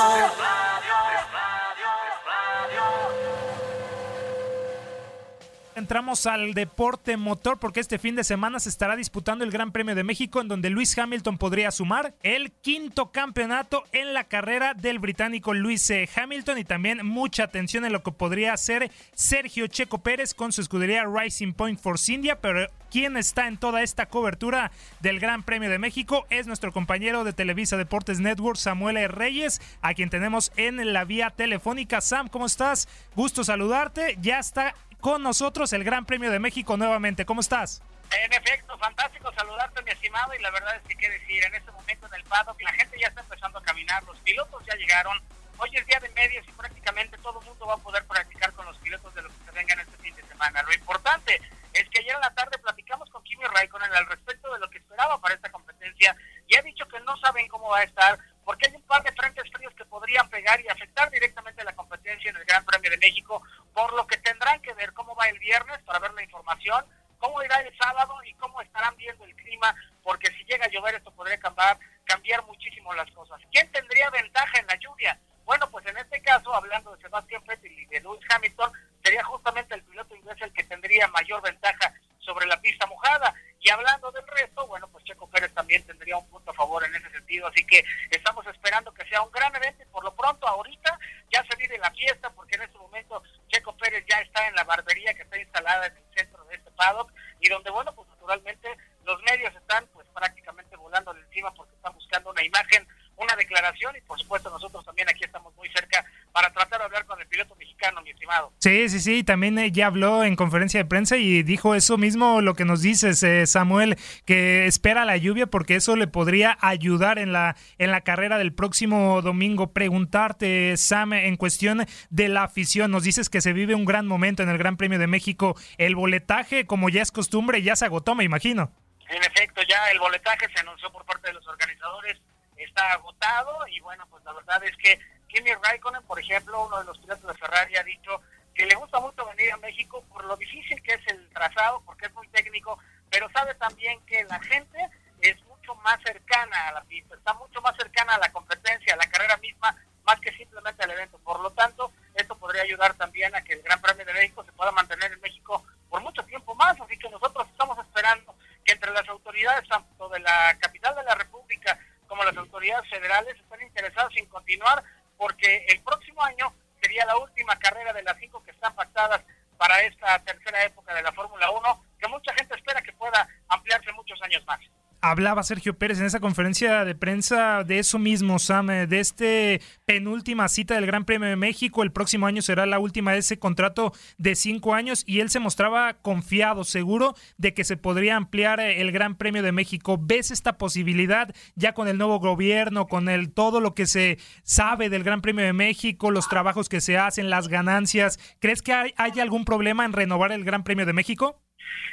Entramos 5.80 6.25
al 6.25 6.53
deporte 6.53 7.17
motor 7.17 7.57
porque 7.57 7.80
este 7.80 7.97
fin 7.97 8.15
de 8.15 8.23
semana 8.23 8.59
se 8.59 8.69
estará 8.69 8.95
disputando 8.95 9.43
el 9.43 9.51
Gran 9.51 9.71
Premio 9.71 9.95
de 9.95 10.03
México 10.03 10.41
en 10.41 10.47
donde 10.47 10.69
Luis 10.69 10.97
Hamilton 10.97 11.38
podría 11.38 11.71
sumar 11.71 12.13
el 12.21 12.51
quinto 12.51 13.11
campeonato 13.11 13.84
en 13.91 14.13
la 14.13 14.25
carrera 14.25 14.73
del 14.73 14.99
británico 14.99 15.53
Luis 15.53 15.89
eh, 15.89 16.07
Hamilton 16.13 16.57
y 16.59 16.65
también 16.65 17.05
mucha 17.05 17.45
atención 17.45 17.86
en 17.86 17.93
lo 17.93 18.03
que 18.03 18.11
podría 18.11 18.53
hacer 18.53 18.91
Sergio 19.15 19.67
Checo 19.67 19.99
Pérez 19.99 20.34
con 20.34 20.51
su 20.51 20.61
escudería 20.61 21.05
Rising 21.05 21.53
Point 21.53 21.80
Force 21.80 22.13
India, 22.13 22.39
pero 22.39 22.67
quien 22.91 23.17
está 23.17 23.47
en 23.47 23.57
toda 23.57 23.82
esta 23.82 24.07
cobertura 24.07 24.71
del 24.99 25.19
Gran 25.19 25.43
Premio 25.43 25.69
de 25.69 25.80
México 25.80 26.25
es 26.30 26.47
nuestro 26.47 26.71
compañero 26.71 27.23
de 27.23 27.34
Televisa 27.34 27.77
Deportes 27.77 28.19
Network, 28.19 28.57
Samuel 28.57 29.09
Reyes, 29.09 29.61
a 29.82 29.93
quien 29.93 30.09
tenemos 30.09 30.51
en 30.57 30.93
la 30.93 31.05
vía 31.05 31.30
telefónica. 31.30 32.01
Sam, 32.01 32.27
¿cómo 32.27 32.45
estás? 32.45 32.88
Gusto 33.15 33.43
saludarte. 33.43 34.17
Ya 34.21 34.39
está 34.39 34.73
con 35.00 35.24
nosotros 35.24 35.72
el 35.74 35.84
Gran 35.84 36.06
Premio 36.06 36.32
de 36.32 36.39
México 36.39 36.78
nuevamente. 36.78 37.26
¿Cómo 37.26 37.41
estás? 37.41 37.82
En 38.12 38.34
efecto, 38.34 38.78
fantástico 38.78 39.32
saludarte, 39.34 39.84
mi 39.84 39.91
estimado, 39.91 40.34
y 40.34 40.41
la 40.41 40.50
verdad 40.50 40.76
es 40.76 40.82
que 40.84 40.95
qué 40.95 41.10
decir, 41.10 41.43
en 41.43 41.54
este 41.54 41.72
momento 41.72 42.08
en 42.08 42.14
el 42.16 42.24
paddock 42.24 42.60
la 42.62 42.74
gente 42.74 42.97
ya 43.00 43.08
está 43.08 43.22
empezando 43.22 43.60
a 43.60 43.64
caminar, 43.64 44.04
los 44.04 44.18
pilotos 44.20 44.66
ya 44.66 44.76
llegaron, 44.76 45.22
hoy 45.58 45.70
es 45.74 45.86
día 45.86 46.00
de 46.00 46.10
medios 46.10 46.47
y 46.47 46.52
prácticamente 46.52 47.18
todo 47.20 47.39
el 47.39 47.45
mundo 47.45 47.68
va 47.68 47.76
a 47.76 47.78
poder 47.78 48.04
practicar 48.06 48.52
con 48.54 48.66
los 48.66 48.78
pilotos 48.80 49.14
de 49.14 49.22
los 49.22 49.32
que 49.32 49.45
se 49.45 49.52
vengan 49.52 49.80
este 49.80 49.97
fin 49.97 50.16
de 50.16 50.24
semana. 50.24 50.64
Lo 50.64 50.74
importante 50.74 51.39
es 51.74 51.88
que 51.89 52.00
ayer 52.00 52.16
en 52.16 52.22
la 52.22 52.34
tarde 52.34 52.58
platicamos 52.58 53.10
con 53.12 53.24
Kimi 53.24 53.43
Raikkonen 53.45 53.93
al 53.93 54.08
respecto 54.08 54.52
de 54.52 54.60
lo 54.60 54.70
que 54.70 54.80
esperaba 54.80 55.22
para 55.22 55.36
esta 55.36 55.52
competencia 55.52 56.16
y 56.47 56.56
ha 56.56 56.62
dicho 56.64 56.88
que 56.88 57.00
no 57.02 57.16
saben 57.18 57.47
cómo 57.47 57.70
va 57.70 57.80
a 57.80 57.84
estar 57.84 58.18
porque 58.50 58.68
hay 58.68 58.76
un 58.76 58.82
par 58.82 59.04
de 59.04 59.12
frentes 59.12 59.47
fríos 59.52 59.72
que 59.76 59.86
podrían 59.86 60.28
pegar 60.28 60.60
y 60.60 60.68
afectar 60.68 61.08
directamente 61.12 61.64
la 61.64 61.76
competencia 61.76 62.32
en 62.32 62.36
el 62.36 62.45
Gran 62.45 62.66
Premio 62.66 62.89
de 62.89 62.97
México, 62.97 63.43
por 63.76 63.93
lo 63.93 64.08
que 64.08 64.18
tendrán 64.18 64.60
que 64.64 64.74
ver 64.74 64.91
cómo 64.93 65.14
va 65.14 65.30
el 65.30 65.38
viernes 65.38 65.78
para 65.86 66.00
ver 66.00 66.12
la 66.14 66.24
información, 66.24 66.84
cómo 67.20 67.43
irá 67.43 67.62
el 67.62 67.78
sábado 67.78 68.16
y 68.26 68.34
cómo 68.34 68.60
estarán 68.62 68.97
viendo 68.97 69.24
el 69.24 69.36
clima, 69.36 69.76
porque 70.02 70.32
si 70.32 70.43
llega 70.45 70.66
a 70.66 70.70
llover 70.70 70.95
esto 70.95 71.12
podría 71.12 71.39
cambiar, 71.39 71.78
cambiar 72.06 72.43
muchísimo 72.47 72.91
las 72.95 73.12
cosas. 73.12 73.39
¿Quién 73.52 73.72
tendría 73.72 74.10
ventaja 74.10 74.58
en 74.58 74.66
la 74.66 74.78
lluvia? 74.78 75.20
Bueno, 75.45 75.70
pues 75.70 75.86
en 75.86 75.97
este 76.00 76.20
caso, 76.20 76.52
hablando 76.52 76.95
de 76.95 77.04
Sebastián 77.04 77.43
Vettel 77.45 77.72
y 77.72 77.86
de 77.86 78.00
Lewis 78.00 78.26
Hamilton, 78.32 78.72
sería 79.04 79.24
justamente 79.26 79.76
el 79.76 79.84
piloto 79.84 80.16
inglés 80.16 80.38
el 80.41 80.54
que 80.54 80.64
tendría 80.64 81.08
mayor 81.10 81.39
ventaja 81.43 81.93
sobre 82.18 82.47
la 82.47 82.60
pista 82.60 82.88
mojada. 82.88 83.32
Y 83.62 83.70
hablando 83.70 84.12
del 84.12 84.26
resto, 84.28 84.66
bueno, 84.68 84.88
pues 84.88 85.03
Checo 85.03 85.30
Pérez 85.30 85.53
también 85.53 85.84
tendría 85.86 86.18
un 86.18 86.28
punto 86.30 86.51
a 86.51 86.53
favor 86.53 86.84
en 86.86 86.95
ese 86.95 87.10
sentido. 87.12 87.47
Así 87.47 87.66
que 87.66 87.84
estamos 88.10 88.45
esperando 88.47 88.93
que 88.93 89.05
sea 89.05 89.22
un 89.22 89.32
gran 89.32 89.53
evento. 89.55 89.84
Y 89.84 89.88
por 89.88 90.03
lo 90.03 90.16
pronto, 90.16 90.47
ahorita 90.47 90.97
ya 91.32 91.43
se 91.43 91.55
vive 91.57 91.78
la 91.78 91.91
fiesta, 91.91 92.30
porque 92.32 92.55
en 92.55 92.64
este 92.64 92.78
momento 92.78 93.22
Checo 93.49 93.76
Pérez 93.78 94.05
ya 94.10 94.20
está 94.22 94.47
en 94.47 94.55
la 94.55 94.64
barbería 94.64 95.14
que 95.14 95.24
está 95.24 95.38
instalada 95.38 95.88
en 95.88 95.97
el 95.97 96.03
centro 96.16 96.43
de 96.45 96.55
este 96.55 96.72
paddock. 96.72 97.12
Y 97.41 97.49
donde, 97.49 97.70
bueno, 97.70 97.93
pues 97.93 98.07
naturalmente 98.10 98.70
los 99.05 99.22
medios 99.24 99.53
están 99.55 99.88
pues 99.88 100.07
prácticamente 100.14 100.76
volando 100.78 101.16
encima 101.16 101.53
porque 101.53 101.76
están 101.76 101.93
buscando 101.93 102.30
una 102.30 102.43
imagen 102.43 102.88
una 103.20 103.36
declaración 103.36 103.95
y 103.95 104.01
por 104.01 104.18
supuesto 104.20 104.49
nosotros 104.49 104.86
también 104.86 105.10
aquí 105.10 105.26
estamos 105.26 105.53
muy 105.55 105.70
cerca 105.70 106.05
para 106.32 106.51
tratar 106.51 106.80
de 106.80 106.86
hablar 106.86 107.05
con 107.05 107.20
el 107.20 107.28
piloto 107.28 107.55
mexicano, 107.55 107.68
mi 108.03 108.09
estimado. 108.11 108.51
Sí, 108.59 108.89
sí, 108.89 108.99
sí, 108.99 109.23
también 109.23 109.57
eh, 109.57 109.71
ya 109.71 109.88
habló 109.88 110.23
en 110.23 110.36
conferencia 110.36 110.80
de 110.80 110.86
prensa 110.86 111.17
y 111.17 111.43
dijo 111.43 111.75
eso 111.75 111.97
mismo 111.97 112.41
lo 112.41 112.53
que 112.53 112.65
nos 112.65 112.82
dices, 112.82 113.23
eh, 113.23 113.45
Samuel, 113.47 113.97
que 114.25 114.67
espera 114.67 115.05
la 115.05 115.17
lluvia 115.17 115.47
porque 115.47 115.75
eso 115.75 115.95
le 115.95 116.07
podría 116.07 116.57
ayudar 116.61 117.19
en 117.19 117.32
la, 117.34 117.55
en 117.77 117.91
la 117.91 118.01
carrera 118.01 118.38
del 118.38 118.53
próximo 118.53 119.21
domingo. 119.21 119.73
Preguntarte, 119.73 120.75
Sam, 120.77 121.13
en 121.13 121.38
cuestión 121.38 121.86
de 122.09 122.30
la 122.30 122.43
afición, 122.43 122.91
nos 122.91 123.03
dices 123.03 123.30
que 123.30 123.41
se 123.41 123.53
vive 123.53 123.75
un 123.75 123.86
gran 123.86 124.07
momento 124.07 124.43
en 124.43 124.49
el 124.49 124.57
Gran 124.57 124.77
Premio 124.77 124.99
de 124.99 125.07
México. 125.07 125.55
El 125.77 125.95
boletaje, 125.95 126.65
como 126.65 126.89
ya 126.89 127.01
es 127.01 127.11
costumbre, 127.11 127.61
ya 127.61 127.75
se 127.75 127.86
agotó, 127.86 128.15
me 128.15 128.23
imagino. 128.23 128.71
En 129.09 129.23
efecto, 129.23 129.61
ya 129.67 129.89
el 129.91 129.99
boletaje 129.99 130.47
se 130.53 130.59
anunció 130.59 130.91
por 130.91 131.05
parte 131.05 131.27
de 131.27 131.34
los 131.34 131.47
organizadores 131.47 132.17
está 132.63 132.93
agotado 132.93 133.67
y 133.67 133.80
bueno, 133.80 134.05
pues 134.09 134.23
la 134.23 134.34
verdad 134.34 134.63
es 134.63 134.75
que 134.77 134.99
Kimi 135.30 135.53
Raikkonen, 135.53 136.03
por 136.03 136.19
ejemplo, 136.19 136.65
uno 136.65 136.80
de 136.80 136.86
los 136.86 136.97
pilotos 136.97 137.27
de 137.27 137.38
Ferrari 137.38 137.77
ha 137.77 137.84
dicho 137.84 138.21
que 138.53 138.65
le 138.65 138.75
gusta 138.75 138.99
mucho 138.99 139.25
venir 139.27 139.53
a 139.53 139.57
México 139.57 140.03
por 140.09 140.25
lo 140.25 140.36
difícil 140.36 140.82
que 140.84 140.93
es 140.93 141.07
el 141.07 141.30
trazado, 141.30 141.82
porque 141.86 142.07
es 142.07 142.13
muy 142.13 142.27
técnico, 142.30 142.77
pero 143.09 143.30
sabe 143.32 143.55
también 143.55 144.03
que 144.05 144.25
la 144.25 144.39
gente 144.41 144.89
es 145.21 145.41
mucho 145.43 145.75
más 145.75 146.01
cercana 146.01 146.67
a 146.67 146.73
la 146.73 146.84
pista, 146.84 147.15
está 147.15 147.34
mucho 147.36 147.61
más 147.61 147.75
cercana 147.77 148.15
a 148.15 148.19
la 148.19 148.32
competencia, 148.32 148.93
a 148.93 148.97
la 148.97 149.09
carrera 149.09 149.38
misma, 149.38 149.75
más 150.03 150.19
que 150.19 150.32
simplemente 150.34 150.84
al 150.84 150.91
evento. 150.91 151.19
Por 151.19 151.39
lo 151.39 151.51
tanto, 151.51 151.91
esto 152.15 152.38
podría 152.38 152.63
ayudar 152.63 152.95
también 152.95 153.34
a 153.36 153.43
que 153.43 153.53
el 153.53 153.61
Gran 153.61 153.80
Premio 153.80 154.05
de 154.05 154.13
México 154.13 154.43
se 154.43 154.51
pueda 154.51 154.71
mantener 154.71 155.13
en 155.13 155.21
México 155.21 155.63
por 155.89 156.01
mucho 156.01 156.23
tiempo 156.25 156.55
más, 156.55 156.80
así 156.82 156.97
que 156.97 157.09
nosotros 157.09 157.47
estamos 157.49 157.77
esperando 157.80 158.36
que 158.65 158.73
entre 158.73 158.91
las 158.91 159.07
autoridades 159.07 159.67
tanto 159.69 160.09
de 160.09 160.19
la 160.19 160.57
capital 160.59 160.95
de 160.95 161.03
la 161.03 161.15
República 161.15 161.80
como 162.07 162.23
las 162.23 162.36
autoridades 162.36 162.89
federales 162.89 163.38
están 163.38 163.61
interesados 163.61 164.11
en 164.17 164.25
continuar 164.25 164.84
porque 165.20 165.65
el 165.67 165.82
próximo 165.82 166.24
año 166.24 166.51
sería 166.82 167.05
la 167.05 167.17
última 167.17 167.53
carrera 167.59 167.91
de 167.91 168.01
las 168.03 168.17
cinco 168.20 168.41
que 168.41 168.51
están 168.51 168.74
pactadas 168.74 169.22
para 169.57 169.82
esta 169.82 170.17
tercera 170.20 170.63
época 170.63 170.95
de 170.95 171.03
la 171.03 171.11
Fórmula 171.11 171.51
1, 171.51 171.86
que 171.99 172.07
mucha 172.07 172.34
gente 172.36 172.55
espera 172.55 172.82
que 172.82 172.93
pueda 172.93 173.28
ampliarse 173.49 173.91
muchos 173.91 174.20
años 174.22 174.43
más. 174.45 174.61
Hablaba 175.02 175.43
Sergio 175.43 175.78
Pérez 175.78 176.00
en 176.00 176.06
esa 176.06 176.20
conferencia 176.20 176.84
de 176.84 176.93
prensa 176.93 177.64
de 177.64 177.80
eso 177.80 178.00
mismo, 178.00 178.38
Sam, 178.38 178.70
eh, 178.70 178.88
de 178.88 179.00
este 179.00 179.62
penúltima 179.86 180.50
cita 180.50 180.76
del 180.76 180.86
Gran 180.86 181.06
Premio 181.06 181.30
de 181.30 181.38
México. 181.38 181.84
El 181.84 181.93
próximo 181.93 182.28
año 182.28 182.41
será 182.41 182.66
la 182.66 182.80
última 182.80 183.14
de 183.14 183.20
ese 183.20 183.39
contrato 183.39 183.93
de 184.18 184.36
cinco 184.36 184.74
años 184.74 185.06
y 185.08 185.22
él 185.22 185.30
se 185.30 185.39
mostraba 185.39 185.93
confiado, 185.93 186.66
seguro 186.66 187.16
de 187.38 187.54
que 187.54 187.64
se 187.64 187.78
podría 187.78 188.18
ampliar 188.18 188.60
eh, 188.60 188.82
el 188.82 188.91
Gran 188.91 189.16
Premio 189.16 189.41
de 189.41 189.54
México. 189.54 189.97
¿Ves 190.02 190.32
esta 190.32 190.58
posibilidad 190.58 191.34
ya 191.56 191.74
con 191.74 191.88
el 191.88 191.97
nuevo 191.97 192.20
gobierno, 192.20 192.88
con 192.88 193.08
el 193.08 193.32
todo 193.32 193.62
lo 193.62 193.74
que 193.74 193.86
se 193.86 194.18
sabe 194.43 194.89
del 194.89 195.06
Gran 195.06 195.22
Premio 195.22 195.45
de 195.45 195.54
México, 195.54 196.12
los 196.12 196.28
trabajos 196.28 196.68
que 196.68 196.82
se 196.82 196.97
hacen, 196.97 197.30
las 197.30 197.47
ganancias? 197.47 198.20
¿Crees 198.39 198.62
que 198.62 198.74
hay, 198.74 198.93
hay 198.97 199.18
algún 199.22 199.45
problema 199.45 199.86
en 199.86 199.93
renovar 199.93 200.34
el 200.34 200.43
Gran 200.43 200.66
Premio 200.66 200.86
de 200.86 200.93
México? 200.93 201.41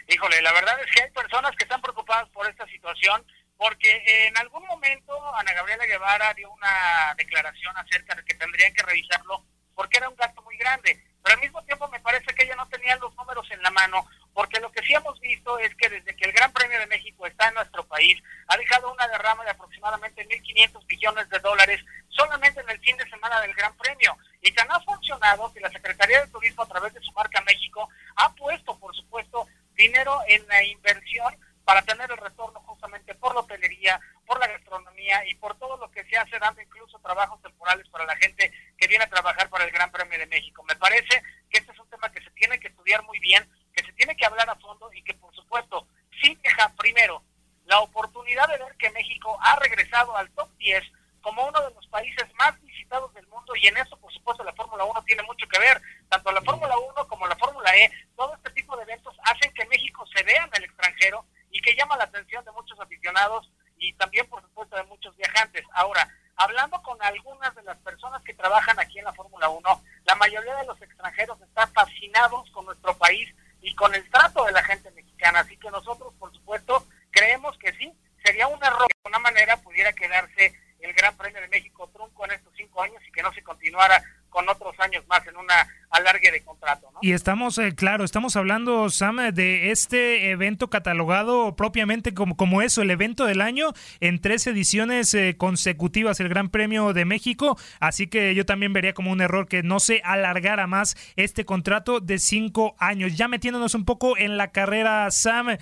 Híjole, 0.09 0.43
la 0.43 0.53
verdad 0.53 0.79
es 0.81 0.91
que 0.95 1.03
hay 1.03 1.11
personas 1.11 1.55
que 1.57 1.65
están 1.65 1.81
preocupadas 1.81 2.29
por 2.31 2.49
esta 2.49 2.67
situación 2.67 3.25
porque 3.57 4.03
en 4.27 4.37
algún 4.37 4.65
momento 4.67 5.13
Ana 5.35 5.53
Gabriela 5.53 5.87
Guevara 5.87 6.35
dio 6.35 6.51
una 6.51 7.15
declaración 7.17 7.77
acerca 7.77 8.15
de 8.15 8.25
que 8.25 8.35
tendrían 8.35 8.73
que 8.75 8.83
revisarlo 8.83 9.45
porque 9.75 9.99
era 9.99 10.09
un 10.09 10.17
gasto 10.17 10.43
muy 10.43 10.57
grande. 10.57 11.01
Pero 11.23 11.35
al 11.35 11.43
mismo 11.43 11.63
tiempo 11.65 11.89
me 11.89 12.01
parece 12.01 12.33
que 12.35 12.45
ella 12.45 12.57
no 12.57 12.69
tenía 12.69 12.97
los 12.97 13.15
números 13.17 13.47
en 13.51 13.61
la 13.61 13.71
mano, 13.71 14.07
porque 14.33 14.61
lo 14.61 14.71
que 14.71 14.81
sí 14.83 14.95
hemos 14.95 15.19
visto 15.21 15.59
es 15.59 15.75
que 15.75 15.89
desde 15.89 16.15
que 16.15 16.25
el 16.25 16.33
Gran 16.33 16.53
Premio 16.53 16.79
de 16.79 16.87
México 16.87 17.27
está 17.27 17.49
en 17.49 17.55
nuestro 17.55 17.85
país, 17.85 18.23
ha 18.47 18.57
dejado 18.57 18.93
una 18.93 19.09
derrama 19.09 19.45
de 19.45 19.51
aproximadamente 19.51 20.27
1.500 20.27 20.87
millones 20.89 21.29
de 21.29 21.39
dólares 21.41 21.85
solamente 22.09 22.61
en 22.61 22.71
el 22.71 22.81
fin 22.81 22.97
de 22.97 23.11
semana 23.11 23.41
del 23.41 23.55
Gran 23.55 23.77
Premio. 23.77 24.17
Y 24.41 24.53
tan 24.53 24.71
ha 24.71 24.81
funcionado 24.81 25.53
que 25.53 25.61
la 25.61 25.71
Secretaría 25.71 26.21
de 26.21 26.31
Turismo, 26.31 26.63
a 26.63 26.69
través 26.69 26.95
de 26.95 27.01
su 27.01 27.13
marca 27.13 27.41
México, 27.41 27.89
ha 28.15 28.33
puesto, 28.35 28.79
por 28.79 28.95
supuesto, 28.95 29.49
dinero 29.77 30.21
en 30.27 30.47
la 30.49 30.65
inversión 30.65 31.37
para 31.65 31.83
tener 31.83 32.11
el 32.11 32.17
retorno 32.17 32.61
justamente 32.61 33.15
por 33.17 33.35
la 33.35 33.41
hotelería, 33.41 34.01
por 34.25 34.39
la 34.39 34.47
gastronomía 34.47 35.27
y 35.29 35.35
por 35.35 35.59
todo 35.59 35.77
lo 35.77 35.91
que 35.91 36.05
se 36.05 36.17
hace, 36.17 36.39
dando 36.39 36.61
incluso 36.63 36.99
trabajos 37.01 37.43
temporales 37.43 37.89
para 37.89 38.07
la 38.07 38.17
gente 38.17 38.53
que 38.79 38.87
viene 38.87 39.05
a 39.05 39.11
trabajar 39.11 39.49
para 39.49 39.65
el 39.65 39.73
Gran 39.73 39.91
Premio 39.91 40.19
de 40.19 40.27
México. 40.27 40.63
Me 40.69 40.77
parece 40.77 41.23
que 41.51 41.59
este 41.59 41.73
es 41.73 41.79
un 41.79 41.91
tema 41.91 42.11
que 42.13 42.23
se 42.23 42.31
tiene 42.31 42.61
que 42.61 42.69
estudiar 42.69 43.03
muy 43.03 43.19
bien, 43.19 43.49
que 43.75 43.85
se 43.85 43.93
tiene 43.95 44.17
que 44.17 44.25
hablar 44.25 44.49
a 44.49 44.55
fondo 44.57 44.93
y 44.93 45.03
que, 45.03 45.15
por 45.15 45.35
supuesto, 45.35 45.89
sí 46.23 46.39
deja 46.43 46.73
primero 46.77 47.23
la 47.65 47.81
oportunidad 47.81 48.49
de 48.49 48.59
ver 48.59 48.77
que 48.79 48.91
México 48.91 49.37
ha 49.43 49.57
regresado 49.57 50.17
al 50.17 50.31
top 50.31 50.49
10 50.59 50.85
como 51.27 51.45
uno 51.45 51.61
de 51.61 51.75
los 51.75 51.85
países 51.89 52.25
más 52.39 52.55
visitados 52.63 53.13
del 53.13 53.27
mundo 53.27 53.53
y 53.57 53.67
en 53.67 53.77
eso, 53.79 53.97
por 53.97 54.13
supuesto, 54.13 54.45
la 54.45 54.53
Fórmula 54.53 54.85
1 54.85 55.03
tiene 55.03 55.25
mucho 55.25 55.45
que 55.49 55.59
ver. 55.59 55.83
Tanto 56.09 56.31
la 56.31 56.41
Fórmula 56.41 56.79
1 56.79 57.09
como 57.09 57.27
la 57.27 57.35
Fórmula 57.35 57.77
E, 57.77 57.91
todo 58.15 58.33
este 58.37 58.51
tipo 58.51 58.77
de 58.77 58.85
eventos 58.85 59.13
hacen 59.25 59.53
que 59.53 59.67
México 59.67 60.07
se 60.15 60.23
vea 60.23 60.45
en 60.45 60.51
el 60.55 60.63
extranjero 60.63 61.27
y 61.51 61.61
que 61.61 61.75
llama 61.75 61.97
la 61.97 62.05
atención 62.05 62.45
de 62.45 62.53
muchos 62.53 62.79
aficionados 62.79 63.51
y 63.77 63.93
también, 63.95 64.25
por 64.29 64.41
supuesto, 64.41 64.77
de 64.77 64.85
muchos 64.85 65.17
viajantes. 65.17 65.65
Ahora, 65.73 66.09
hablando 66.37 66.81
con 66.83 66.97
algunas 67.03 67.53
de 67.57 67.65
las 67.65 67.79
personas 67.79 68.23
que 68.23 68.35
trabajan 68.35 68.79
aquí 68.79 69.01
en 69.01 69.07
la 69.07 69.13
Fórmula 69.13 69.49
1, 69.49 69.83
la 70.05 70.15
mayoría 70.15 70.55
de 70.55 70.67
los 70.67 70.81
extranjeros 70.81 71.41
están 71.43 71.69
fascinados 71.73 72.49
con 72.53 72.67
nuestro 72.67 72.97
país 72.99 73.35
y 73.63 73.75
con 73.75 73.93
el 73.97 74.09
trato 74.11 74.45
de 74.45 74.53
la 74.53 74.63
gente 74.63 74.93
mexicana. 74.93 75.41
Así 75.41 75.57
que 75.57 75.73
nosotros, 75.73 76.15
por 76.21 76.33
supuesto, 76.33 76.87
creemos 77.11 77.59
que 77.59 77.73
sí, 77.73 77.93
sería 78.25 78.47
un 78.47 78.63
error 78.63 78.87
que 78.87 78.95
de 78.95 79.09
alguna 79.09 79.19
manera 79.19 79.57
pudiera 79.57 79.93
quedarse 79.93 80.55
el 80.87 80.95
Gran 80.95 81.17
Premio 81.17 81.41
de 81.41 81.49
México 81.49 81.91
trunco 81.93 82.25
en 82.25 82.33
estos 82.33 82.53
cinco 82.57 82.83
años 82.83 83.03
y 83.07 83.13
que 83.13 83.23
no 83.23 83.33
se 83.33 83.43
continuara 83.43 84.03
con 84.31 84.49
otros 84.51 84.79
años 84.81 85.03
más 85.09 85.27
en 85.27 85.37
una 85.37 85.67
alargue 85.89 86.31
de 86.31 86.43
contrato. 86.43 86.91
¿no? 86.93 86.99
Y 87.01 87.13
estamos, 87.13 87.57
eh, 87.57 87.75
claro, 87.75 88.05
estamos 88.05 88.37
hablando, 88.37 88.91
Sam, 88.91 89.33
de 89.33 89.71
este 89.71 90.31
evento 90.31 90.69
catalogado 90.69 91.57
propiamente 91.57 92.13
como, 92.13 92.37
como 92.37 92.61
eso, 92.61 92.83
el 92.83 92.91
evento 92.91 93.25
del 93.25 93.41
año 93.41 93.73
en 94.01 94.21
tres 94.21 94.47
ediciones 94.47 95.15
eh, 95.15 95.37
consecutivas, 95.39 96.21
el 96.21 96.29
Gran 96.29 96.51
Premio 96.51 96.93
de 96.93 97.07
México. 97.07 97.59
Así 97.81 98.09
que 98.09 98.35
yo 98.35 98.45
también 98.45 98.75
vería 98.75 98.93
como 98.93 99.11
un 99.11 99.23
error 99.23 99.49
que 99.49 99.63
no 99.63 99.81
se 99.81 100.03
alargara 100.05 100.67
más 100.67 100.97
este 101.17 101.47
contrato 101.47 102.01
de 102.01 102.19
cinco 102.19 102.77
años. 102.79 103.17
Ya 103.17 103.29
metiéndonos 103.29 103.75
un 103.75 103.87
poco 103.87 104.19
en 104.19 104.37
la 104.37 104.53
carrera, 104.53 105.11
Sam 105.11 105.57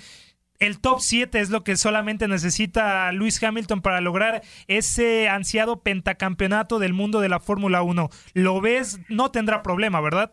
el 0.59 0.81
top 0.81 1.01
7 1.01 1.41
es 1.41 1.51
lo 1.51 1.65
que 1.65 1.77
solamente 1.77 2.29
necesita 2.29 3.13
Luis 3.13 3.43
Hamilton 3.43 3.83
para 3.83 4.01
lograr 4.01 4.43
ese 4.67 5.29
ansiado 5.29 5.83
pentacampeonato 5.83 6.79
del 6.79 6.93
mundo 6.93 7.21
de 7.21 7.29
la 7.29 7.41
Fórmula 7.41 7.83
1. 7.83 8.09
¿Lo 8.35 8.61
ves? 8.61 8.99
No 9.09 9.31
tendrá 9.31 9.63
problema, 9.63 10.01
¿verdad? 10.01 10.31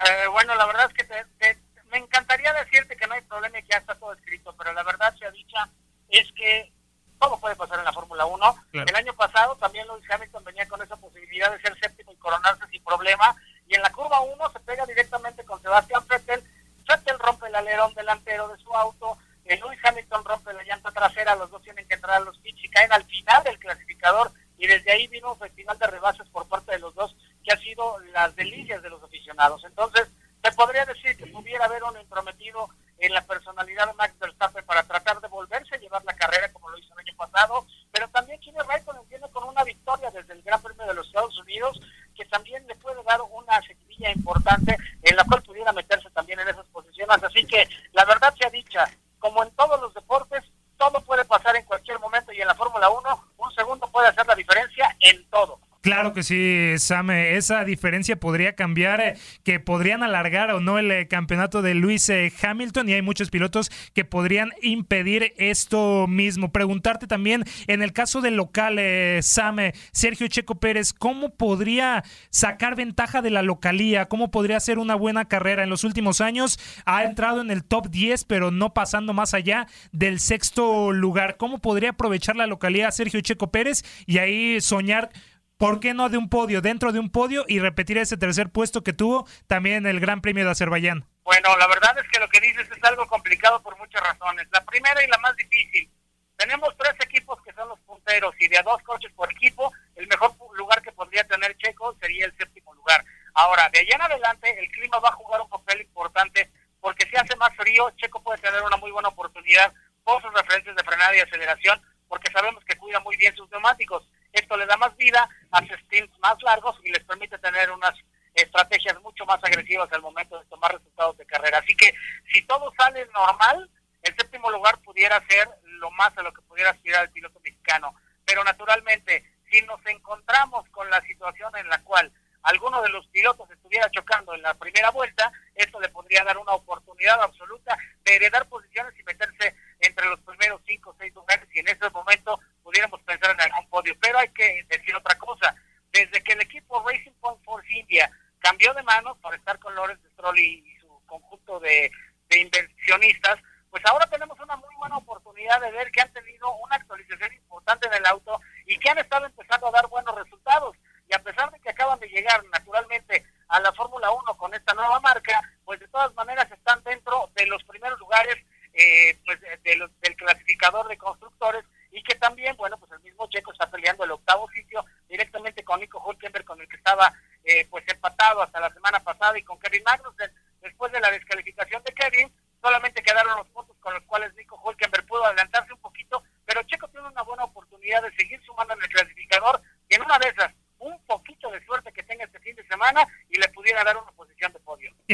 Eh, 0.00 0.28
bueno, 0.30 0.54
la 0.54 0.66
verdad 0.66 0.90
es 0.90 0.94
que 0.94 1.56
me 1.90 1.98
encantaría 1.98 2.52
decirte 2.52 2.96
que 2.96 3.06
no 3.06 3.14
hay 3.14 3.20
problema 3.22 3.58
y 3.58 3.62
que 3.62 3.68
ya 3.70 3.78
está 3.78 3.94
todo 3.94 4.12
escrito, 4.14 4.54
pero 4.58 4.72
la 4.72 4.82
verdad 4.82 5.14
sea 5.16 5.30
dicha 5.30 5.70
es 6.08 6.30
que 6.32 6.72
todo 7.20 7.38
puede 7.38 7.56
pasar 7.56 7.78
en 7.78 7.84
la 7.84 7.92
Fórmula 7.92 8.26
1. 8.26 8.56
El 8.72 8.96
año 8.96 9.14
pasado 9.14 9.56
también 9.56 9.86
Luis 9.86 10.04
Hamilton 10.10 10.44
venía 10.44 10.68
con 10.68 10.82
esa 10.82 10.96
posibilidad 10.96 11.50
de 11.52 11.60
ser 11.60 11.78
séptimo 11.78 12.12
y 12.12 12.16
coronarse 12.16 12.66
sin 12.70 12.82
problema, 12.84 13.34
y 13.68 13.74
en 13.74 13.82
la 13.82 13.90
curva 13.90 14.20
1 14.20 14.52
se 14.52 14.60
pega 14.60 14.84
directamente 14.86 15.44
con 15.44 15.60
Sebastián 15.62 16.02
Vettel. 16.08 16.42
Vettel 16.88 17.18
rompe 17.18 17.46
el 17.46 17.54
alerón 17.54 17.94
delantero 17.94 18.48
de 18.48 18.58
su 18.58 18.74
auto, 18.74 19.16
Lewis 19.44 19.78
Hamilton 19.82 20.24
rompe 20.24 20.52
la 20.52 20.64
llanta 20.64 20.90
trasera, 20.90 21.36
los 21.36 21.50
dos 21.50 21.62
tienen 21.62 21.86
que 21.86 21.94
entrar 21.94 22.16
a 22.16 22.24
los 22.24 22.38
pits 22.38 22.64
y 22.64 22.70
caen 22.70 22.92
al 22.92 23.04
final 23.04 23.44
del 23.44 23.58
clasificador 23.58 24.32
y 24.56 24.66
desde 24.66 24.92
ahí 24.92 25.06
vino 25.08 25.32
un 25.32 25.38
festival 25.38 25.78
de 25.78 25.86
rebases 25.86 26.28
por 26.28 26.48
parte 26.48 26.72
de 26.72 26.78
los 26.78 26.94
dos 26.94 27.14
que 27.44 27.52
ha 27.52 27.58
sido 27.58 27.98
las 28.12 28.34
delicias 28.36 28.82
de 28.82 28.90
los 28.90 29.02
aficionados. 29.02 29.62
Entonces, 29.64 30.08
se 30.42 30.52
podría 30.52 30.84
decir 30.86 31.16
que 31.16 31.26
pudiera 31.26 31.66
haber 31.66 31.82
un 31.84 31.96
entrometido 31.96 32.68
en 32.98 33.12
la 33.12 33.22
personalidad 33.22 33.86
de 33.86 33.94
Max 33.94 34.14
Verstappen 34.18 34.64
para 34.64 34.82
tratar 34.84 35.20
de 35.20 35.28
volverse 35.28 35.74
a 35.74 35.78
llevar 35.78 36.04
la 36.04 36.14
carrera 36.14 36.52
como 36.52 36.70
lo 36.70 36.78
hizo 36.78 36.92
el 36.94 37.00
año 37.00 37.16
pasado, 37.16 37.66
pero 37.92 38.08
también 38.08 38.40
Kimi 38.40 38.58
Raikkonen 38.58 39.08
viene 39.08 39.28
con 39.30 39.44
una 39.44 39.64
victoria 39.64 40.10
desde 40.10 40.32
el 40.32 40.42
Gran 40.42 40.62
Premio 40.62 40.86
de 40.86 40.94
los 40.94 41.06
Estados 41.06 41.36
Unidos 41.38 41.80
que 42.14 42.24
también 42.26 42.66
le 42.66 42.76
puede 42.76 43.02
dar 43.02 43.20
una 43.22 43.60
seguidilla 43.62 44.10
importante 44.12 44.76
en 45.02 45.16
la 45.16 45.24
cual 45.24 45.42
pudiera 45.42 45.72
meterse 45.72 46.08
también 46.10 46.38
en 46.40 46.48
esas 46.48 46.66
posiciones. 46.66 47.22
Así 47.22 47.44
que 47.44 47.68
la 47.92 48.04
verdad 48.04 48.34
sea 48.38 48.50
dicha, 48.50 48.88
como 49.24 49.42
en 49.42 49.50
todos 49.52 49.80
los 49.80 49.94
deportes, 49.94 50.44
todo 50.76 51.00
puede 51.00 51.24
pasar 51.24 51.56
en 51.56 51.64
cualquier 51.64 51.98
momento 51.98 52.30
y 52.30 52.42
en 52.42 52.46
la 52.46 52.54
Fórmula 52.54 52.90
1 52.90 53.24
un 53.38 53.54
segundo 53.54 53.86
puede 53.90 54.08
hacer 54.08 54.26
la 54.26 54.34
diferencia 54.34 54.94
en 55.00 55.26
todo. 55.30 55.58
Claro 55.84 56.14
que 56.14 56.22
sí, 56.22 56.78
Sam. 56.78 57.10
Esa 57.10 57.62
diferencia 57.62 58.16
podría 58.16 58.54
cambiar, 58.54 59.02
eh, 59.02 59.16
que 59.42 59.60
podrían 59.60 60.02
alargar 60.02 60.50
o 60.52 60.58
no 60.58 60.78
el 60.78 60.90
eh, 60.90 61.08
campeonato 61.08 61.60
de 61.60 61.74
Luis 61.74 62.08
eh, 62.08 62.32
Hamilton 62.42 62.88
y 62.88 62.94
hay 62.94 63.02
muchos 63.02 63.28
pilotos 63.28 63.70
que 63.92 64.06
podrían 64.06 64.52
impedir 64.62 65.34
esto 65.36 66.06
mismo. 66.06 66.52
Preguntarte 66.52 67.06
también, 67.06 67.44
en 67.66 67.82
el 67.82 67.92
caso 67.92 68.22
del 68.22 68.34
local, 68.34 68.80
Sam, 69.20 69.58
Sergio 69.92 70.26
Checo 70.28 70.54
Pérez, 70.54 70.94
¿cómo 70.94 71.34
podría 71.34 72.02
sacar 72.30 72.76
ventaja 72.76 73.20
de 73.20 73.28
la 73.28 73.42
localía? 73.42 74.06
¿Cómo 74.06 74.30
podría 74.30 74.56
hacer 74.56 74.78
una 74.78 74.94
buena 74.94 75.26
carrera? 75.26 75.64
En 75.64 75.68
los 75.68 75.84
últimos 75.84 76.22
años 76.22 76.58
ha 76.86 77.04
entrado 77.04 77.42
en 77.42 77.50
el 77.50 77.62
top 77.62 77.90
10, 77.90 78.24
pero 78.24 78.50
no 78.50 78.72
pasando 78.72 79.12
más 79.12 79.34
allá 79.34 79.66
del 79.92 80.18
sexto 80.18 80.92
lugar. 80.92 81.36
¿Cómo 81.36 81.58
podría 81.58 81.90
aprovechar 81.90 82.36
la 82.36 82.46
localidad 82.46 82.90
Sergio 82.90 83.20
Checo 83.20 83.50
Pérez 83.50 83.84
y 84.06 84.16
ahí 84.16 84.62
soñar? 84.62 85.10
¿Por 85.56 85.78
qué 85.78 85.94
no 85.94 86.08
de 86.08 86.18
un 86.18 86.28
podio, 86.28 86.60
dentro 86.60 86.90
de 86.90 86.98
un 86.98 87.10
podio 87.10 87.44
y 87.46 87.60
repetir 87.60 87.96
ese 87.98 88.16
tercer 88.16 88.50
puesto 88.50 88.82
que 88.82 88.92
tuvo 88.92 89.26
también 89.46 89.76
en 89.76 89.86
el 89.86 90.00
Gran 90.00 90.20
Premio 90.20 90.44
de 90.44 90.50
Azerbaiyán? 90.50 91.06
Bueno, 91.22 91.56
la 91.56 91.66
verdad 91.68 91.96
es 91.98 92.08
que 92.10 92.18
lo 92.18 92.28
que 92.28 92.40
dices 92.40 92.68
es 92.70 92.84
algo 92.84 93.06
complicado 93.06 93.62
por 93.62 93.78
muchas 93.78 94.02
razones. 94.02 94.46
La 94.52 94.64
primera 94.64 95.02
y 95.02 95.06
la 95.06 95.18
más 95.18 95.36
difícil. 95.36 95.88
Tenemos 96.36 96.76
tres 96.76 96.94
equipos 97.00 97.40
que 97.42 97.52
son 97.52 97.68
los 97.68 97.78
punteros 97.80 98.34
y 98.40 98.48
de 98.48 98.60
dos 98.64 98.82
coches 98.82 99.12
por 99.14 99.30
equipo, 99.30 99.72
el 99.94 100.08
mejor 100.08 100.32
lugar 100.56 100.82
que 100.82 100.90
podría 100.92 101.24
tener 101.24 101.56
Checo 101.56 101.94
sería 102.00 102.26
el 102.26 102.36
séptimo 102.36 102.74
lugar. 102.74 103.04
Ahora, 103.34 103.70
de 103.72 103.78
allá 103.78 103.94
en 103.94 104.02
adelante, 104.02 104.58
el 104.58 104.68
clima 104.72 104.98
va 104.98 105.10
a 105.10 105.12
jugar 105.12 105.40
un 105.40 105.48
papel 105.48 105.82
importante 105.82 106.50
porque 106.80 107.06
si 107.06 107.16
hace 107.16 107.36
más 107.36 107.54
frío, 107.56 107.90
Checo 107.96 108.22
puede 108.22 108.42
tener 108.42 108.60
una 108.62 108.76
muy 108.76 108.90
buena 108.90 109.08
oportunidad 109.08 109.72
por 110.02 110.20
sus 110.20 110.34
referencias 110.34 110.76
de 110.76 110.84
frenada 110.84 111.16
y 111.16 111.20
aceleración, 111.20 111.80
porque 112.08 112.30
sabemos 112.30 112.62
que 112.64 112.76
cuida 112.76 113.00
muy 113.00 113.16
bien 113.16 113.34
sus 113.34 113.50
neumáticos. 113.50 114.06
Esto 114.34 114.56
le 114.56 114.66
da 114.66 114.76
más 114.76 114.94
vida, 114.96 115.28
hace 115.52 115.78
stints 115.84 116.18
más 116.18 116.36
largos 116.42 116.76
y 116.84 116.90
les 116.90 117.04
permite 117.04 117.38
tener 117.38 117.70
unas 117.70 117.94
estrategias 118.34 119.00
mucho 119.00 119.24
más 119.24 119.42
agresivas 119.44 119.90
al 119.92 120.02
momento 120.02 120.38
de 120.38 120.44
tomar 120.46 120.72
resultados 120.72 121.16
de 121.16 121.24
carrera. 121.24 121.58
Así 121.58 121.74
que 121.76 121.94
si 122.32 122.42
todo 122.42 122.72
sale 122.76 123.06
normal, 123.14 123.70
el 124.02 124.14
séptimo 124.16 124.50
lugar 124.50 124.78
pudiera 124.78 125.24
ser 125.28 125.48
lo 125.62 125.90
más 125.92 126.16
a 126.18 126.22
lo 126.22 126.32
que 126.32 126.42
pudiera 126.42 126.70
aspirar 126.70 127.04
el 127.04 127.10
piloto 127.10 127.40
mexicano. 127.44 127.94
Pero 128.24 128.42
naturalmente, 128.42 129.24
si 129.50 129.62
nos 129.62 129.80
encontramos 129.86 130.68
con 130.70 130.90
la 130.90 131.00
situación 131.02 131.56
en 131.56 131.68
la 131.68 131.80
cual 131.82 132.12
alguno 132.44 132.80
de 132.82 132.90
los 132.90 133.06
pilotos 133.08 133.50
estuviera 133.50 133.90
chocando 133.90 134.34
en 134.34 134.42
la 134.42 134.54
primera 134.54 134.90
vuelta, 134.90 135.32
esto 135.54 135.80
le 135.80 135.88
podría 135.88 136.24
dar 136.24 136.38
una 136.38 136.52
oportunidad 136.52 137.20
absoluta 137.22 137.76
de 138.04 138.16
heredar 138.16 138.46
posiciones 138.48 138.94
y 138.98 139.02
meterse 139.02 139.54
entre 139.80 140.06
los 140.06 140.20
primeros 140.20 140.60
cinco 140.66 140.90
o 140.90 140.96
seis 140.98 141.12
lugares 141.14 141.48
y 141.52 141.60
en 141.60 141.68
ese 141.68 141.88
momento 141.90 142.38
pudiéramos 142.62 143.00
pensar 143.02 143.30
en 143.30 143.40
algún 143.40 143.68
podio. 143.70 143.94
Pero 144.00 144.18
hay 144.18 144.28
que 144.28 144.64
decir 144.68 144.94
otra 144.94 145.16
cosa, 145.18 145.54
desde 145.90 146.22
que 146.22 146.32
el 146.32 146.42
equipo 146.42 146.84
Racing 146.86 147.12
Point 147.20 147.42
Force 147.44 147.68
India 147.72 148.10
cambió 148.40 148.74
de 148.74 148.82
manos 148.82 149.16
para 149.18 149.36
estar 149.36 149.58
con 149.58 149.74
Lawrence 149.74 150.06
Stroll 150.12 150.38
y, 150.38 150.76
su 150.80 151.00
conjunto 151.06 151.60
de, 151.60 151.90
de 152.28 152.38
inversionistas, 152.40 153.38
pues 153.70 153.82
ahora 153.86 154.06
tenemos 154.06 154.38
una 154.38 154.56
muy 154.56 154.74
buena 154.76 154.98
oportunidad 154.98 155.60
de 155.62 155.70
ver 155.72 155.90
que 155.90 156.02
han 156.02 156.12
tenido 156.12 156.54
una 156.56 156.76
actualización 156.76 157.32
importante 157.32 157.88
en 157.88 157.94
el 157.94 158.06
auto 158.06 158.38
y 158.66 158.78
que 158.78 158.90
han 158.90 158.98
estado 158.98 159.26
empezando 159.26 159.68
a 159.68 159.72
dar 159.72 159.86
buenos 159.88 160.14
resultados 160.14 160.76
a 161.14 161.22
pesar 161.22 161.50
de 161.50 161.60
que 161.60 161.70
acaban 161.70 161.98
de 162.00 162.08
llegar 162.08 162.44
naturalmente 162.52 163.24
a 163.48 163.60
la 163.60 163.72
Fórmula 163.72 164.10
1 164.10 164.36
con 164.36 164.54
esta 164.54 164.74
nueva 164.74 165.00
marca, 165.00 165.40
pues 165.64 165.80
de 165.80 165.88
todas 165.88 166.14
maneras 166.14 166.50
están 166.50 166.82
dentro 166.84 167.30
de 167.34 167.46
los 167.46 167.62
primeros 167.64 167.98
lugares 167.98 168.36
eh, 168.72 169.18
pues, 169.24 169.38
del 169.40 170.16
clasificador 170.16 170.88
de 170.88 170.98
constructores 170.98 171.64
y 171.92 172.02
que 172.02 172.16
también, 172.16 172.56
bueno, 172.56 172.76
pues 172.78 172.90
el 172.92 173.00
mismo 173.00 173.28
Checo 173.28 173.52
está 173.52 173.70
peleando 173.70 174.02
el 174.04 174.10
octavo 174.10 174.48
sitio 174.50 174.84
directamente 175.08 175.62
con 175.62 175.78
Nico 175.78 176.02
Hulkenberg, 176.04 176.44
con 176.44 176.60
el 176.60 176.68
que 176.68 176.76
estaba 176.76 177.12
eh, 177.44 177.66
pues 177.70 177.84
empatado 177.86 178.42
hasta 178.42 178.58
la 178.58 178.72
semana 178.72 178.98
pasada 178.98 179.38
y 179.38 179.44
con 179.44 179.60
Kevin 179.60 179.84
Magnussen. 179.84 180.32
Después 180.60 180.90
de 180.90 181.00
la 181.00 181.10
descalificación 181.12 181.82
de 181.84 181.92
Kevin, 181.92 182.32
solamente 182.60 183.02
quedaron 183.02 183.36
los 183.36 183.46
puntos 183.48 183.76
con 183.78 183.94
los 183.94 184.02
cuales 184.04 184.34
Nico 184.34 184.60
Hulkenberg 184.64 185.06
pudo 185.06 185.24
adelantarse 185.24 185.72
un 185.72 185.80
poquito, 185.80 186.24
pero 186.44 186.64
Checo 186.64 186.88
tiene 186.88 187.06
una 187.06 187.22
buena 187.22 187.44
oportunidad 187.44 188.02
de 188.02 188.16
seguir 188.16 188.42
sumando 188.44 188.74
en 188.74 188.82
el 188.82 188.88
clasificador 188.88 189.62
y 189.88 189.94
en 189.94 190.02
una 190.02 190.18
de 190.18 190.28
esas 190.28 190.52
un 190.84 190.98
poquito 191.06 191.50
de 191.50 191.64
suerte 191.64 191.92
que 191.92 192.02
tenga 192.02 192.24
este 192.24 192.38
fin 192.40 192.54
de 192.54 192.66
semana 192.68 193.06
y 193.30 193.40
le 193.40 193.48
pudiera 193.48 193.82
dar 193.84 193.96
podio. 193.96 194.13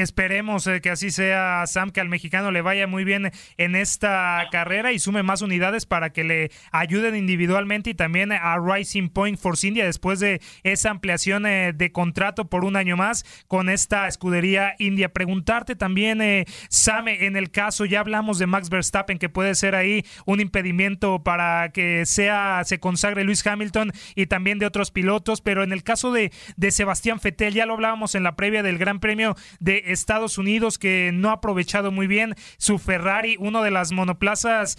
Esperemos 0.01 0.67
eh, 0.67 0.81
que 0.81 0.91
así 0.91 1.11
sea, 1.11 1.65
Sam, 1.67 1.91
que 1.91 2.01
al 2.01 2.09
mexicano 2.09 2.51
le 2.51 2.63
vaya 2.63 2.87
muy 2.87 3.05
bien 3.05 3.31
en 3.59 3.77
esta 3.77 4.47
carrera 4.51 4.93
y 4.93 4.99
sume 4.99 5.23
más 5.23 5.43
unidades 5.43 5.87
para 5.87 6.11
que 6.11 6.25
le 6.25 6.51
ayuden 6.73 7.17
individualmente 7.17 7.91
y 7.91 7.95
también 7.95 8.33
a 8.33 8.57
Rising 8.59 9.09
Point 9.11 9.39
Force 9.39 9.67
India 9.67 9.85
después 9.85 10.19
de 10.21 10.41
esa 10.63 10.91
ampliación 10.91 11.45
eh, 11.47 11.73
de 11.75 11.93
contrato 11.93 12.49
por 12.49 12.65
un 12.65 12.77
año 12.77 12.97
más 12.97 13.25
con 13.47 13.69
esta 13.69 14.09
escudería 14.09 14.75
india. 14.79 15.11
Preguntarte 15.11 15.77
también, 15.77 16.23
eh, 16.23 16.47
Sam, 16.69 17.09
en 17.09 17.37
el 17.37 17.51
caso, 17.51 17.85
ya 17.85 18.01
hablamos 18.01 18.39
de 18.39 18.47
Max 18.47 18.71
Verstappen, 18.71 19.19
que 19.19 19.29
puede 19.29 19.55
ser 19.55 19.75
ahí 19.75 20.05
un 20.25 20.41
impedimento 20.41 21.23
para 21.23 21.71
que 21.71 22.07
sea 22.07 22.63
se 22.65 22.81
consagre 22.81 23.25
Luis 23.25 23.47
Hamilton 23.47 23.93
y 24.15 24.27
también 24.27 24.59
de 24.59 24.67
otros 24.67 24.91
pilotos, 24.91 25.41
pero 25.41 25.63
en 25.63 25.73
el 25.73 25.83
caso 25.83 26.13
de, 26.13 26.33
de 26.57 26.71
Sebastián 26.71 27.21
Fettel, 27.21 27.55
ya 27.55 27.67
lo 27.67 27.75
hablábamos 27.75 28.15
en 28.15 28.23
la 28.23 28.37
previa 28.37 28.63
del 28.63 28.79
Gran 28.79 29.01
Premio 29.01 29.37
de 29.59 29.90
Estados 29.91 30.39
Unidos 30.39 30.79
que 30.79 31.11
no 31.13 31.31
ha 31.31 31.35
aprovechado 31.35 31.91
muy 31.91 32.07
bien 32.07 32.35
su 32.59 32.79
Ferrari, 32.79 33.37
uno 33.39 33.63
de 33.63 33.71
las 33.71 33.93
monoplazas 33.93 34.77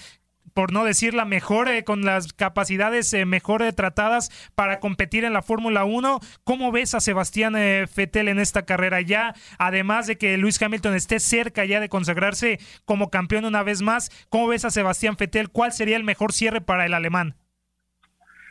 por 0.53 0.73
no 0.73 0.83
decir 0.83 1.13
la 1.13 1.25
mejor, 1.25 1.69
eh, 1.69 1.83
con 1.83 2.03
las 2.03 2.33
capacidades 2.33 3.13
eh, 3.13 3.25
mejor 3.25 3.61
eh, 3.61 3.73
tratadas 3.73 4.31
para 4.55 4.79
competir 4.79 5.23
en 5.23 5.33
la 5.33 5.41
Fórmula 5.41 5.85
1. 5.85 6.19
¿Cómo 6.43 6.71
ves 6.71 6.93
a 6.93 6.99
Sebastián 6.99 7.53
Vettel 7.53 8.27
en 8.27 8.39
esta 8.39 8.65
carrera 8.65 9.01
ya? 9.01 9.33
Además 9.57 10.07
de 10.07 10.17
que 10.17 10.37
Luis 10.37 10.61
Hamilton 10.61 10.95
esté 10.95 11.19
cerca 11.19 11.65
ya 11.65 11.79
de 11.79 11.89
consagrarse 11.89 12.59
como 12.85 13.09
campeón 13.09 13.45
una 13.45 13.63
vez 13.63 13.81
más, 13.81 14.11
¿cómo 14.29 14.47
ves 14.47 14.65
a 14.65 14.71
Sebastián 14.71 15.15
Vettel? 15.17 15.49
¿Cuál 15.49 15.71
sería 15.71 15.97
el 15.97 16.03
mejor 16.03 16.33
cierre 16.33 16.61
para 16.61 16.85
el 16.85 16.93
alemán? 16.93 17.37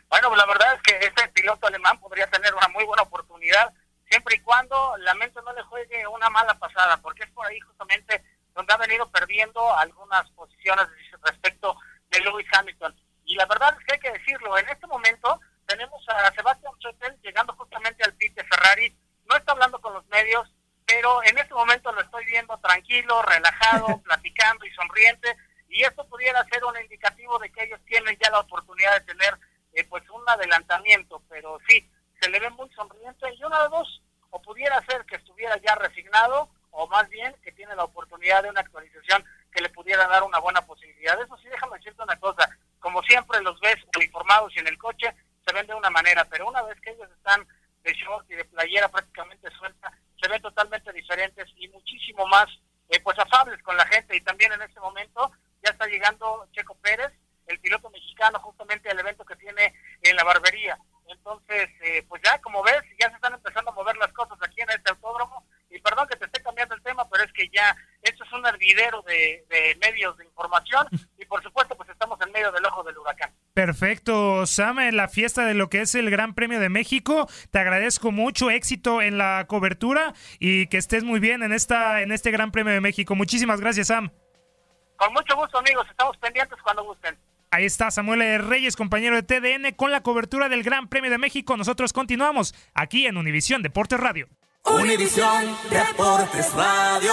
Bueno, 0.09 0.27
pues 0.27 0.37
la 0.39 0.45
verdad 0.45 0.67
es 0.75 0.81
que 0.81 1.05
este 1.05 1.27
piloto 1.29 1.67
alemán 1.67 1.99
podría 1.99 2.27
tener 2.27 2.53
una 2.53 2.67
muy 2.67 2.83
buena 2.83 3.03
oportunidad 3.03 3.73
siempre 4.11 4.35
y 4.35 4.39
cuando 4.41 4.97
Lamento 4.97 5.41
no 5.41 5.53
le 5.53 5.63
juegue 5.63 6.05
una 6.05 6.29
mala 6.29 6.53
pasada, 6.55 6.97
porque 6.97 7.23
es 7.23 7.31
por 7.31 7.47
ahí 7.47 7.57
justamente 7.61 8.21
donde 8.53 8.73
ha 8.73 8.77
venido 8.77 9.09
perdiendo 9.09 9.73
algunas 9.77 10.29
posiciones 10.31 10.85
respecto 11.23 11.77
de 12.09 12.19
Lewis 12.19 12.45
Hamilton. 12.51 12.93
Y 13.23 13.35
la 13.35 13.45
verdad 13.45 13.73
es 13.79 13.85
que 13.85 13.93
hay 13.93 13.99
que 13.99 14.19
decirlo, 14.19 14.57
en 14.57 14.67
este 14.67 14.85
momento 14.87 15.39
tenemos 15.65 16.03
a 16.09 16.29
Sebastián 16.33 16.73
Vettel 16.83 17.21
llegando 17.21 17.53
justamente 17.53 18.03
al 18.03 18.13
pit 18.15 18.35
de 18.35 18.43
Ferrari, 18.43 18.93
no 19.29 19.37
está 19.37 19.53
hablando 19.53 19.79
con 19.79 19.93
los 19.93 20.05
medios, 20.07 20.51
pero 20.85 21.23
en 21.23 21.37
este 21.37 21.53
momento 21.53 21.93
lo 21.93 22.01
estoy 22.01 22.25
viendo 22.25 22.57
tranquilo, 22.57 23.21
relajado, 23.21 24.01
platicando 24.03 24.65
y 24.65 24.73
sonriente, 24.73 25.37
y 25.69 25.83
esto 25.83 26.05
pudiera 26.09 26.43
ser 26.49 26.65
un 26.65 26.77
indicativo 26.81 27.39
de 27.39 27.49
que 27.49 27.63
ellos 27.63 27.79
tienen 27.85 28.17
ya 28.21 28.29
la 28.29 28.41
oportunidad 28.41 28.93
de 28.95 29.13
tener 29.13 29.39
eh, 29.71 29.85
pues 29.85 30.03
un 30.09 30.27
adelantamiento, 30.27 31.23
pero 31.29 31.57
sí, 31.69 31.89
se 32.21 32.29
le 32.29 32.39
ve 32.39 32.49
muy 32.51 32.69
sonriente 32.69 33.33
y 33.33 33.43
una 33.43 33.63
de 33.63 33.69
dos, 33.69 34.01
o 34.29 34.41
pudiera 34.41 34.79
ser 34.85 35.03
que 35.05 35.15
estuviera 35.15 35.57
ya 35.57 35.75
resignado, 35.75 36.49
o 36.69 36.87
más 36.87 37.09
bien 37.09 37.35
que 37.43 37.51
tiene 37.51 37.75
la 37.75 37.83
oportunidad 37.83 38.43
de 38.43 38.49
una 38.49 38.61
actualización 38.61 39.25
que 39.51 39.61
le 39.61 39.69
pudiera 39.69 40.07
dar 40.07 40.23
una 40.23 40.39
buena 40.39 40.61
posibilidad. 40.61 41.19
Eso 41.19 41.35
sí, 41.37 41.49
déjame 41.49 41.77
decirte 41.77 42.03
una 42.03 42.17
cosa, 42.17 42.47
como 42.79 43.01
siempre 43.03 43.41
los 43.41 43.59
ves 43.59 43.77
informados 43.99 44.55
y 44.55 44.59
en 44.59 44.67
el 44.67 44.77
coche, 44.77 45.13
se 45.45 45.53
ven 45.53 45.67
de 45.67 45.73
una 45.73 45.89
manera, 45.89 46.23
pero 46.25 46.47
una 46.47 46.61
vez 46.61 46.79
que 46.81 46.91
ellos 46.91 47.09
están 47.17 47.45
de 47.83 47.93
short 47.93 48.29
y 48.29 48.35
de 48.35 48.45
playera 48.45 48.87
prácticamente 48.87 49.49
suelta, 49.51 49.91
se 50.21 50.29
ven 50.29 50.41
totalmente 50.41 50.93
diferentes 50.93 51.49
y 51.57 51.67
muchísimo 51.69 52.27
más 52.27 52.47
eh, 52.89 52.99
pues 53.01 53.17
afables 53.17 53.61
con 53.63 53.75
la 53.75 53.85
gente 53.87 54.15
y 54.15 54.21
también 54.21 54.51
en 54.53 54.61
este 54.61 54.79
momento 54.79 55.31
ya 55.63 55.71
está 55.71 55.87
llegando 55.87 56.47
Checo 56.51 56.75
Pérez, 56.75 57.11
el 57.47 57.59
piloto 57.59 57.89
mexicano 57.89 58.39
justamente 58.39 58.89
al 58.89 58.99
evento 58.99 59.25
que 59.25 59.35
tiene 59.35 59.73
en 60.03 60.15
la 60.15 60.23
barbería. 60.23 60.77
Entonces, 61.11 61.69
eh, 61.81 62.05
pues 62.07 62.21
ya 62.23 62.39
como 62.41 62.63
ves, 62.63 62.81
ya 62.99 63.09
se 63.09 63.15
están 63.15 63.33
empezando 63.33 63.71
a 63.71 63.75
mover 63.75 63.95
las 63.97 64.11
cosas 64.13 64.37
aquí 64.41 64.61
en 64.61 64.69
este 64.69 64.91
autódromo. 64.91 65.45
Y 65.69 65.79
perdón 65.79 66.07
que 66.07 66.17
te 66.17 66.25
esté 66.25 66.41
cambiando 66.41 66.75
el 66.75 66.81
tema, 66.81 67.07
pero 67.09 67.23
es 67.23 67.31
que 67.31 67.49
ya 67.49 67.75
esto 68.01 68.23
es 68.23 68.33
un 68.33 68.45
hervidero 68.45 69.01
de, 69.03 69.45
de 69.49 69.77
medios 69.79 70.17
de 70.17 70.25
información 70.25 70.85
y 71.17 71.25
por 71.25 71.41
supuesto 71.41 71.75
pues 71.77 71.87
estamos 71.89 72.19
en 72.21 72.31
medio 72.33 72.51
del 72.51 72.65
ojo 72.65 72.83
del 72.83 72.97
huracán. 72.97 73.33
Perfecto, 73.53 74.45
Sam, 74.45 74.79
en 74.79 74.97
la 74.97 75.07
fiesta 75.07 75.45
de 75.45 75.53
lo 75.53 75.69
que 75.69 75.81
es 75.81 75.95
el 75.95 76.09
Gran 76.09 76.33
Premio 76.33 76.59
de 76.59 76.69
México. 76.69 77.29
Te 77.51 77.59
agradezco 77.59 78.11
mucho, 78.11 78.49
éxito 78.49 79.01
en 79.01 79.17
la 79.17 79.45
cobertura 79.47 80.13
y 80.39 80.67
que 80.67 80.77
estés 80.77 81.03
muy 81.05 81.19
bien 81.19 81.41
en 81.41 81.53
esta 81.53 82.01
en 82.01 82.11
este 82.11 82.31
Gran 82.31 82.51
Premio 82.51 82.73
de 82.73 82.81
México. 82.81 83.15
Muchísimas 83.15 83.61
gracias, 83.61 83.87
Sam. 83.87 84.11
Con 84.97 85.13
mucho 85.13 85.35
gusto, 85.35 85.57
amigos. 85.57 85.87
Estamos 85.89 86.17
pendientes 86.17 86.59
cuando 86.61 86.83
gusten. 86.83 87.17
Ahí 87.53 87.65
está 87.65 87.91
Samuel 87.91 88.47
Reyes, 88.47 88.77
compañero 88.77 89.21
de 89.21 89.23
TDN, 89.23 89.75
con 89.75 89.91
la 89.91 90.03
cobertura 90.03 90.47
del 90.47 90.63
Gran 90.63 90.87
Premio 90.87 91.11
de 91.11 91.17
México. 91.17 91.57
Nosotros 91.57 91.91
continuamos 91.91 92.55
aquí 92.73 93.07
en 93.07 93.17
Univisión 93.17 93.61
Deportes 93.61 93.99
Radio. 93.99 94.29
Univisión 94.63 95.53
Deportes 95.69 96.53
Radio. 96.53 97.11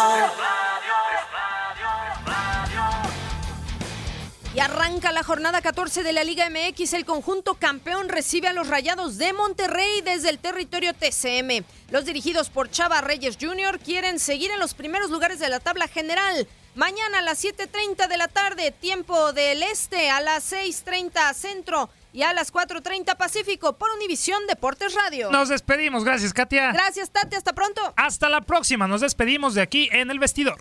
Y 4.55 4.61
arranca 4.61 5.11
la 5.11 5.24
jornada 5.24 5.61
14 5.61 6.05
de 6.05 6.12
la 6.12 6.22
Liga 6.22 6.49
MX. 6.49 6.93
El 6.93 7.05
conjunto 7.05 7.55
campeón 7.55 8.09
recibe 8.09 8.47
a 8.47 8.53
los 8.53 8.68
Rayados 8.68 9.18
de 9.18 9.32
Monterrey 9.32 10.03
desde 10.05 10.30
el 10.30 10.39
territorio 10.39 10.95
TCM. 10.95 11.64
Los 11.91 12.05
dirigidos 12.05 12.49
por 12.49 12.70
Chava 12.70 13.01
Reyes 13.01 13.39
Jr. 13.41 13.80
quieren 13.80 14.20
seguir 14.20 14.53
en 14.53 14.61
los 14.61 14.74
primeros 14.74 15.11
lugares 15.11 15.41
de 15.41 15.49
la 15.49 15.59
tabla 15.59 15.89
general. 15.89 16.47
Mañana 16.79 17.18
a 17.18 17.22
las 17.22 17.45
7.30 17.45 18.07
de 18.07 18.16
la 18.16 18.29
tarde, 18.29 18.70
tiempo 18.70 19.33
del 19.33 19.64
este, 19.64 20.11
a 20.11 20.20
las 20.20 20.53
6.30 20.53 21.35
centro 21.35 21.91
y 22.12 22.22
a 22.22 22.33
las 22.33 22.53
4.30 22.53 23.16
Pacífico 23.16 23.76
por 23.76 23.91
Univisión 23.91 24.47
Deportes 24.47 24.95
Radio. 24.95 25.29
Nos 25.33 25.49
despedimos, 25.49 26.05
gracias 26.05 26.33
Katia. 26.33 26.70
Gracias 26.70 27.11
Tati, 27.11 27.35
hasta 27.35 27.53
pronto. 27.53 27.81
Hasta 27.97 28.29
la 28.29 28.43
próxima, 28.43 28.87
nos 28.87 29.01
despedimos 29.01 29.55
de 29.55 29.62
aquí 29.62 29.89
en 29.91 30.12
el 30.12 30.20
vestidor. 30.20 30.61